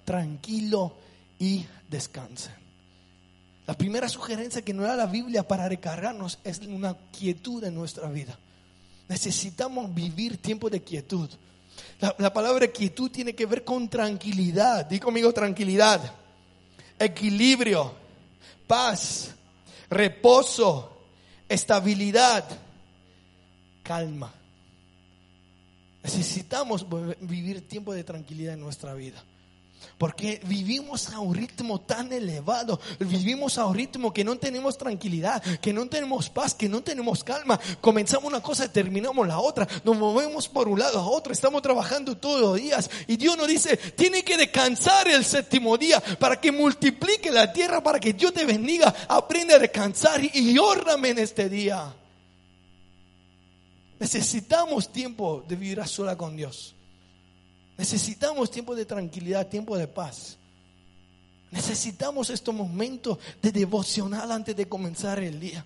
tranquilo 0.05 0.93
y 1.39 1.65
descansen. 1.89 2.53
La 3.67 3.75
primera 3.75 4.07
sugerencia 4.07 4.61
que 4.61 4.73
nos 4.73 4.85
da 4.85 4.95
la 4.95 5.07
Biblia 5.07 5.47
para 5.47 5.67
recargarnos 5.67 6.37
es 6.43 6.59
una 6.59 6.95
quietud 7.11 7.63
en 7.63 7.73
nuestra 7.73 8.07
vida. 8.09 8.37
Necesitamos 9.07 9.93
vivir 9.93 10.37
tiempo 10.37 10.69
de 10.69 10.81
quietud. 10.81 11.29
La, 11.99 12.15
la 12.19 12.31
palabra 12.31 12.67
quietud 12.67 13.09
tiene 13.09 13.33
que 13.33 13.47
ver 13.47 13.63
con 13.63 13.89
tranquilidad. 13.89 14.85
Di 14.85 14.99
conmigo 14.99 15.33
tranquilidad 15.33 16.24
equilibrio, 16.99 17.93
paz, 18.67 19.34
reposo, 19.89 21.01
estabilidad, 21.49 22.45
calma. 23.84 24.34
Necesitamos 26.03 26.86
vivir 27.21 27.67
tiempo 27.67 27.93
de 27.93 28.03
tranquilidad 28.03 28.53
en 28.53 28.60
nuestra 28.60 28.93
vida. 28.93 29.23
Porque 29.97 30.41
vivimos 30.45 31.09
a 31.09 31.19
un 31.19 31.35
ritmo 31.35 31.81
tan 31.81 32.11
elevado, 32.11 32.79
vivimos 32.99 33.57
a 33.57 33.65
un 33.65 33.75
ritmo 33.75 34.13
que 34.13 34.23
no 34.23 34.37
tenemos 34.37 34.77
tranquilidad, 34.77 35.41
que 35.59 35.73
no 35.73 35.87
tenemos 35.87 36.29
paz, 36.29 36.53
que 36.53 36.69
no 36.69 36.81
tenemos 36.81 37.23
calma. 37.23 37.59
Comenzamos 37.81 38.25
una 38.25 38.41
cosa 38.41 38.65
y 38.65 38.69
terminamos 38.69 39.27
la 39.27 39.39
otra. 39.39 39.67
Nos 39.83 39.97
movemos 39.97 40.47
por 40.47 40.67
un 40.67 40.79
lado 40.79 40.99
a 40.99 41.05
otro, 41.05 41.33
estamos 41.33 41.61
trabajando 41.61 42.17
todos 42.17 42.41
los 42.41 42.55
días. 42.55 42.89
Y 43.07 43.17
Dios 43.17 43.37
nos 43.37 43.47
dice, 43.47 43.77
tiene 43.77 44.23
que 44.23 44.37
descansar 44.37 45.07
el 45.07 45.23
séptimo 45.23 45.77
día 45.77 46.01
para 46.19 46.39
que 46.39 46.51
multiplique 46.51 47.31
la 47.31 47.51
tierra, 47.51 47.81
para 47.81 47.99
que 47.99 48.13
Dios 48.13 48.33
te 48.33 48.45
bendiga. 48.45 48.93
Aprende 49.07 49.53
a 49.53 49.59
descansar 49.59 50.23
y, 50.23 50.31
y 50.33 50.55
en 51.03 51.19
este 51.19 51.49
día. 51.49 51.93
Necesitamos 53.99 54.91
tiempo 54.91 55.43
de 55.47 55.55
vivir 55.55 55.79
a 55.79 55.87
sola 55.87 56.17
con 56.17 56.35
Dios. 56.35 56.74
Necesitamos 57.77 58.49
tiempo 58.49 58.75
de 58.75 58.85
tranquilidad, 58.85 59.47
tiempo 59.47 59.77
de 59.77 59.88
paz. 59.88 60.38
Necesitamos 61.51 62.29
estos 62.29 62.53
momentos 62.53 63.17
de 63.41 63.51
devocional 63.51 64.31
antes 64.31 64.55
de 64.55 64.67
comenzar 64.67 65.19
el 65.19 65.39
día. 65.39 65.65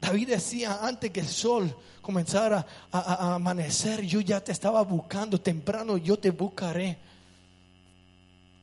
David 0.00 0.28
decía, 0.28 0.78
antes 0.82 1.10
que 1.10 1.20
el 1.20 1.28
sol 1.28 1.74
comenzara 2.00 2.66
a, 2.90 3.34
amanecer, 3.34 4.02
yo 4.02 4.20
ya 4.20 4.40
te 4.42 4.52
estaba 4.52 4.82
buscando, 4.82 5.40
temprano 5.40 5.96
yo 5.96 6.18
te 6.18 6.30
buscaré. 6.30 6.98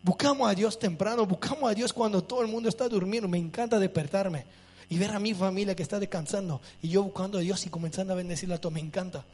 Buscamos 0.02 0.50
a 0.50 0.56
Dios 0.56 0.80
temprano, 0.80 1.26
buscamos 1.26 1.70
a 1.70 1.74
Dios 1.74 1.94
cuando 1.94 2.24
todo 2.24 2.42
el 2.42 2.48
mundo 2.48 2.70
está 2.70 2.88
durmiendo. 2.88 3.28
Me 3.28 3.38
encanta 3.38 3.78
despertarme 3.78 4.46
y 4.90 4.98
ver 4.98 5.12
a 5.12 5.20
mi 5.20 5.34
familia 5.34 5.76
que 5.76 5.84
está 5.84 6.00
descansando 6.00 6.62
y 6.82 6.90
yo 6.90 7.04
buscando 7.04 7.38
a 7.38 7.42
Dios 7.42 7.66
y 7.66 7.70
comenzando 7.70 8.14
a 8.14 8.16
bendecirla 8.16 8.56
a 8.56 8.62
todos. 8.62 8.74
Me 8.74 8.80
encanta. 8.80 9.26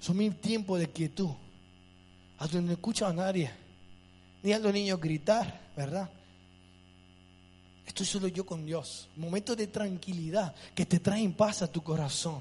Son 0.00 0.16
mi 0.16 0.30
tiempo 0.30 0.76
de 0.76 0.90
quietud 0.90 1.30
a 2.40 2.46
donde 2.46 2.68
no 2.68 2.72
escucho 2.72 3.06
a 3.06 3.12
nadie, 3.12 3.50
ni 4.42 4.52
a 4.52 4.58
los 4.58 4.72
niños 4.72 4.98
gritar, 4.98 5.60
¿verdad? 5.76 6.08
Estoy 7.86 8.06
solo 8.06 8.28
yo 8.28 8.46
con 8.46 8.64
Dios. 8.64 9.08
Momentos 9.16 9.56
de 9.56 9.66
tranquilidad 9.66 10.54
que 10.74 10.86
te 10.86 11.00
traen 11.00 11.34
paz 11.34 11.60
a 11.60 11.70
tu 11.70 11.82
corazón. 11.82 12.40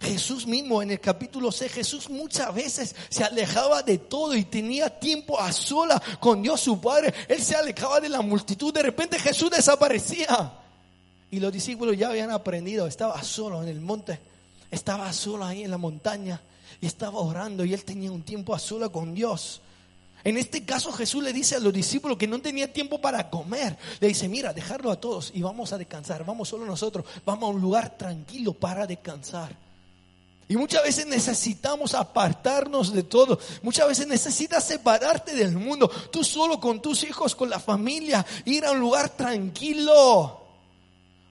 Jesús 0.00 0.46
mismo 0.46 0.80
en 0.80 0.92
el 0.92 1.00
capítulo 1.00 1.50
6, 1.50 1.72
Jesús 1.72 2.08
muchas 2.08 2.54
veces 2.54 2.94
se 3.08 3.24
alejaba 3.24 3.82
de 3.82 3.98
todo 3.98 4.36
y 4.36 4.44
tenía 4.44 4.88
tiempo 5.00 5.40
a 5.40 5.50
sola 5.50 6.00
con 6.20 6.42
Dios 6.42 6.60
su 6.60 6.80
Padre. 6.80 7.12
Él 7.26 7.42
se 7.42 7.56
alejaba 7.56 8.00
de 8.00 8.10
la 8.10 8.20
multitud. 8.20 8.72
De 8.72 8.82
repente 8.82 9.18
Jesús 9.18 9.50
desaparecía. 9.50 10.52
Y 11.30 11.40
los 11.40 11.52
discípulos 11.52 11.96
ya 11.96 12.10
habían 12.10 12.30
aprendido. 12.30 12.86
Estaba 12.86 13.20
solo 13.24 13.60
en 13.60 13.68
el 13.68 13.80
monte. 13.80 14.20
Estaba 14.70 15.12
solo 15.12 15.46
ahí 15.46 15.64
en 15.64 15.70
la 15.70 15.78
montaña 15.78 16.40
estaba 16.86 17.20
orando 17.20 17.64
y 17.64 17.74
él 17.74 17.84
tenía 17.84 18.12
un 18.12 18.22
tiempo 18.22 18.54
a 18.54 18.58
sola 18.58 18.88
con 18.88 19.14
Dios. 19.14 19.60
En 20.24 20.38
este 20.38 20.64
caso 20.64 20.90
Jesús 20.90 21.22
le 21.22 21.34
dice 21.34 21.56
a 21.56 21.60
los 21.60 21.72
discípulos 21.72 22.16
que 22.16 22.26
no 22.26 22.40
tenía 22.40 22.72
tiempo 22.72 22.98
para 22.98 23.28
comer. 23.28 23.76
Le 24.00 24.08
dice, 24.08 24.26
mira, 24.26 24.54
dejarlo 24.54 24.90
a 24.90 24.98
todos 24.98 25.30
y 25.34 25.42
vamos 25.42 25.72
a 25.74 25.78
descansar. 25.78 26.24
Vamos 26.24 26.48
solo 26.48 26.64
nosotros. 26.64 27.04
Vamos 27.26 27.44
a 27.44 27.52
un 27.52 27.60
lugar 27.60 27.98
tranquilo 27.98 28.54
para 28.54 28.86
descansar. 28.86 29.54
Y 30.48 30.56
muchas 30.56 30.82
veces 30.82 31.06
necesitamos 31.06 31.94
apartarnos 31.94 32.92
de 32.92 33.02
todo. 33.02 33.38
Muchas 33.62 33.86
veces 33.86 34.06
necesitas 34.06 34.64
separarte 34.64 35.34
del 35.34 35.52
mundo. 35.52 35.90
Tú 36.10 36.24
solo 36.24 36.58
con 36.58 36.80
tus 36.80 37.02
hijos, 37.04 37.34
con 37.34 37.50
la 37.50 37.60
familia. 37.60 38.24
Ir 38.46 38.64
a 38.64 38.72
un 38.72 38.80
lugar 38.80 39.10
tranquilo. 39.10 40.40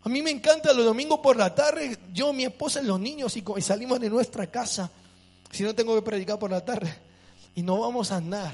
A 0.03 0.09
mí 0.09 0.21
me 0.21 0.29
encanta 0.29 0.71
los 0.71 0.85
domingos 0.85 1.19
por 1.19 1.35
la 1.35 1.55
tarde. 1.55 1.97
Yo, 2.13 2.31
mi 2.31 2.43
esposa 2.43 2.79
y 2.79 2.85
los 2.85 2.99
niños 2.99 3.35
y 3.37 3.61
salimos 3.61 3.99
de 3.99 4.09
nuestra 4.09 4.45
casa 4.47 4.91
si 5.53 5.63
no 5.63 5.75
tengo 5.75 5.95
que 5.95 6.01
predicar 6.01 6.39
por 6.39 6.49
la 6.49 6.65
tarde. 6.65 6.93
Y 7.55 7.61
no 7.61 7.79
vamos 7.79 8.11
a 8.11 8.17
andar. 8.17 8.53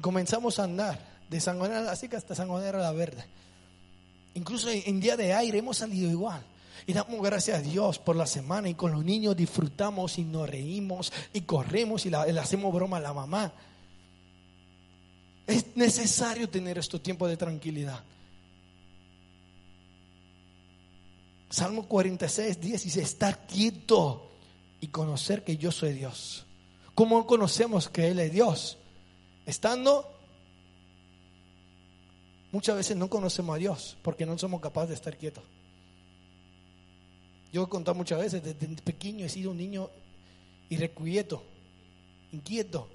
Comenzamos 0.00 0.58
a 0.58 0.64
andar 0.64 0.98
de 1.30 1.40
Sangonera 1.40 1.78
a 1.78 1.82
la 1.84 1.96
Sica 1.96 2.16
hasta 2.16 2.34
Sangonera 2.34 2.78
a 2.80 2.82
la 2.82 2.92
Verde. 2.92 3.24
Incluso 4.34 4.68
en, 4.68 5.00
día 5.00 5.16
de 5.16 5.32
aire 5.32 5.58
hemos 5.58 5.78
salido 5.78 6.10
igual. 6.10 6.42
Y 6.88 6.92
damos 6.92 7.22
gracias 7.22 7.58
a 7.58 7.62
Dios 7.62 8.00
por 8.00 8.16
la 8.16 8.26
semana 8.26 8.68
y 8.68 8.74
con 8.74 8.90
los 8.90 9.04
niños 9.04 9.36
disfrutamos 9.36 10.18
y 10.18 10.24
nos 10.24 10.50
reímos 10.50 11.12
y 11.32 11.42
corremos 11.42 12.04
y 12.04 12.10
le 12.10 12.16
hacemos 12.16 12.74
broma 12.74 12.96
a 12.96 13.00
la 13.00 13.12
mamá. 13.12 13.52
Es 15.46 15.76
necesario 15.76 16.48
tener 16.48 16.78
estos 16.78 17.00
tiempos 17.00 17.30
de 17.30 17.36
tranquilidad. 17.36 18.02
Salmo 21.48 21.86
46, 21.86 22.60
10 22.60 22.84
dice, 22.84 23.02
estar 23.02 23.46
quieto 23.46 24.31
y 24.82 24.88
conocer 24.88 25.44
que 25.44 25.56
yo 25.56 25.70
soy 25.70 25.92
Dios. 25.92 26.44
¿Cómo 26.96 27.24
conocemos 27.24 27.88
que 27.88 28.08
Él 28.08 28.18
es 28.18 28.32
Dios? 28.32 28.76
Estando... 29.46 30.10
Muchas 32.50 32.76
veces 32.76 32.96
no 32.96 33.08
conocemos 33.08 33.54
a 33.54 33.58
Dios 33.58 33.96
porque 34.02 34.26
no 34.26 34.36
somos 34.36 34.60
capaces 34.60 34.90
de 34.90 34.94
estar 34.96 35.16
quietos. 35.16 35.44
Yo 37.52 37.62
he 37.62 37.68
contado 37.68 37.94
muchas 37.94 38.18
veces, 38.18 38.42
desde 38.42 38.66
pequeño 38.82 39.24
he 39.24 39.28
sido 39.28 39.52
un 39.52 39.56
niño 39.56 39.88
irrequieto, 40.68 41.44
inquieto. 42.32 42.88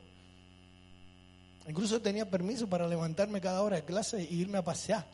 Incluso 1.67 2.01
tenía 2.01 2.29
permiso 2.29 2.67
para 2.67 2.87
levantarme 2.87 3.39
cada 3.39 3.63
hora 3.63 3.77
de 3.77 3.85
clase 3.85 4.19
e 4.19 4.33
irme 4.33 4.57
a 4.57 4.63
pasear. 4.63 5.07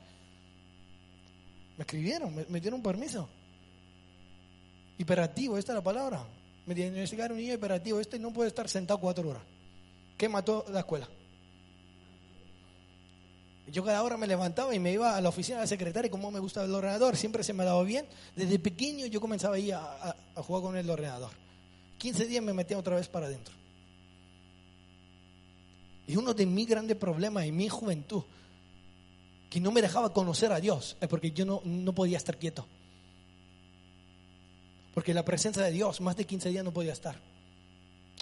Me 1.78 1.84
escribieron, 1.84 2.34
me, 2.36 2.46
me 2.50 2.60
dieron 2.60 2.82
permiso. 2.82 3.30
Hiperactivo, 4.98 5.58
esta 5.58 5.72
es 5.74 5.76
la 5.76 5.84
palabra. 5.84 6.26
Me 6.66 6.74
diagnosticaron 6.74 7.38
un 7.38 7.44
niño 7.44 7.56
hiperactivo. 7.56 8.00
Este 8.00 8.20
no 8.20 8.32
puede 8.32 8.50
estar 8.50 8.70
sentado 8.70 9.00
cuatro 9.00 9.30
horas. 9.30 9.44
¿Qué 10.18 10.30
mató 10.30 10.66
la 10.70 10.80
escuela? 10.80 11.10
Yo 13.68 13.84
cada 13.84 14.04
hora 14.04 14.18
me 14.18 14.28
levantaba 14.28 14.76
y 14.76 14.80
me 14.80 14.92
iba 14.92 15.16
a 15.18 15.22
la 15.22 15.30
oficina 15.30 15.58
de 15.58 15.64
la 15.64 15.68
secretaria, 15.68 16.12
como 16.12 16.30
me 16.30 16.40
gusta 16.40 16.64
el 16.64 16.74
ordenador, 16.74 17.16
siempre 17.16 17.44
se 17.44 17.54
me 17.54 17.64
daba 17.64 17.82
bien. 17.84 18.06
Desde 18.36 18.60
pequeño 18.60 19.08
yo 19.08 19.20
comenzaba 19.20 19.56
ahí 19.56 19.72
a, 19.72 19.82
a 19.82 20.44
jugar 20.44 20.62
con 20.62 20.78
el 20.78 20.90
ordenador. 20.90 21.32
15 21.98 22.26
días 22.28 22.44
me 22.44 22.54
metía 22.54 22.78
otra 22.78 22.96
vez 22.96 23.08
para 23.08 23.26
adentro. 23.26 23.54
Y 26.06 26.18
uno 26.18 26.34
de 26.34 26.46
mis 26.46 26.68
grandes 26.68 26.98
problemas 26.98 27.46
en 27.46 27.56
mi 27.56 27.70
juventud, 27.70 28.24
que 29.50 29.60
no 29.60 29.72
me 29.72 29.82
dejaba 29.82 30.12
conocer 30.12 30.52
a 30.52 30.60
Dios, 30.60 30.98
es 31.00 31.08
porque 31.08 31.32
yo 31.32 31.46
no, 31.46 31.62
no 31.64 31.94
podía 31.94 32.18
estar 32.18 32.38
quieto. 32.38 32.68
Porque 34.94 35.14
la 35.14 35.26
presencia 35.26 35.64
de 35.64 35.72
Dios, 35.72 36.02
más 36.02 36.16
de 36.16 36.26
15 36.26 36.50
días 36.50 36.64
no 36.64 36.72
podía 36.72 36.94
estar. 36.94 37.20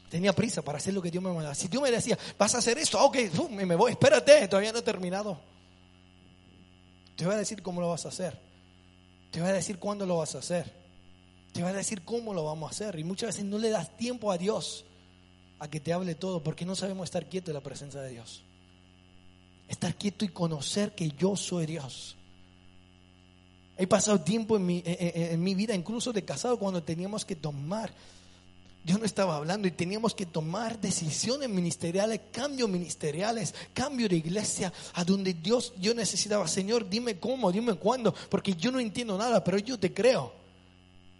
Tenía 0.09 0.33
prisa 0.33 0.61
para 0.61 0.77
hacer 0.77 0.93
lo 0.93 1.01
que 1.01 1.11
Dios 1.11 1.23
me 1.23 1.31
mandaba. 1.31 1.55
Si 1.55 1.67
Dios 1.67 1.81
me 1.81 1.91
decía, 1.91 2.17
vas 2.37 2.53
a 2.55 2.57
hacer 2.57 2.77
esto, 2.77 3.03
ok, 3.03 3.17
me 3.51 3.75
voy, 3.75 3.91
espérate, 3.91 4.47
todavía 4.47 4.71
no 4.71 4.79
he 4.79 4.83
terminado. 4.83 5.39
Te 7.15 7.25
voy 7.25 7.35
a 7.35 7.37
decir 7.37 7.61
cómo 7.61 7.81
lo 7.81 7.89
vas 7.89 8.05
a 8.05 8.09
hacer. 8.09 8.37
Te 9.31 9.39
voy 9.39 9.49
a 9.49 9.53
decir 9.53 9.79
cuándo 9.79 10.05
lo 10.05 10.17
vas 10.17 10.35
a 10.35 10.39
hacer. 10.39 10.71
Te 11.53 11.61
voy 11.61 11.71
a 11.71 11.75
decir 11.75 12.03
cómo 12.03 12.33
lo 12.33 12.45
vamos 12.45 12.69
a 12.69 12.71
hacer. 12.71 12.99
Y 12.99 13.03
muchas 13.03 13.27
veces 13.27 13.45
no 13.45 13.57
le 13.57 13.69
das 13.69 13.95
tiempo 13.97 14.31
a 14.31 14.37
Dios 14.37 14.85
a 15.59 15.69
que 15.69 15.79
te 15.79 15.93
hable 15.93 16.15
todo 16.15 16.41
porque 16.41 16.65
no 16.65 16.75
sabemos 16.75 17.05
estar 17.05 17.29
quietos 17.29 17.49
en 17.49 17.55
la 17.55 17.61
presencia 17.61 18.01
de 18.01 18.09
Dios. 18.09 18.43
Estar 19.67 19.95
quieto 19.95 20.25
y 20.25 20.29
conocer 20.29 20.95
que 20.95 21.11
yo 21.11 21.35
soy 21.35 21.65
Dios. 21.65 22.17
He 23.81 23.87
pasado 23.87 24.21
tiempo 24.21 24.57
en 24.57 24.65
mi, 24.65 24.83
en, 24.85 25.41
mi 25.41 25.55
vida, 25.55 25.73
incluso 25.73 26.13
de 26.13 26.23
casado, 26.23 26.59
cuando 26.59 26.83
teníamos 26.83 27.25
que 27.25 27.35
tomar 27.35 27.91
yo 28.83 28.97
no 28.97 29.05
estaba 29.05 29.35
hablando 29.35 29.67
y 29.67 29.71
teníamos 29.71 30.15
que 30.15 30.25
tomar 30.25 30.79
decisiones 30.79 31.49
ministeriales, 31.49 32.19
cambios 32.31 32.67
ministeriales, 32.67 33.53
cambio 33.73 34.09
de 34.09 34.15
iglesia, 34.17 34.73
a 34.93 35.03
donde 35.03 35.35
Dios, 35.35 35.73
yo 35.79 35.93
necesitaba, 35.93 36.47
Señor, 36.47 36.89
dime 36.89 37.17
cómo, 37.19 37.51
dime 37.51 37.75
cuándo, 37.75 38.13
porque 38.29 38.55
yo 38.55 38.71
no 38.71 38.79
entiendo 38.79 39.17
nada, 39.17 39.43
pero 39.43 39.59
yo 39.59 39.79
te 39.79 39.93
creo. 39.93 40.33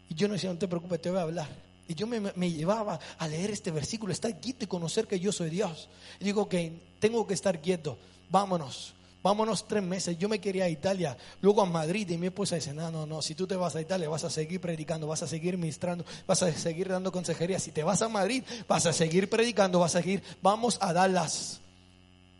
Y 0.10 0.16
yo 0.16 0.28
no 0.28 0.34
decía, 0.34 0.52
no 0.52 0.58
te 0.58 0.68
preocupes, 0.68 1.02
te 1.02 1.10
voy 1.10 1.20
a 1.20 1.24
hablar. 1.24 1.50
Y 1.88 1.94
yo 1.94 2.08
me, 2.08 2.52
llevaba 2.52 3.00
a 3.18 3.28
leer 3.28 3.52
este 3.52 3.70
versículo, 3.70 4.12
estar 4.12 4.40
quieto 4.40 4.66
y 4.66 4.68
conocer 4.68 5.08
que 5.08 5.20
yo 5.20 5.32
soy 5.32 5.50
Dios. 5.50 5.88
Y 6.20 6.26
digo 6.26 6.50
que 6.50 6.74
tengo 7.00 7.28
que 7.28 7.34
estar 7.34 7.62
quieto, 7.62 7.98
vámonos. 8.30 8.94
Vámonos 9.24 9.68
tres 9.68 9.84
meses. 9.84 10.18
Yo 10.18 10.28
me 10.28 10.40
quería 10.40 10.66
a 10.66 10.70
Italia, 10.70 11.16
luego 11.42 11.62
a 11.62 11.66
Madrid 11.66 12.10
y 12.10 12.18
mi 12.18 12.28
esposa 12.28 12.56
dice, 12.56 12.74
no, 12.74 12.90
no, 12.90 13.06
no, 13.06 13.22
si 13.22 13.36
tú 13.36 13.46
te 13.46 13.56
vas 13.56 13.76
a 13.76 13.82
Italia 13.82 14.10
vas 14.10 14.24
a 14.24 14.30
seguir 14.30 14.60
predicando, 14.60 15.06
vas 15.06 15.22
a 15.22 15.28
seguir 15.28 15.58
ministrando, 15.58 16.04
vas 16.26 16.42
a 16.42 16.52
seguir 16.52 16.90
dando 16.90 17.12
consejería. 17.12 17.60
Si 17.60 17.72
te 17.72 17.84
vas 17.84 18.02
a 18.02 18.10
Madrid 18.10 18.44
vas 18.68 18.86
a 18.88 18.94
seguir 18.94 19.30
predicando, 19.30 19.80
vas 19.80 19.96
a 19.96 20.02
seguir, 20.02 20.24
vamos 20.42 20.80
a 20.82 20.92
Dallas, 20.92 21.62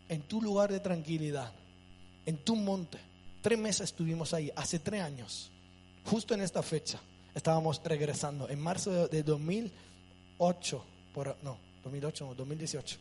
en 0.08 0.22
tu 0.22 0.42
lugar 0.42 0.72
de 0.72 0.80
tranquilidad, 0.80 1.52
en 2.26 2.38
tu 2.38 2.56
monte. 2.56 2.98
Tres 3.42 3.58
meses 3.58 3.90
estuvimos 3.90 4.34
ahí, 4.34 4.50
hace 4.56 4.80
tres 4.80 5.02
años, 5.02 5.50
justo 6.04 6.34
en 6.34 6.40
esta 6.42 6.62
fecha, 6.64 7.00
estábamos 7.32 7.80
regresando, 7.84 8.48
en 8.48 8.60
marzo 8.60 9.06
de 9.06 9.22
2008, 9.22 10.84
por, 11.14 11.36
no, 11.42 11.58
2008, 11.84 12.26
no, 12.26 12.34
2018, 12.34 12.98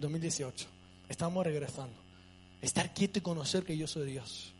2018, 0.00 0.66
estábamos 1.08 1.44
regresando. 1.44 2.05
Estar 2.66 2.92
quieto 2.92 3.20
y 3.20 3.22
conocer 3.22 3.62
que 3.62 3.78
yo 3.78 3.86
soy 3.86 4.10
Dios. 4.10 4.52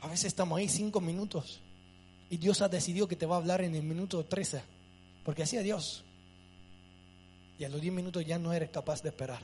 A 0.00 0.06
veces 0.08 0.24
estamos 0.24 0.58
ahí 0.58 0.70
cinco 0.70 1.02
minutos 1.02 1.60
y 2.30 2.38
Dios 2.38 2.62
ha 2.62 2.68
decidido 2.70 3.06
que 3.06 3.14
te 3.14 3.26
va 3.26 3.34
a 3.34 3.38
hablar 3.40 3.60
en 3.60 3.74
el 3.74 3.82
minuto 3.82 4.24
13, 4.24 4.62
porque 5.22 5.42
así 5.42 5.58
es 5.58 5.64
Dios. 5.64 6.02
Y 7.58 7.64
a 7.64 7.68
los 7.68 7.78
diez 7.78 7.92
minutos 7.92 8.24
ya 8.24 8.38
no 8.38 8.54
eres 8.54 8.70
capaz 8.70 9.02
de 9.02 9.10
esperar. 9.10 9.42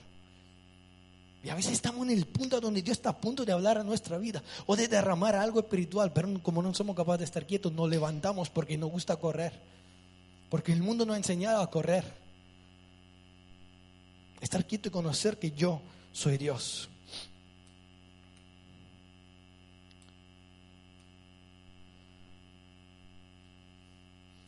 Y 1.45 1.51
a 1.51 1.55
veces 1.55 1.73
estamos 1.73 2.09
en 2.09 2.17
el 2.17 2.25
punto 2.25 2.59
donde 2.59 2.81
Dios 2.81 2.97
está 2.97 3.11
a 3.11 3.21
punto 3.21 3.45
de 3.45 3.53
hablar 3.53 3.77
a 3.77 3.85
nuestra 3.85 4.17
vida 4.17 4.43
o 4.65 4.75
de 4.75 4.89
derramar 4.89 5.37
algo 5.37 5.61
espiritual, 5.61 6.15
pero 6.15 6.43
como 6.43 6.63
no 6.63 6.73
somos 6.73 6.97
capaces 6.97 7.19
de 7.19 7.25
estar 7.27 7.47
quietos, 7.47 7.75
nos 7.75 7.91
levantamos 7.91 8.49
porque 8.49 8.79
nos 8.79 8.91
gusta 8.91 9.17
correr. 9.17 9.53
Porque 10.49 10.73
el 10.73 10.83
mundo 10.83 11.05
nos 11.05 11.13
ha 11.13 11.19
enseñado 11.19 11.61
a 11.61 11.71
correr. 11.71 12.30
Estar 14.41 14.67
quieto 14.67 14.89
y 14.89 14.93
conocer 14.93 15.39
que 15.39 15.51
yo 15.53 15.81
soy 16.13 16.39
Dios. 16.39 16.89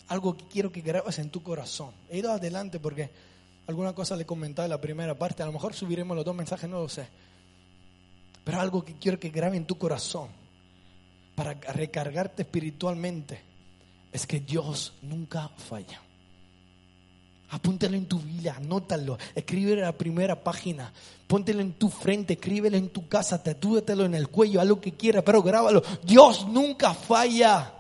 Algo 0.08 0.36
que 0.36 0.46
quiero 0.46 0.70
que 0.70 0.80
grabes 0.80 1.18
en 1.18 1.30
tu 1.30 1.42
corazón. 1.42 1.92
He 2.10 2.18
ido 2.18 2.30
adelante 2.32 2.78
porque 2.78 3.10
alguna 3.66 3.94
cosa 3.94 4.16
le 4.16 4.26
comentaba 4.26 4.66
en 4.66 4.70
la 4.70 4.80
primera 4.80 5.16
parte. 5.18 5.42
A 5.42 5.46
lo 5.46 5.52
mejor 5.52 5.74
subiremos 5.74 6.16
los 6.16 6.24
dos 6.24 6.34
mensajes, 6.34 6.68
no 6.68 6.80
lo 6.80 6.88
sé. 6.88 7.08
Pero 8.44 8.60
algo 8.60 8.84
que 8.84 8.94
quiero 8.94 9.18
que 9.18 9.30
grabe 9.30 9.56
en 9.56 9.66
tu 9.66 9.78
corazón 9.78 10.28
para 11.34 11.54
recargarte 11.54 12.42
espiritualmente 12.42 13.40
es 14.12 14.26
que 14.26 14.40
Dios 14.40 14.92
nunca 15.02 15.48
falla. 15.48 16.00
Apúntalo 17.52 17.98
en 17.98 18.06
tu 18.06 18.18
vida, 18.18 18.54
anótalo, 18.56 19.18
escríbelo 19.34 19.80
en 19.80 19.84
la 19.84 19.92
primera 19.92 20.42
página, 20.42 20.90
póntelo 21.26 21.60
en 21.60 21.74
tu 21.74 21.90
frente, 21.90 22.32
escríbelo 22.32 22.78
en 22.78 22.88
tu 22.88 23.08
casa, 23.08 23.42
tatúatelo 23.42 24.06
en 24.06 24.14
el 24.14 24.28
cuello, 24.28 24.58
haz 24.58 24.66
lo 24.66 24.80
que 24.80 24.92
quieras, 24.92 25.22
pero 25.22 25.42
grábalo. 25.42 25.82
Dios 26.02 26.48
nunca 26.48 26.94
falla. 26.94 27.74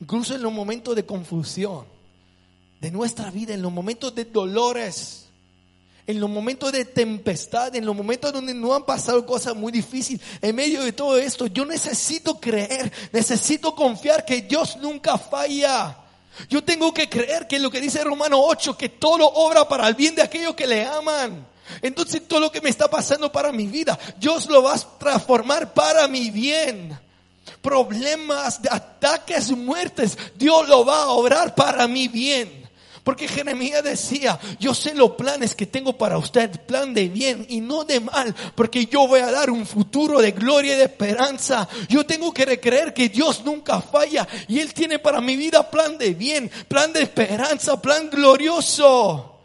Incluso 0.00 0.34
en 0.34 0.42
los 0.42 0.52
momentos 0.52 0.96
de 0.96 1.06
confusión 1.06 1.84
de 2.80 2.90
nuestra 2.90 3.30
vida, 3.30 3.54
en 3.54 3.62
los 3.62 3.70
momentos 3.70 4.12
de 4.12 4.24
dolores, 4.24 5.26
en 6.04 6.18
los 6.18 6.28
momentos 6.28 6.72
de 6.72 6.86
tempestad, 6.86 7.76
en 7.76 7.86
los 7.86 7.94
momentos 7.94 8.32
donde 8.32 8.52
no 8.52 8.74
han 8.74 8.84
pasado 8.84 9.24
cosas 9.24 9.54
muy 9.54 9.70
difíciles, 9.70 10.26
en 10.42 10.56
medio 10.56 10.82
de 10.82 10.92
todo 10.92 11.16
esto, 11.18 11.46
yo 11.46 11.64
necesito 11.64 12.40
creer, 12.40 12.92
necesito 13.12 13.76
confiar 13.76 14.24
que 14.24 14.42
Dios 14.42 14.76
nunca 14.78 15.16
falla. 15.18 16.07
Yo 16.48 16.62
tengo 16.62 16.94
que 16.94 17.08
creer 17.08 17.46
que 17.46 17.58
lo 17.58 17.70
que 17.70 17.80
dice 17.80 18.04
Romano 18.04 18.40
8, 18.40 18.76
que 18.76 18.88
todo 18.88 19.26
obra 19.26 19.68
para 19.68 19.88
el 19.88 19.94
bien 19.94 20.14
de 20.14 20.22
aquellos 20.22 20.54
que 20.54 20.66
le 20.66 20.84
aman. 20.84 21.46
Entonces 21.82 22.26
todo 22.26 22.40
lo 22.40 22.52
que 22.52 22.60
me 22.60 22.70
está 22.70 22.88
pasando 22.88 23.30
para 23.30 23.52
mi 23.52 23.66
vida, 23.66 23.98
Dios 24.18 24.46
lo 24.46 24.62
va 24.62 24.74
a 24.74 24.98
transformar 24.98 25.74
para 25.74 26.08
mi 26.08 26.30
bien. 26.30 26.98
Problemas, 27.60 28.60
ataques, 28.70 29.50
muertes, 29.50 30.16
Dios 30.36 30.68
lo 30.68 30.84
va 30.84 31.02
a 31.02 31.08
obrar 31.08 31.54
para 31.54 31.88
mi 31.88 32.08
bien. 32.08 32.57
Porque 33.04 33.28
Jeremías 33.28 33.82
decía, 33.82 34.38
yo 34.58 34.74
sé 34.74 34.94
los 34.94 35.12
planes 35.12 35.54
que 35.54 35.66
tengo 35.66 35.96
para 35.96 36.18
usted, 36.18 36.50
plan 36.66 36.94
de 36.94 37.08
bien 37.08 37.46
y 37.48 37.60
no 37.60 37.84
de 37.84 38.00
mal, 38.00 38.34
porque 38.54 38.86
yo 38.86 39.06
voy 39.06 39.20
a 39.20 39.30
dar 39.30 39.50
un 39.50 39.66
futuro 39.66 40.20
de 40.20 40.32
gloria 40.32 40.74
y 40.74 40.78
de 40.78 40.84
esperanza. 40.84 41.68
Yo 41.88 42.04
tengo 42.04 42.32
que 42.32 42.58
creer 42.60 42.92
que 42.92 43.08
Dios 43.08 43.42
nunca 43.44 43.80
falla 43.80 44.26
y 44.48 44.60
Él 44.60 44.74
tiene 44.74 44.98
para 44.98 45.20
mi 45.20 45.36
vida 45.36 45.70
plan 45.70 45.98
de 45.98 46.14
bien, 46.14 46.50
plan 46.68 46.92
de 46.92 47.02
esperanza, 47.02 47.80
plan 47.80 48.10
glorioso. 48.10 49.37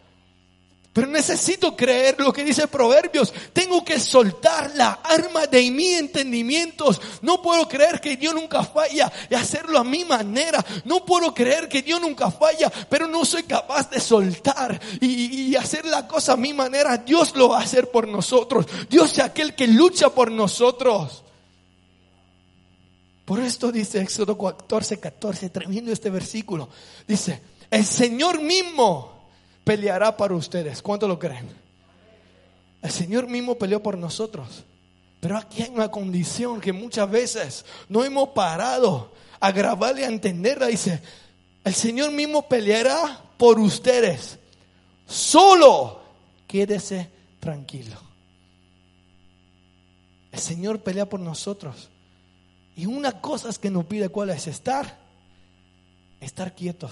Pero 0.93 1.07
necesito 1.07 1.75
creer 1.75 2.19
lo 2.19 2.31
que 2.31 2.43
dice 2.43 2.67
Proverbios. 2.67 3.33
Tengo 3.51 3.83
que 3.83 3.99
soltar 3.99 4.75
la 4.75 4.99
arma 5.03 5.47
de 5.47 5.71
mi 5.71 5.87
entendimientos. 5.93 7.01
No 7.23 7.41
puedo 7.41 7.67
creer 7.67 7.99
que 7.99 8.15
Dios 8.15 8.35
nunca 8.35 8.63
falla 8.63 9.11
y 9.27 9.33
hacerlo 9.33 9.79
a 9.79 9.83
mi 9.83 10.05
manera. 10.05 10.63
No 10.85 11.03
puedo 11.03 11.33
creer 11.33 11.67
que 11.67 11.81
Dios 11.81 11.99
nunca 11.99 12.29
falla, 12.29 12.71
pero 12.89 13.07
no 13.07 13.25
soy 13.25 13.41
capaz 13.41 13.89
de 13.89 13.99
soltar 13.99 14.79
y, 15.01 15.49
y 15.49 15.55
hacer 15.55 15.83
la 15.85 16.07
cosa 16.07 16.33
a 16.33 16.37
mi 16.37 16.53
manera. 16.53 16.97
Dios 16.97 17.35
lo 17.35 17.49
va 17.49 17.59
a 17.59 17.63
hacer 17.63 17.89
por 17.89 18.07
nosotros. 18.07 18.67
Dios 18.87 19.13
es 19.13 19.19
aquel 19.19 19.55
que 19.55 19.65
lucha 19.65 20.09
por 20.09 20.29
nosotros. 20.29 21.23
Por 23.25 23.39
esto 23.39 23.71
dice 23.71 23.99
Éxodo 23.99 24.37
14, 24.37 24.99
14, 24.99 25.49
tremendo 25.49 25.91
este 25.91 26.11
versículo. 26.11 26.69
Dice, 27.07 27.41
el 27.71 27.83
Señor 27.83 28.39
mismo 28.41 29.12
peleará 29.64 30.16
para 30.16 30.36
ustedes. 30.36 30.82
¿Cuánto 30.82 31.07
lo 31.07 31.18
creen? 31.18 31.49
El 32.82 32.91
Señor 32.91 33.28
mismo 33.28 33.57
peleó 33.57 33.82
por 33.82 33.97
nosotros. 33.97 34.64
Pero 35.20 35.38
aquí 35.38 35.64
hay 35.64 35.70
una 35.70 35.89
condición 35.89 36.59
que 36.59 36.74
muchas 36.74 37.09
veces 37.09 37.66
no 37.88 38.03
hemos 38.03 38.30
parado 38.30 39.14
a 39.39 39.51
grabarle, 39.51 40.03
a 40.03 40.09
entenderla. 40.09 40.68
Dice, 40.68 41.01
el 41.64 41.74
Señor 41.74 42.11
mismo 42.11 42.47
peleará 42.47 43.22
por 43.38 43.57
ustedes. 43.57 44.38
Solo 45.05 46.01
quédese 46.45 47.09
tranquilo. 47.39 47.95
El 50.32 50.39
Señor 50.39 50.82
pelea 50.82 51.07
por 51.07 51.20
nosotros. 51.20 51.89
Y 52.76 52.86
una 52.86 53.22
cosa 53.22 53.49
es 53.49 53.59
que 53.59 53.70
nos 53.70 53.86
pide 53.86 54.09
cuál 54.09 54.32
es 54.32 54.47
estar, 54.47 54.97
estar 56.20 56.55
quietos. 56.55 56.91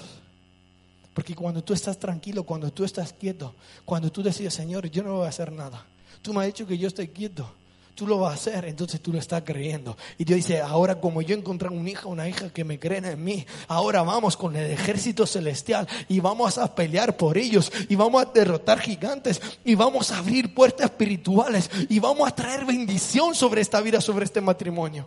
Porque 1.14 1.36
cuando 1.36 1.64
tú 1.64 1.74
estás 1.74 1.97
tranquilo, 1.97 2.43
cuando 2.43 2.72
tú 2.72 2.84
estás 2.84 3.14
quieto, 3.14 3.53
cuando 3.84 4.12
tú 4.12 4.24
decides, 4.24 4.53
Señor, 4.53 4.89
yo 4.89 5.03
no 5.03 5.18
voy 5.18 5.26
a 5.26 5.30
hacer 5.30 5.51
nada. 5.51 5.86
Tú 6.22 6.34
me 6.34 6.41
has 6.41 6.45
dicho 6.47 6.66
que 6.66 6.78
yo 6.78 6.88
estoy 6.88 7.09
quieto. 7.09 7.51
Tú 7.95 8.07
lo 8.07 8.18
vas 8.18 8.32
a 8.32 8.36
hacer, 8.36 8.66
entonces 8.66 9.01
tú 9.01 9.12
lo 9.12 9.20
estás 9.20 9.43
creyendo. 9.45 9.97
Y 10.18 10.24
Dios 10.24 10.38
dice, 10.38 10.62
ahora 10.62 10.95
como 10.95 11.22
yo 11.22 11.36
encontré 11.36 11.68
un 11.68 11.86
hijo, 11.88 12.07
una 12.07 12.30
hija 12.30 12.49
que 12.49 12.64
me 12.64 12.80
creen 12.80 13.05
en 13.05 13.22
mí, 13.22 13.45
ahora 13.68 14.01
vamos 14.01 14.38
con 14.38 14.55
el 14.55 14.72
ejército 14.72 15.28
celestial 15.28 15.88
y 16.07 16.22
vamos 16.22 16.57
a 16.57 16.74
pelear 16.74 17.18
por 17.18 17.38
ellos 17.38 17.72
y 17.89 17.95
vamos 17.95 18.24
a 18.24 18.32
derrotar 18.32 18.80
gigantes 18.80 19.41
y 19.66 19.76
vamos 19.76 20.12
a 20.12 20.20
abrir 20.20 20.53
puertas 20.53 20.86
espirituales 20.86 21.70
y 21.89 21.99
vamos 21.99 22.28
a 22.30 22.34
traer 22.34 22.66
bendición 22.66 23.36
sobre 23.36 23.62
esta 23.62 23.82
vida, 23.82 23.99
sobre 23.99 24.24
este 24.24 24.39
matrimonio. 24.39 25.05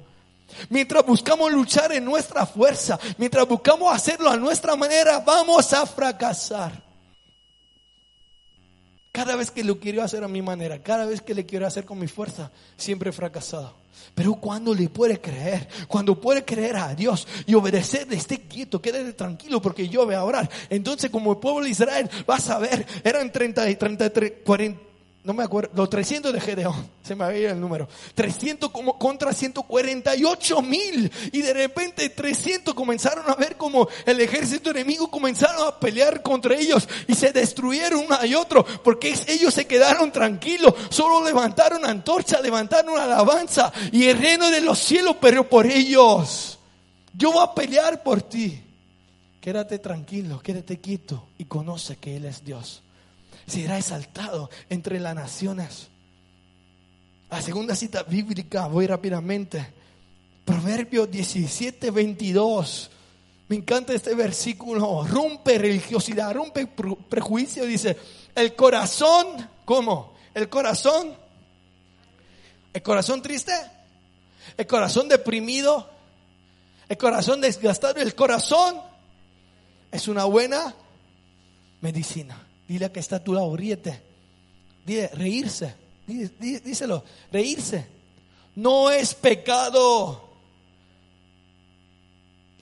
Mientras 0.68 1.04
buscamos 1.04 1.52
luchar 1.52 1.92
en 1.92 2.04
nuestra 2.04 2.46
fuerza, 2.46 2.98
mientras 3.18 3.46
buscamos 3.46 3.92
hacerlo 3.92 4.30
a 4.30 4.36
nuestra 4.36 4.76
manera, 4.76 5.20
vamos 5.20 5.72
a 5.72 5.86
fracasar. 5.86 6.82
Cada 9.12 9.36
vez 9.36 9.50
que 9.50 9.62
lo 9.62 9.78
quiero 9.78 10.02
hacer 10.02 10.24
a 10.24 10.28
mi 10.28 10.42
manera, 10.42 10.82
cada 10.82 11.06
vez 11.06 11.22
que 11.22 11.34
le 11.34 11.46
quiero 11.46 11.66
hacer 11.66 11.84
con 11.84 11.98
mi 12.00 12.08
fuerza, 12.08 12.50
siempre 12.76 13.10
he 13.10 13.12
fracasado. 13.12 13.74
Pero 14.14 14.34
cuando 14.34 14.74
le 14.74 14.88
puede 14.88 15.20
creer, 15.20 15.68
cuando 15.86 16.20
puede 16.20 16.44
creer 16.44 16.76
a 16.76 16.94
Dios 16.94 17.26
y 17.46 17.54
obedecerle, 17.54 18.16
esté 18.16 18.40
quieto, 18.40 18.82
quédate 18.82 19.12
tranquilo 19.12 19.62
porque 19.62 19.88
yo 19.88 20.04
voy 20.04 20.16
a 20.16 20.24
orar. 20.24 20.50
Entonces 20.68 21.10
como 21.10 21.32
el 21.32 21.38
pueblo 21.38 21.62
de 21.62 21.70
Israel, 21.70 22.10
vas 22.26 22.50
a 22.50 22.58
ver, 22.58 22.86
eran 23.04 23.30
30, 23.30 23.78
33, 23.78 24.32
40 24.44 24.93
no 25.24 25.32
me 25.32 25.42
acuerdo, 25.42 25.70
los 25.74 25.88
300 25.88 26.34
de 26.34 26.40
Gedeón, 26.40 26.86
se 27.02 27.14
me 27.14 27.24
había 27.24 27.52
el 27.52 27.60
número, 27.60 27.88
300 28.14 28.70
como 28.70 28.98
contra 28.98 29.32
148 29.32 30.60
mil 30.60 31.10
y 31.32 31.40
de 31.40 31.54
repente 31.54 32.10
300 32.10 32.74
comenzaron 32.74 33.24
a 33.30 33.34
ver 33.34 33.56
como 33.56 33.88
el 34.04 34.20
ejército 34.20 34.70
enemigo 34.70 35.10
comenzaron 35.10 35.66
a 35.66 35.80
pelear 35.80 36.22
contra 36.22 36.54
ellos 36.54 36.86
y 37.08 37.14
se 37.14 37.32
destruyeron 37.32 38.04
uno 38.04 38.18
y 38.26 38.34
otro 38.34 38.66
porque 38.84 39.14
ellos 39.26 39.54
se 39.54 39.66
quedaron 39.66 40.12
tranquilos, 40.12 40.74
solo 40.90 41.24
levantaron 41.24 41.86
antorcha, 41.86 42.42
levantaron 42.42 43.00
alabanza 43.00 43.72
y 43.92 44.04
el 44.04 44.18
reino 44.18 44.50
de 44.50 44.60
los 44.60 44.78
cielos 44.78 45.16
pero 45.18 45.48
por 45.48 45.64
ellos. 45.64 46.58
Yo 47.16 47.32
voy 47.32 47.44
a 47.44 47.54
pelear 47.54 48.02
por 48.02 48.20
ti. 48.20 48.60
Quédate 49.40 49.78
tranquilo, 49.78 50.40
quédate 50.40 50.80
quieto 50.80 51.28
y 51.38 51.46
conoce 51.46 51.96
que 51.96 52.16
Él 52.16 52.26
es 52.26 52.44
Dios. 52.44 52.83
Será 53.46 53.78
exaltado 53.78 54.50
entre 54.68 55.00
las 55.00 55.14
naciones. 55.14 55.88
La 57.30 57.42
segunda 57.42 57.74
cita 57.74 58.02
bíblica, 58.04 58.66
voy 58.66 58.86
rápidamente. 58.86 59.66
Proverbio 60.44 61.06
17, 61.06 61.90
22. 61.90 62.90
Me 63.48 63.56
encanta 63.56 63.92
este 63.92 64.14
versículo. 64.14 65.04
Rompe 65.04 65.58
religiosidad, 65.58 66.32
rompe 66.32 66.66
prejuicio. 66.66 67.66
Dice, 67.66 67.96
el 68.34 68.54
corazón, 68.54 69.48
¿cómo? 69.64 70.14
El 70.32 70.48
corazón. 70.48 71.14
El 72.72 72.82
corazón 72.82 73.20
triste. 73.22 73.52
El 74.56 74.66
corazón 74.66 75.08
deprimido. 75.08 75.90
El 76.88 76.96
corazón 76.96 77.40
desgastado. 77.40 78.00
El 78.00 78.14
corazón 78.14 78.80
es 79.90 80.08
una 80.08 80.24
buena 80.24 80.74
medicina. 81.80 82.43
Dile 82.66 82.86
a 82.86 82.92
que 82.92 83.00
está 83.00 83.16
a 83.16 83.24
tu 83.24 83.34
lado, 83.34 83.54
ríete. 83.56 84.00
Dile, 84.84 85.08
reírse. 85.08 85.74
díselo, 86.06 87.04
reírse. 87.30 87.86
No 88.56 88.90
es 88.90 89.14
pecado. 89.14 90.24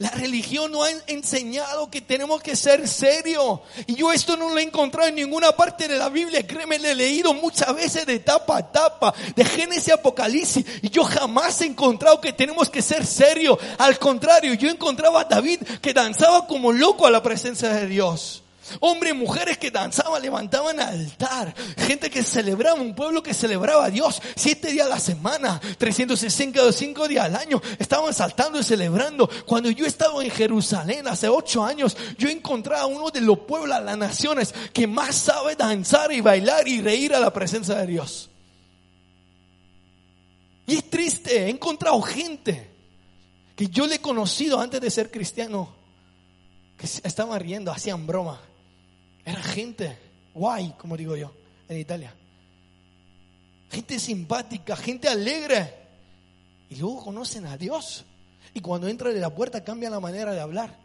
La 0.03 0.11
religión 0.11 0.73
no 0.73 0.83
ha 0.83 0.91
enseñado 1.07 1.89
que 1.89 2.01
tenemos 2.01 2.43
que 2.43 2.57
ser 2.57 2.89
serios. 2.89 3.61
Y 3.87 3.95
yo 3.95 4.13
esto 4.13 4.37
no 4.37 4.49
lo 4.49 4.59
he 4.59 4.63
encontrado 4.63 5.09
en 5.09 5.15
ninguna 5.15 5.53
parte 5.53 5.87
de 5.87 5.97
la 5.97 6.09
Biblia. 6.09 6.45
Créeme, 6.45 6.81
le 6.81 6.91
he 6.91 6.95
leído 6.97 7.33
muchas 7.35 7.73
veces 7.73 8.05
de 8.05 8.19
tapa 8.19 8.59
a 8.59 8.73
tapa, 8.73 9.15
de 9.37 9.45
Génesis 9.45 9.93
Apocalipsis. 9.93 10.65
Y 10.83 10.91
yo 10.91 11.05
jamás 11.05 11.61
he 11.61 11.67
encontrado 11.67 12.21
que 12.21 12.33
tenemos 12.33 12.69
que 12.69 12.83
ser 12.83 13.07
serios. 13.07 13.57
Al 13.79 13.97
contrario, 14.01 14.55
yo 14.55 14.69
encontraba 14.69 15.21
a 15.21 15.25
David 15.25 15.61
que 15.81 15.95
danzaba 15.95 16.49
como 16.49 16.73
loco 16.73 17.07
a 17.07 17.11
la 17.13 17.23
presencia 17.23 17.69
de 17.69 17.87
Dios. 17.87 18.42
Hombres 18.81 19.13
y 19.13 19.17
mujeres 19.17 19.59
que 19.59 19.71
danzaban, 19.71 20.23
levantaban 20.23 20.79
altar. 20.79 21.55
Gente 21.77 22.11
que 22.11 22.23
celebraba, 22.23 22.81
un 22.81 22.95
pueblo 22.95 23.23
que 23.23 23.35
celebraba 23.35 23.87
a 23.87 23.91
Dios. 23.91 24.23
Siete 24.37 24.71
días 24.71 24.87
a 24.87 24.91
la 24.91 25.01
semana, 25.01 25.61
365 25.79 27.09
días 27.09 27.25
al 27.25 27.37
año. 27.37 27.61
Estaban 27.79 28.15
saltando 28.15 28.61
y 28.61 28.63
celebrando. 28.63 29.29
Cuando 29.47 29.71
yo 29.71 29.85
estaba 29.85 30.23
en 30.25 30.31
Jerusalén 30.31 31.09
hace 31.09 31.29
ocho 31.29 31.65
años, 31.65 31.97
yo 32.19 32.29
encontré 32.29 32.77
a 32.77 32.87
uno 32.87 33.11
de 33.11 33.21
los 33.21 33.41
pueblos, 33.41 33.81
las 33.83 33.99
naciones, 33.99 34.55
que 34.73 34.87
más 34.87 35.17
sabe 35.17 35.57
danzar 35.57 36.13
y 36.13 36.21
bailar 36.21 36.69
y 36.69 36.81
reír 36.81 37.15
a 37.15 37.21
la 37.21 37.33
presencia 37.33 37.75
de 37.75 37.87
Dios. 37.87 38.31
Y 40.67 40.77
es 40.77 40.89
triste, 40.89 41.47
he 41.47 41.49
encontrado 41.49 42.01
gente 42.03 42.71
que 43.57 43.67
yo 43.69 43.87
le 43.87 43.97
he 43.97 44.01
conocido 44.01 44.61
antes 44.61 44.81
de 44.81 44.91
ser 44.91 45.11
cristiano, 45.11 45.69
que 46.77 46.87
estaban 46.87 47.39
riendo, 47.41 47.73
hacían 47.73 48.07
broma. 48.07 48.41
Era 49.25 49.43
gente 49.43 49.99
guay, 50.35 50.75
como 50.79 50.97
digo 50.97 51.17
yo, 51.17 51.33
en 51.69 51.79
Italia. 51.79 52.15
Gente 53.71 53.99
simpática, 53.99 54.77
gente 54.77 55.09
alegre. 55.09 55.75
Y 56.69 56.77
luego 56.77 57.05
conocen 57.05 57.47
a 57.47 57.57
Dios. 57.57 58.05
Y 58.55 58.61
cuando 58.61 58.89
entran 58.89 59.15
de 59.15 59.21
la 59.21 59.35
puerta 59.35 59.65
cambia 59.65 59.91
la 59.91 60.01
manera 60.01 60.33
de 60.33 60.41
hablar. 60.41 60.77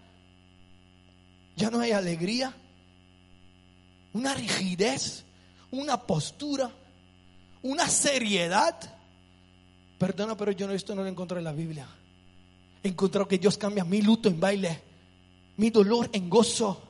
Ya 1.56 1.72
no 1.72 1.80
hay 1.80 1.92
alegría, 1.92 2.54
una 4.14 4.34
rigidez, 4.36 5.24
una 5.72 6.02
postura, 6.02 6.72
una 7.64 7.88
seriedad. 7.88 8.78
Perdona, 9.98 10.38
pero 10.38 10.52
yo 10.52 10.72
esto 10.72 10.94
no 10.94 11.02
lo 11.02 11.10
encontré 11.10 11.40
en 11.40 11.46
la 11.46 11.54
Biblia. 11.54 11.88
He 12.84 12.90
encontrado 12.90 13.28
que 13.28 13.40
Dios 13.40 13.58
cambia 13.58 13.84
mi 13.84 14.02
luto 14.02 14.30
en 14.30 14.40
baile, 14.40 14.82
mi 15.58 15.72
dolor 15.72 16.10
en 16.14 16.30
gozo, 16.30 16.87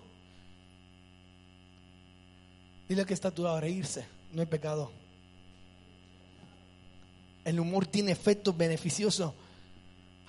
Dile 2.87 3.05
que 3.05 3.13
está 3.13 3.29
a 3.29 3.31
tu 3.31 3.45
reírse, 3.59 4.05
no 4.31 4.41
hay 4.41 4.47
pecado. 4.47 4.91
El 7.43 7.59
humor 7.59 7.85
tiene 7.85 8.11
efectos 8.11 8.55
beneficiosos. 8.55 9.33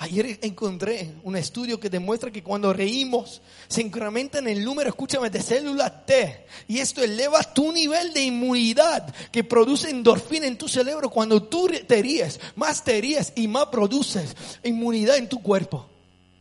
Ayer 0.01 0.39
encontré 0.43 1.15
un 1.25 1.35
estudio 1.35 1.81
que 1.81 1.91
demuestra 1.91 2.31
que 2.31 2.43
cuando 2.43 2.73
reímos 2.73 3.43
se 3.67 3.83
incrementa 3.83 4.39
en 4.39 4.47
el 4.47 4.65
número, 4.65 4.89
escúchame, 4.89 5.29
de 5.29 5.43
células 5.43 6.07
T. 6.07 6.47
Y 6.69 6.79
esto 6.79 7.03
eleva 7.03 7.43
tu 7.43 7.73
nivel 7.73 8.13
de 8.13 8.23
inmunidad 8.23 9.13
que 9.33 9.43
produce 9.43 9.91
endorfina 9.91 10.47
en 10.47 10.57
tu 10.57 10.69
cerebro. 10.69 11.11
Cuando 11.11 11.43
tú 11.43 11.69
te 11.87 12.01
ríes, 12.01 12.39
más 12.55 12.85
te 12.85 13.01
ríes 13.01 13.33
y 13.35 13.49
más 13.49 13.67
produces 13.67 14.37
inmunidad 14.63 15.17
en 15.17 15.29
tu 15.29 15.43
cuerpo. 15.43 15.89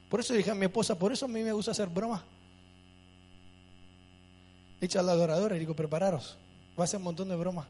Por 0.08 0.20
eso 0.20 0.36
dije 0.36 0.52
a 0.52 0.56
mi 0.56 0.66
esposa, 0.66 0.98
por 0.98 1.12
eso 1.12 1.26
a 1.26 1.28
mí 1.28 1.42
me 1.42 1.52
gusta 1.52 1.72
hacer 1.72 1.90
broma 1.90 2.24
echa 4.82 5.00
al 5.00 5.10
adorador 5.10 5.56
y 5.56 5.60
digo, 5.60 5.76
prepararos, 5.76 6.38
va 6.80 6.84
a 6.84 6.88
ser 6.88 6.98
un 6.98 7.06
montón 7.06 7.30
de 7.30 7.36
broma. 7.36 7.68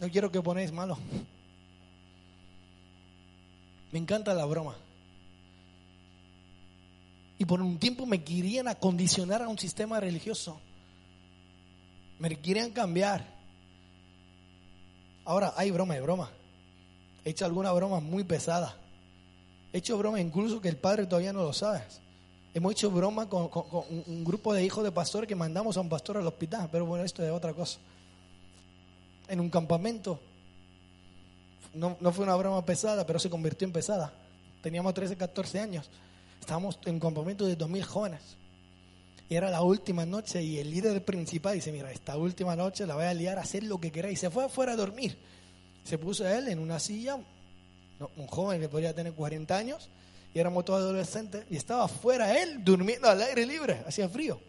No 0.00 0.08
quiero 0.08 0.30
que 0.30 0.40
ponéis 0.40 0.72
malo. 0.72 0.96
Me 3.92 3.98
encanta 3.98 4.34
la 4.34 4.44
broma. 4.44 4.76
Y 7.38 7.44
por 7.44 7.60
un 7.60 7.78
tiempo 7.78 8.04
me 8.06 8.22
querían 8.22 8.68
acondicionar 8.68 9.42
a 9.42 9.48
un 9.48 9.58
sistema 9.58 10.00
religioso. 10.00 10.60
Me 12.18 12.34
querían 12.36 12.70
cambiar. 12.70 13.24
Ahora 15.24 15.52
hay 15.56 15.70
broma 15.70 15.96
y 15.96 16.00
broma. 16.00 16.30
He 17.24 17.30
hecho 17.30 17.44
alguna 17.44 17.72
broma 17.72 18.00
muy 18.00 18.24
pesada. 18.24 18.76
He 19.72 19.78
hecho 19.78 19.98
broma 19.98 20.20
incluso 20.20 20.60
que 20.60 20.68
el 20.68 20.76
padre 20.76 21.06
todavía 21.06 21.32
no 21.32 21.42
lo 21.42 21.52
sabe. 21.52 21.82
Hemos 22.58 22.72
hecho 22.72 22.90
broma 22.90 23.28
con, 23.28 23.48
un 24.08 24.24
grupo 24.24 24.52
de 24.52 24.64
hijos 24.64 24.82
de 24.82 24.90
pastores 24.90 25.28
que 25.28 25.36
mandamos 25.36 25.76
a 25.76 25.80
un 25.80 25.88
pastor 25.88 26.16
al 26.16 26.26
hospital, 26.26 26.68
pero 26.72 26.84
bueno, 26.86 27.04
esto 27.04 27.24
es 27.24 27.30
otra 27.30 27.54
cosa. 27.54 27.78
En 29.28 29.38
un 29.38 29.48
campamento, 29.48 30.18
no, 31.74 31.96
no 32.00 32.10
fue 32.10 32.24
una 32.24 32.34
broma 32.34 32.64
pesada, 32.64 33.06
pero 33.06 33.20
se 33.20 33.30
convirtió 33.30 33.64
en 33.64 33.70
pesada. 33.70 34.12
Teníamos 34.60 34.92
13, 34.92 35.16
14 35.16 35.60
años. 35.60 35.88
Estábamos 36.40 36.80
en 36.84 36.94
un 36.94 37.00
campamento 37.00 37.46
de 37.46 37.56
2.000 37.56 37.82
jóvenes. 37.84 38.22
Y 39.28 39.36
era 39.36 39.50
la 39.50 39.62
última 39.62 40.04
noche 40.04 40.42
y 40.42 40.58
el 40.58 40.68
líder 40.68 41.04
principal 41.04 41.54
dice, 41.54 41.70
mira, 41.70 41.92
esta 41.92 42.16
última 42.16 42.56
noche 42.56 42.86
la 42.86 42.96
voy 42.96 43.04
a 43.04 43.14
liar 43.14 43.38
a 43.38 43.42
hacer 43.42 43.62
lo 43.62 43.78
que 43.78 43.92
queráis. 43.92 44.18
Se 44.18 44.30
fue 44.30 44.46
afuera 44.46 44.72
a 44.72 44.76
dormir. 44.76 45.16
Se 45.84 45.96
puso 45.96 46.26
él 46.26 46.48
en 46.48 46.58
una 46.58 46.80
silla, 46.80 47.20
un 48.16 48.26
joven 48.26 48.60
que 48.60 48.68
podría 48.68 48.92
tener 48.96 49.12
40 49.12 49.56
años, 49.56 49.88
y 50.34 50.38
éramos 50.38 50.64
todos 50.64 50.80
adolescentes, 50.80 51.44
y 51.50 51.56
estaba 51.56 51.84
afuera 51.84 52.40
él 52.40 52.64
durmiendo 52.64 53.08
al 53.08 53.20
aire 53.22 53.46
libre, 53.46 53.82
hacía 53.86 54.08
frío. 54.08 54.40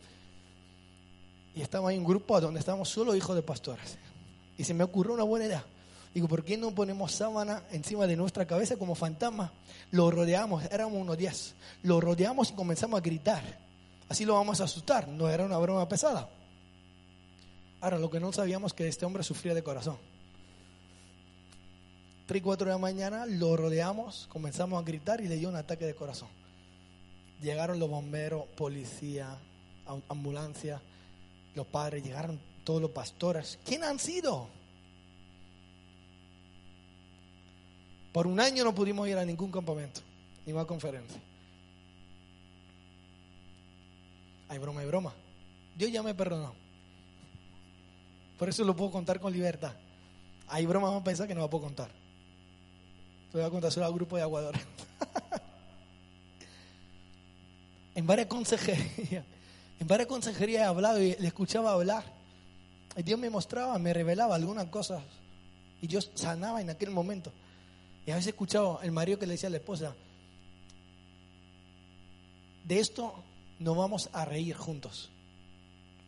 Y 1.55 1.61
estaba 1.61 1.89
ahí 1.89 1.97
un 1.97 2.05
grupo 2.05 2.39
donde 2.39 2.59
estábamos 2.59 2.89
solo 2.89 3.15
hijos 3.15 3.35
de 3.35 3.41
pastores. 3.41 3.97
Y 4.57 4.63
se 4.63 4.73
me 4.73 4.83
ocurrió 4.83 5.13
una 5.13 5.23
buena 5.23 5.45
idea. 5.45 5.65
Digo, 6.13 6.27
¿por 6.27 6.43
qué 6.43 6.57
no 6.57 6.73
ponemos 6.73 7.11
sábana 7.11 7.63
encima 7.71 8.07
de 8.07 8.15
nuestra 8.15 8.45
cabeza 8.45 8.77
como 8.77 8.95
fantasma? 8.95 9.51
Lo 9.91 10.09
rodeamos, 10.09 10.63
éramos 10.71 10.99
unos 10.99 11.17
días. 11.17 11.53
Lo 11.83 12.01
rodeamos 12.01 12.51
y 12.51 12.53
comenzamos 12.53 12.97
a 12.97 13.01
gritar. 13.01 13.43
Así 14.09 14.25
lo 14.25 14.33
vamos 14.33 14.59
a 14.59 14.63
asustar. 14.63 15.07
No 15.07 15.29
era 15.29 15.45
una 15.45 15.57
broma 15.57 15.87
pesada. 15.87 16.27
Ahora, 17.81 17.99
lo 17.99 18.09
que 18.09 18.19
no 18.19 18.33
sabíamos 18.33 18.73
que 18.73 18.87
este 18.87 19.05
hombre 19.05 19.23
sufría 19.23 19.53
de 19.53 19.63
corazón. 19.63 19.97
3 22.29 22.41
y 22.41 22.43
4 22.43 22.65
de 22.67 22.71
la 22.73 22.77
mañana, 22.77 23.25
lo 23.25 23.57
rodeamos, 23.57 24.27
comenzamos 24.29 24.79
a 24.79 24.85
gritar 24.85 25.19
y 25.19 25.27
le 25.27 25.37
dio 25.37 25.49
un 25.49 25.55
ataque 25.55 25.87
de 25.87 25.95
corazón. 25.95 26.27
Llegaron 27.41 27.79
los 27.79 27.89
bomberos, 27.89 28.45
policía, 28.55 29.35
ambulancia, 30.07 30.79
los 31.55 31.65
padres, 31.65 32.03
llegaron 32.03 32.39
todos 32.63 32.83
los 32.83 32.91
pastores. 32.91 33.57
¿Quién 33.65 33.83
han 33.83 33.97
sido? 33.97 34.47
Por 38.13 38.27
un 38.27 38.39
año 38.39 38.63
no 38.63 38.75
pudimos 38.75 39.09
ir 39.09 39.17
a 39.17 39.25
ningún 39.25 39.51
campamento, 39.51 40.01
ni 40.45 40.53
más 40.53 40.67
conferencia. 40.67 41.19
Hay 44.49 44.59
broma, 44.59 44.81
hay 44.81 44.87
broma. 44.87 45.15
Dios 45.75 45.91
ya 45.91 46.03
me 46.03 46.13
perdonó. 46.13 46.53
Por 48.37 48.49
eso 48.49 48.63
lo 48.63 48.75
puedo 48.75 48.91
contar 48.91 49.19
con 49.19 49.33
libertad. 49.33 49.73
Hay 50.47 50.67
broma, 50.67 50.89
vamos 50.89 51.01
a 51.01 51.05
pensar 51.05 51.27
que 51.27 51.33
no 51.33 51.41
lo 51.41 51.49
puedo 51.49 51.63
contar. 51.63 51.98
Voy 53.31 53.43
a 53.43 53.49
contar 53.49 53.71
solo 53.71 53.85
al 53.85 53.93
grupo 53.93 54.15
de 54.15 54.23
aguadores. 54.23 54.61
en 57.95 58.07
varias 58.07 58.27
consejerías, 58.27 59.25
en 59.79 59.87
varias 59.87 60.07
consejerías 60.07 60.63
he 60.63 60.65
hablado 60.65 61.01
y 61.01 61.15
le 61.15 61.27
escuchaba 61.27 61.73
hablar. 61.73 62.03
Y 62.97 63.03
Dios 63.03 63.19
me 63.19 63.29
mostraba, 63.29 63.77
me 63.77 63.93
revelaba 63.93 64.35
algunas 64.35 64.65
cosas. 64.67 65.03
Y 65.81 65.87
yo 65.87 66.01
sanaba 66.01 66.61
en 66.61 66.69
aquel 66.69 66.89
momento. 66.89 67.31
Y 68.05 68.11
a 68.11 68.15
veces 68.15 68.29
escuchaba 68.29 68.79
el 68.83 68.91
marido 68.91 69.19
que 69.19 69.27
le 69.27 69.33
decía 69.33 69.47
a 69.47 69.51
la 69.51 69.57
esposa, 69.57 69.93
de 72.65 72.79
esto 72.79 73.13
nos 73.59 73.77
vamos 73.77 74.09
a 74.13 74.25
reír 74.25 74.55
juntos. 74.55 75.09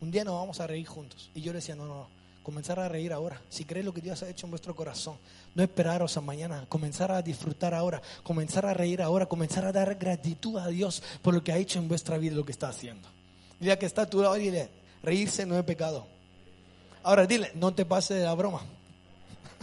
Un 0.00 0.10
día 0.10 0.24
nos 0.24 0.34
vamos 0.34 0.58
a 0.58 0.66
reír 0.66 0.86
juntos. 0.86 1.30
Y 1.34 1.40
yo 1.40 1.52
le 1.52 1.58
decía, 1.58 1.76
no, 1.76 1.86
no, 1.86 1.94
no. 1.94 2.21
Comenzar 2.42 2.78
a 2.80 2.88
reír 2.88 3.12
ahora. 3.12 3.40
Si 3.48 3.64
crees 3.64 3.84
lo 3.84 3.92
que 3.94 4.00
Dios 4.00 4.22
ha 4.22 4.28
hecho 4.28 4.46
en 4.46 4.50
vuestro 4.50 4.74
corazón, 4.74 5.16
no 5.54 5.62
esperaros 5.62 6.16
a 6.16 6.20
mañana, 6.20 6.66
comenzar 6.68 7.12
a 7.12 7.22
disfrutar 7.22 7.74
ahora, 7.74 8.02
comenzar 8.22 8.66
a 8.66 8.74
reír 8.74 9.02
ahora, 9.02 9.26
comenzar 9.26 9.64
a 9.64 9.72
dar 9.72 9.94
gratitud 9.96 10.58
a 10.58 10.68
Dios 10.68 11.02
por 11.22 11.34
lo 11.34 11.42
que 11.42 11.52
ha 11.52 11.56
hecho 11.56 11.78
en 11.78 11.88
vuestra 11.88 12.18
vida, 12.18 12.34
lo 12.34 12.44
que 12.44 12.52
está 12.52 12.68
haciendo. 12.68 13.08
Dile 13.60 13.78
que 13.78 13.86
está 13.86 14.02
a 14.02 14.06
tu 14.06 14.20
lado, 14.20 14.34
dile, 14.34 14.70
reírse 15.02 15.46
no 15.46 15.58
es 15.58 15.64
pecado. 15.64 16.06
Ahora 17.02 17.26
dile, 17.26 17.52
no 17.54 17.74
te 17.74 17.84
pases 17.84 18.18
de 18.18 18.24
la 18.24 18.34
broma. 18.34 18.62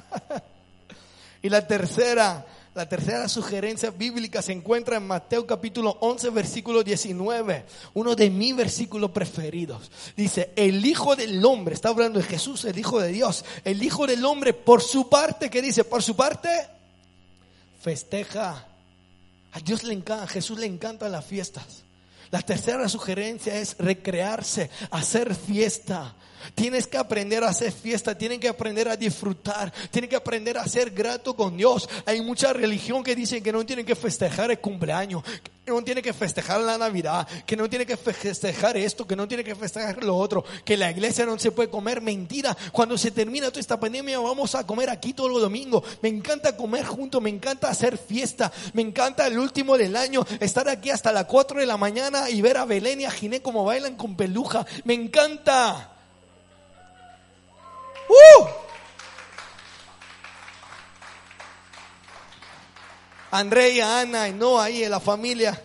y 1.41 1.49
la 1.49 1.65
tercera, 1.65 2.45
la 2.79 2.87
tercera 2.87 3.27
sugerencia 3.27 3.91
bíblica 3.91 4.41
se 4.41 4.53
encuentra 4.53 4.95
en 4.95 5.05
Mateo 5.05 5.45
capítulo 5.45 5.97
11, 5.99 6.29
versículo 6.29 6.81
19, 6.81 7.65
uno 7.95 8.15
de 8.15 8.29
mis 8.29 8.55
versículos 8.55 9.11
preferidos. 9.11 9.91
Dice, 10.15 10.53
el 10.55 10.85
Hijo 10.85 11.17
del 11.17 11.43
Hombre, 11.43 11.75
está 11.75 11.89
hablando 11.89 12.19
de 12.19 12.25
Jesús, 12.25 12.63
el 12.63 12.79
Hijo 12.79 13.01
de 13.01 13.11
Dios, 13.11 13.43
el 13.65 13.83
Hijo 13.83 14.07
del 14.07 14.23
Hombre, 14.23 14.53
por 14.53 14.81
su 14.81 15.09
parte, 15.09 15.49
¿qué 15.49 15.61
dice? 15.61 15.83
Por 15.83 16.01
su 16.01 16.15
parte, 16.15 16.47
festeja. 17.81 18.65
A 19.51 19.59
Dios 19.59 19.83
le 19.83 19.93
encanta, 19.93 20.23
a 20.23 20.27
Jesús 20.27 20.57
le 20.57 20.65
encantan 20.65 21.11
las 21.11 21.25
fiestas. 21.25 21.83
La 22.31 22.41
tercera 22.41 22.87
sugerencia 22.87 23.55
es 23.55 23.75
recrearse, 23.79 24.69
hacer 24.91 25.33
fiesta. 25.35 26.15
Tienes 26.55 26.87
que 26.87 26.97
aprender 26.97 27.43
a 27.43 27.49
hacer 27.49 27.71
fiesta, 27.71 28.17
tienes 28.17 28.39
que 28.39 28.47
aprender 28.47 28.87
a 28.87 28.95
disfrutar, 28.95 29.71
tienes 29.91 30.09
que 30.09 30.15
aprender 30.15 30.57
a 30.57 30.67
ser 30.67 30.91
grato 30.91 31.35
con 31.35 31.57
Dios. 31.57 31.89
Hay 32.05 32.21
mucha 32.21 32.53
religión 32.53 33.03
que 33.03 33.15
dicen 33.15 33.43
que 33.43 33.51
no 33.51 33.65
tienen 33.65 33.85
que 33.85 33.95
festejar 33.95 34.51
el 34.51 34.59
cumpleaños, 34.59 35.23
que 35.65 35.71
no 35.71 35.83
tienen 35.83 36.03
que 36.03 36.13
festejar 36.13 36.61
la 36.61 36.77
Navidad, 36.77 37.27
que 37.45 37.55
no 37.55 37.69
tienen 37.69 37.87
que 37.87 37.97
festejar 37.97 38.75
esto, 38.77 39.05
que 39.05 39.15
no 39.15 39.27
tienen 39.27 39.45
que 39.45 39.55
festejar 39.55 40.03
lo 40.03 40.17
otro, 40.17 40.43
que 40.65 40.77
la 40.77 40.89
iglesia 40.89 41.25
no 41.25 41.37
se 41.37 41.51
puede 41.51 41.69
comer. 41.69 42.01
Mentira, 42.01 42.57
cuando 42.71 42.97
se 42.97 43.11
termina 43.11 43.49
toda 43.49 43.59
esta 43.59 43.79
pandemia 43.79 44.19
vamos 44.19 44.55
a 44.55 44.65
comer 44.65 44.89
aquí 44.89 45.13
todo 45.13 45.29
los 45.29 45.41
domingos. 45.41 45.83
Me 46.01 46.09
encanta 46.09 46.57
comer 46.57 46.85
juntos, 46.85 47.21
me 47.21 47.29
encanta 47.29 47.69
hacer 47.69 47.97
fiesta, 47.97 48.51
me 48.73 48.81
encanta 48.81 49.27
el 49.27 49.37
último 49.37 49.77
del 49.77 49.95
año, 49.95 50.25
estar 50.39 50.67
aquí 50.69 50.89
hasta 50.89 51.11
las 51.11 51.25
4 51.25 51.59
de 51.59 51.65
la 51.65 51.77
mañana 51.77 52.29
y 52.29 52.41
ver 52.41 52.57
a 52.57 52.65
Belén 52.65 53.01
y 53.01 53.05
a 53.05 53.11
Giné 53.11 53.41
como 53.41 53.63
bailan 53.63 53.95
con 53.95 54.15
peluja. 54.15 54.65
Me 54.85 54.95
encanta. 54.95 55.91
¡Uh! 58.09 58.68
Andrea, 63.31 64.01
Ana 64.01 64.27
y 64.27 64.33
Noah 64.33 64.65
ahí 64.65 64.83
en 64.83 64.91
la 64.91 64.99
familia. 64.99 65.61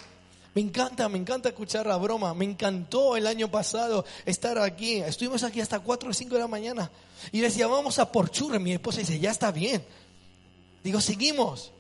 Me 0.55 0.61
encanta, 0.61 1.09
me 1.09 1.19
encanta 1.19 1.49
escuchar 1.49 1.87
la 1.87 1.97
broma. 1.97 2.33
Me 2.35 2.45
encantó 2.45 3.17
el 3.17 3.27
año 3.27 3.51
pasado 3.51 4.05
estar 4.25 4.59
aquí. 4.59 4.97
Estuvimos 4.97 5.43
aquí 5.43 5.61
hasta 5.61 5.81
4 5.81 6.11
o 6.11 6.13
5 6.13 6.35
de 6.35 6.41
la 6.41 6.47
mañana. 6.47 6.91
Y 7.33 7.41
decía, 7.41 7.67
vamos 7.67 7.99
a 7.99 8.13
por 8.13 8.31
churre. 8.31 8.59
Mi 8.59 8.73
esposa 8.73 9.01
dice, 9.01 9.19
ya 9.19 9.31
está 9.31 9.51
bien. 9.51 9.85
Digo, 10.85 11.01
seguimos. 11.01 11.73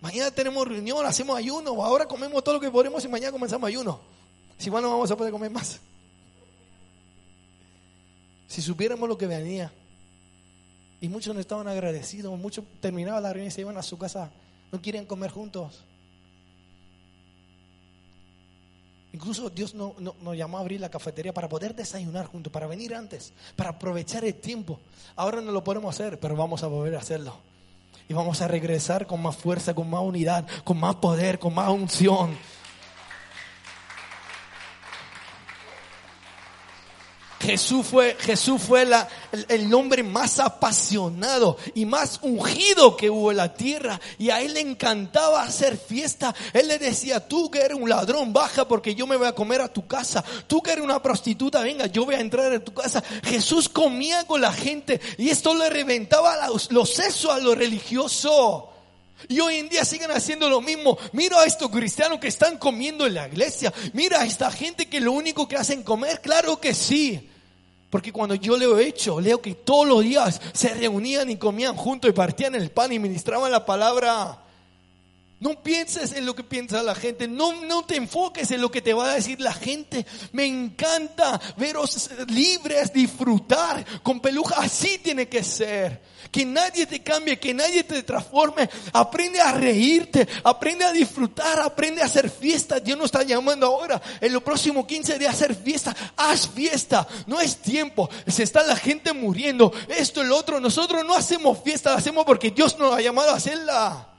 Mañana 0.00 0.32
tenemos 0.32 0.66
reunión, 0.66 1.06
hacemos 1.06 1.38
ayuno. 1.38 1.84
Ahora 1.84 2.06
comemos 2.06 2.42
todo 2.42 2.56
lo 2.56 2.60
que 2.60 2.70
podemos 2.70 3.04
y 3.04 3.08
mañana 3.08 3.30
comenzamos 3.30 3.68
ayuno. 3.68 4.00
Si 4.58 4.66
igual 4.66 4.82
no 4.82 4.90
vamos 4.90 5.10
a 5.10 5.16
poder 5.16 5.30
comer 5.30 5.50
más. 5.50 5.78
Si 8.48 8.60
supiéramos 8.60 9.08
lo 9.08 9.16
que 9.16 9.28
venía. 9.28 9.72
Y 11.00 11.08
muchos 11.08 11.34
no 11.34 11.40
estaban 11.40 11.66
agradecidos, 11.66 12.38
muchos 12.38 12.64
terminaban 12.80 13.22
la 13.22 13.32
reunión 13.32 13.48
y 13.48 13.50
se 13.50 13.60
iban 13.60 13.76
a 13.76 13.82
su 13.82 13.98
casa, 13.98 14.30
no 14.72 14.80
quieren 14.80 15.04
comer 15.04 15.30
juntos. 15.30 15.84
Incluso 19.12 19.50
Dios 19.50 19.74
nos 19.74 20.36
llamó 20.36 20.56
a 20.56 20.60
abrir 20.62 20.80
la 20.80 20.88
cafetería 20.88 21.34
para 21.34 21.46
poder 21.46 21.74
desayunar 21.74 22.24
juntos, 22.26 22.50
para 22.50 22.66
venir 22.66 22.94
antes, 22.94 23.34
para 23.54 23.70
aprovechar 23.70 24.24
el 24.24 24.34
tiempo. 24.34 24.80
Ahora 25.14 25.42
no 25.42 25.52
lo 25.52 25.62
podemos 25.62 25.94
hacer, 25.94 26.18
pero 26.18 26.34
vamos 26.34 26.62
a 26.62 26.66
volver 26.66 26.94
a 26.94 27.00
hacerlo. 27.00 27.36
Y 28.08 28.14
vamos 28.14 28.40
a 28.40 28.48
regresar 28.48 29.06
con 29.06 29.20
más 29.20 29.36
fuerza, 29.36 29.74
con 29.74 29.90
más 29.90 30.00
unidad, 30.00 30.46
con 30.64 30.80
más 30.80 30.94
poder, 30.94 31.38
con 31.38 31.54
más 31.54 31.68
unción. 31.68 32.34
Jesús 37.42 37.84
fue, 37.86 38.16
Jesús 38.20 38.62
fue 38.62 38.84
la, 38.84 39.08
el, 39.32 39.46
el, 39.48 39.74
hombre 39.74 40.04
más 40.04 40.38
apasionado 40.38 41.56
y 41.74 41.84
más 41.84 42.20
ungido 42.22 42.96
que 42.96 43.10
hubo 43.10 43.32
en 43.32 43.38
la 43.38 43.52
tierra. 43.52 44.00
Y 44.16 44.30
a 44.30 44.40
él 44.40 44.54
le 44.54 44.60
encantaba 44.60 45.42
hacer 45.42 45.76
fiesta. 45.76 46.32
Él 46.52 46.68
le 46.68 46.78
decía, 46.78 47.26
tú 47.26 47.50
que 47.50 47.60
eres 47.60 47.76
un 47.76 47.88
ladrón, 47.88 48.32
baja 48.32 48.68
porque 48.68 48.94
yo 48.94 49.08
me 49.08 49.16
voy 49.16 49.26
a 49.26 49.34
comer 49.34 49.60
a 49.60 49.72
tu 49.72 49.88
casa. 49.88 50.24
Tú 50.46 50.62
que 50.62 50.70
eres 50.70 50.84
una 50.84 51.02
prostituta, 51.02 51.62
venga, 51.62 51.86
yo 51.86 52.04
voy 52.04 52.14
a 52.14 52.20
entrar 52.20 52.52
a 52.52 52.60
tu 52.60 52.72
casa. 52.72 53.02
Jesús 53.24 53.68
comía 53.68 54.24
con 54.24 54.40
la 54.40 54.52
gente 54.52 55.00
y 55.18 55.28
esto 55.28 55.52
le 55.54 55.68
reventaba 55.68 56.46
los, 56.46 56.70
los 56.70 56.94
sesos 56.94 57.32
a 57.32 57.38
lo 57.38 57.56
religioso. 57.56 58.68
Y 59.28 59.40
hoy 59.40 59.56
en 59.56 59.68
día 59.68 59.84
siguen 59.84 60.12
haciendo 60.12 60.48
lo 60.48 60.60
mismo. 60.60 60.96
Mira 61.12 61.40
a 61.40 61.46
estos 61.46 61.70
cristianos 61.70 62.20
que 62.20 62.28
están 62.28 62.56
comiendo 62.58 63.04
en 63.04 63.14
la 63.14 63.26
iglesia. 63.26 63.72
Mira 63.94 64.20
a 64.20 64.26
esta 64.26 64.50
gente 64.50 64.86
que 64.86 65.00
lo 65.00 65.12
único 65.12 65.48
que 65.48 65.56
hacen 65.56 65.82
comer. 65.82 66.20
Claro 66.20 66.60
que 66.60 66.72
sí. 66.72 67.30
Porque 67.92 68.10
cuando 68.10 68.34
yo 68.34 68.56
leo 68.56 68.78
hecho, 68.78 69.20
leo 69.20 69.42
que 69.42 69.54
todos 69.54 69.86
los 69.86 70.00
días 70.00 70.40
se 70.54 70.72
reunían 70.72 71.28
y 71.28 71.36
comían 71.36 71.76
juntos 71.76 72.08
y 72.08 72.14
partían 72.14 72.54
el 72.54 72.70
pan 72.70 72.90
y 72.90 72.98
ministraban 72.98 73.52
la 73.52 73.66
palabra. 73.66 74.41
No 75.42 75.60
pienses 75.60 76.12
en 76.12 76.24
lo 76.24 76.36
que 76.36 76.44
piensa 76.44 76.84
la 76.84 76.94
gente, 76.94 77.26
no, 77.26 77.64
no 77.64 77.84
te 77.84 77.96
enfoques 77.96 78.52
en 78.52 78.60
lo 78.60 78.70
que 78.70 78.80
te 78.80 78.94
va 78.94 79.10
a 79.10 79.14
decir 79.14 79.40
la 79.40 79.52
gente. 79.52 80.06
Me 80.30 80.46
encanta 80.46 81.40
veros 81.56 82.10
libres, 82.28 82.92
disfrutar 82.92 83.84
con 84.04 84.20
peluja, 84.20 84.60
así 84.60 84.98
tiene 84.98 85.28
que 85.28 85.42
ser. 85.42 86.00
Que 86.30 86.44
nadie 86.44 86.86
te 86.86 87.02
cambie, 87.02 87.40
que 87.40 87.52
nadie 87.52 87.82
te 87.82 88.04
transforme. 88.04 88.70
Aprende 88.92 89.40
a 89.40 89.50
reírte, 89.50 90.28
aprende 90.44 90.84
a 90.84 90.92
disfrutar, 90.92 91.58
aprende 91.58 92.02
a 92.02 92.04
hacer 92.04 92.30
fiesta. 92.30 92.78
Dios 92.78 92.96
nos 92.96 93.06
está 93.06 93.24
llamando 93.24 93.66
ahora, 93.66 94.00
en 94.20 94.32
los 94.32 94.44
próximos 94.44 94.86
15 94.86 95.18
días 95.18 95.32
a 95.32 95.34
hacer 95.34 95.56
fiesta. 95.56 95.96
Haz 96.18 96.48
fiesta, 96.50 97.08
no 97.26 97.40
es 97.40 97.56
tiempo. 97.56 98.08
Se 98.28 98.44
está 98.44 98.62
la 98.62 98.76
gente 98.76 99.12
muriendo, 99.12 99.72
esto, 99.88 100.22
el 100.22 100.30
otro. 100.30 100.60
Nosotros 100.60 101.04
no 101.04 101.16
hacemos 101.16 101.58
fiesta, 101.64 101.90
la 101.90 101.96
hacemos 101.96 102.24
porque 102.24 102.52
Dios 102.52 102.78
nos 102.78 102.94
ha 102.94 103.00
llamado 103.00 103.30
a 103.30 103.38
hacerla. 103.38 104.11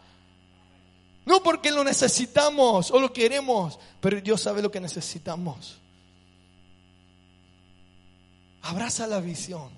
No 1.25 1.41
porque 1.41 1.71
lo 1.71 1.83
necesitamos 1.83 2.91
o 2.91 2.99
lo 2.99 3.13
queremos, 3.13 3.79
pero 4.01 4.19
Dios 4.19 4.41
sabe 4.41 4.61
lo 4.61 4.71
que 4.71 4.81
necesitamos. 4.81 5.77
Abraza 8.63 9.07
la 9.07 9.19
visión. 9.19 9.69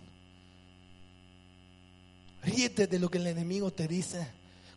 Ríete 2.43 2.87
de 2.87 2.99
lo 2.99 3.09
que 3.09 3.17
el 3.17 3.27
enemigo 3.27 3.71
te 3.71 3.87
dice. 3.87 4.27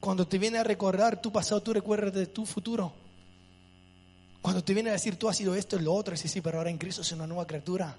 Cuando 0.01 0.27
te 0.27 0.39
viene 0.39 0.59
a 0.59 0.65
recordar 0.65 1.21
tu 1.21 1.33
pasado, 1.33 1.63
tú 1.63 1.73
recuerdas 1.73 2.15
de 2.15 2.27
tu 2.27 2.47
futuro. 2.47 2.93
Cuando 4.41 4.63
te 4.63 4.73
viene 4.73 4.91
a 4.91 4.95
decir 4.95 5.17
tú 5.17 5.29
has 5.29 5.37
sido 5.37 5.55
esto 5.55 5.77
y 5.77 5.83
lo 5.83 5.93
otro, 5.95 6.17
sí, 6.17 6.29
sí, 6.29 6.41
pero 6.41 6.59
ahora 6.59 6.71
en 6.71 6.79
Cristo 6.79 7.03
soy 7.03 7.17
una 7.17 7.27
nueva 7.27 7.47
criatura. 7.47 7.97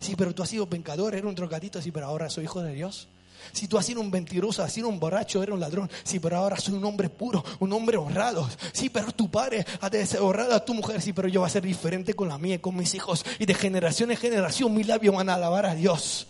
Sí, 0.00 0.14
pero 0.16 0.34
tú 0.34 0.42
has 0.42 0.48
sido 0.48 0.68
pecador, 0.68 1.14
eres 1.14 1.24
un 1.24 1.34
drogadito, 1.34 1.80
sí, 1.80 1.90
pero 1.90 2.06
ahora 2.06 2.28
soy 2.28 2.44
hijo 2.44 2.62
de 2.62 2.72
Dios. 2.72 3.08
Si 3.52 3.68
tú 3.68 3.78
has 3.78 3.86
sido 3.86 4.00
un 4.00 4.10
mentiroso, 4.10 4.62
has 4.62 4.72
sido 4.72 4.88
un 4.88 4.98
borracho, 5.00 5.42
eres 5.42 5.54
un 5.54 5.60
ladrón. 5.60 5.90
Sí, 6.04 6.20
pero 6.20 6.36
ahora 6.36 6.56
soy 6.56 6.74
un 6.74 6.84
hombre 6.84 7.08
puro, 7.08 7.44
un 7.60 7.72
hombre 7.72 7.96
honrado. 7.96 8.48
Sí, 8.72 8.88
pero 8.88 9.12
tu 9.12 9.30
padre 9.30 9.64
ha 9.80 9.90
de 9.90 10.04
ser 10.06 10.20
honrado 10.20 10.54
a 10.54 10.64
tu 10.64 10.74
mujer. 10.74 11.00
Sí, 11.00 11.12
pero 11.12 11.28
yo 11.28 11.40
voy 11.40 11.46
a 11.46 11.50
ser 11.50 11.62
diferente 11.62 12.14
con 12.14 12.28
la 12.28 12.38
mía 12.38 12.60
con 12.60 12.76
mis 12.76 12.94
hijos. 12.94 13.24
Y 13.38 13.46
de 13.46 13.54
generación 13.54 14.10
en 14.10 14.16
generación 14.16 14.74
mis 14.74 14.86
labios 14.86 15.14
van 15.14 15.28
a 15.28 15.34
alabar 15.34 15.66
a 15.66 15.74
Dios. 15.74 16.26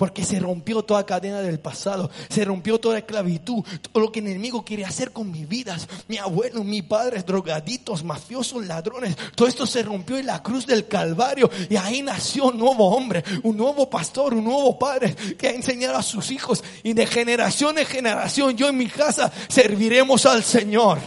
Porque 0.00 0.24
se 0.24 0.40
rompió 0.40 0.82
toda 0.82 1.04
cadena 1.04 1.42
del 1.42 1.60
pasado, 1.60 2.10
se 2.30 2.42
rompió 2.42 2.80
toda 2.80 2.96
esclavitud, 2.96 3.62
todo 3.92 4.02
lo 4.02 4.10
que 4.10 4.20
el 4.20 4.28
enemigo 4.28 4.64
quiere 4.64 4.86
hacer 4.86 5.12
con 5.12 5.30
mi 5.30 5.44
vida. 5.44 5.76
Mi 6.08 6.16
abuelo, 6.16 6.64
mi 6.64 6.80
padre, 6.80 7.22
drogaditos, 7.22 8.02
mafiosos, 8.02 8.64
ladrones, 8.64 9.14
todo 9.34 9.46
esto 9.46 9.66
se 9.66 9.82
rompió 9.82 10.16
en 10.16 10.24
la 10.24 10.42
cruz 10.42 10.64
del 10.64 10.88
Calvario 10.88 11.50
y 11.68 11.76
ahí 11.76 12.00
nació 12.00 12.46
un 12.46 12.56
nuevo 12.56 12.96
hombre, 12.96 13.22
un 13.42 13.58
nuevo 13.58 13.90
pastor, 13.90 14.32
un 14.32 14.44
nuevo 14.44 14.78
padre 14.78 15.14
que 15.36 15.48
ha 15.48 15.52
enseñado 15.52 15.98
a 15.98 16.02
sus 16.02 16.30
hijos 16.30 16.64
y 16.82 16.94
de 16.94 17.06
generación 17.06 17.76
en 17.76 17.84
generación 17.84 18.56
yo 18.56 18.70
en 18.70 18.78
mi 18.78 18.86
casa 18.86 19.30
serviremos 19.50 20.24
al 20.24 20.42
Señor. 20.42 20.98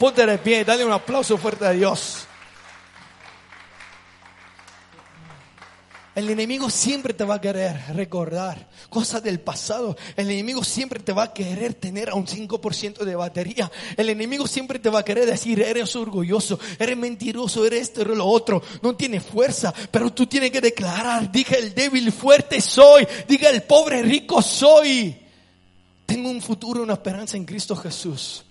Ponte 0.00 0.26
de 0.26 0.38
pie, 0.38 0.64
dale 0.64 0.84
un 0.84 0.90
aplauso 0.90 1.38
fuerte 1.38 1.64
a 1.64 1.70
Dios. 1.70 2.26
El 6.14 6.28
enemigo 6.28 6.68
siempre 6.68 7.14
te 7.14 7.24
va 7.24 7.36
a 7.36 7.40
querer 7.40 7.80
recordar 7.94 8.68
cosas 8.90 9.22
del 9.22 9.40
pasado. 9.40 9.96
El 10.14 10.30
enemigo 10.30 10.62
siempre 10.62 11.00
te 11.00 11.12
va 11.12 11.22
a 11.22 11.32
querer 11.32 11.72
tener 11.72 12.10
a 12.10 12.14
un 12.14 12.26
5% 12.26 12.98
de 13.04 13.16
batería. 13.16 13.72
El 13.96 14.10
enemigo 14.10 14.46
siempre 14.46 14.78
te 14.78 14.90
va 14.90 14.98
a 14.98 15.04
querer 15.04 15.24
decir, 15.24 15.60
eres 15.60 15.96
orgulloso, 15.96 16.60
eres 16.78 16.98
mentiroso, 16.98 17.64
eres 17.64 17.82
esto, 17.82 18.02
eres 18.02 18.18
lo 18.18 18.26
otro. 18.26 18.62
No 18.82 18.94
tiene 18.94 19.20
fuerza, 19.20 19.72
pero 19.90 20.12
tú 20.12 20.26
tienes 20.26 20.50
que 20.50 20.60
declarar, 20.60 21.32
diga 21.32 21.56
el 21.56 21.74
débil 21.74 22.12
fuerte 22.12 22.60
soy, 22.60 23.08
diga 23.26 23.48
el 23.48 23.62
pobre 23.62 24.02
rico 24.02 24.42
soy. 24.42 25.16
Tengo 26.04 26.28
un 26.28 26.42
futuro, 26.42 26.82
una 26.82 26.92
esperanza 26.92 27.38
en 27.38 27.46
Cristo 27.46 27.74
Jesús. 27.74 28.44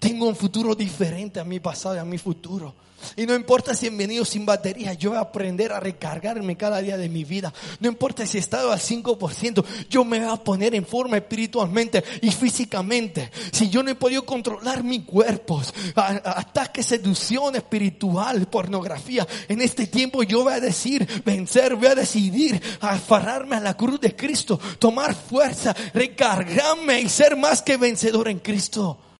Tengo 0.00 0.26
un 0.26 0.34
futuro 0.34 0.74
diferente 0.74 1.38
a 1.38 1.44
mi 1.44 1.60
pasado 1.60 1.94
y 1.94 1.98
a 1.98 2.04
mi 2.04 2.18
futuro. 2.18 2.74
Y 3.16 3.26
no 3.26 3.34
importa 3.34 3.74
si 3.74 3.86
he 3.86 3.90
venido 3.90 4.24
sin 4.24 4.46
batería, 4.46 4.94
yo 4.94 5.10
voy 5.10 5.18
a 5.18 5.22
aprender 5.22 5.72
a 5.72 5.80
recargarme 5.80 6.56
cada 6.56 6.80
día 6.80 6.96
de 6.96 7.08
mi 7.08 7.24
vida. 7.24 7.52
No 7.80 7.88
importa 7.88 8.26
si 8.26 8.38
he 8.38 8.40
estado 8.40 8.72
al 8.72 8.80
5%, 8.80 9.64
yo 9.88 10.04
me 10.04 10.20
voy 10.20 10.28
a 10.32 10.36
poner 10.36 10.74
en 10.74 10.86
forma 10.86 11.16
espiritualmente 11.16 12.02
y 12.22 12.30
físicamente. 12.30 13.30
Si 13.52 13.68
yo 13.68 13.82
no 13.82 13.90
he 13.90 13.94
podido 13.94 14.24
controlar 14.24 14.82
mi 14.82 15.02
cuerpo, 15.02 15.62
ataque, 15.94 16.82
seducción 16.82 17.56
espiritual, 17.56 18.46
pornografía, 18.46 19.26
en 19.48 19.60
este 19.60 19.86
tiempo 19.86 20.22
yo 20.22 20.44
voy 20.44 20.54
a 20.54 20.60
decir, 20.60 21.06
vencer, 21.24 21.76
voy 21.76 21.88
a 21.88 21.94
decidir 21.94 22.60
aferrarme 22.80 23.56
a 23.56 23.60
la 23.60 23.76
cruz 23.76 24.00
de 24.00 24.14
Cristo, 24.16 24.58
tomar 24.78 25.14
fuerza, 25.14 25.74
recargarme 25.92 27.00
y 27.00 27.08
ser 27.08 27.36
más 27.36 27.62
que 27.62 27.76
vencedor 27.76 28.28
en 28.28 28.38
Cristo. 28.38 28.98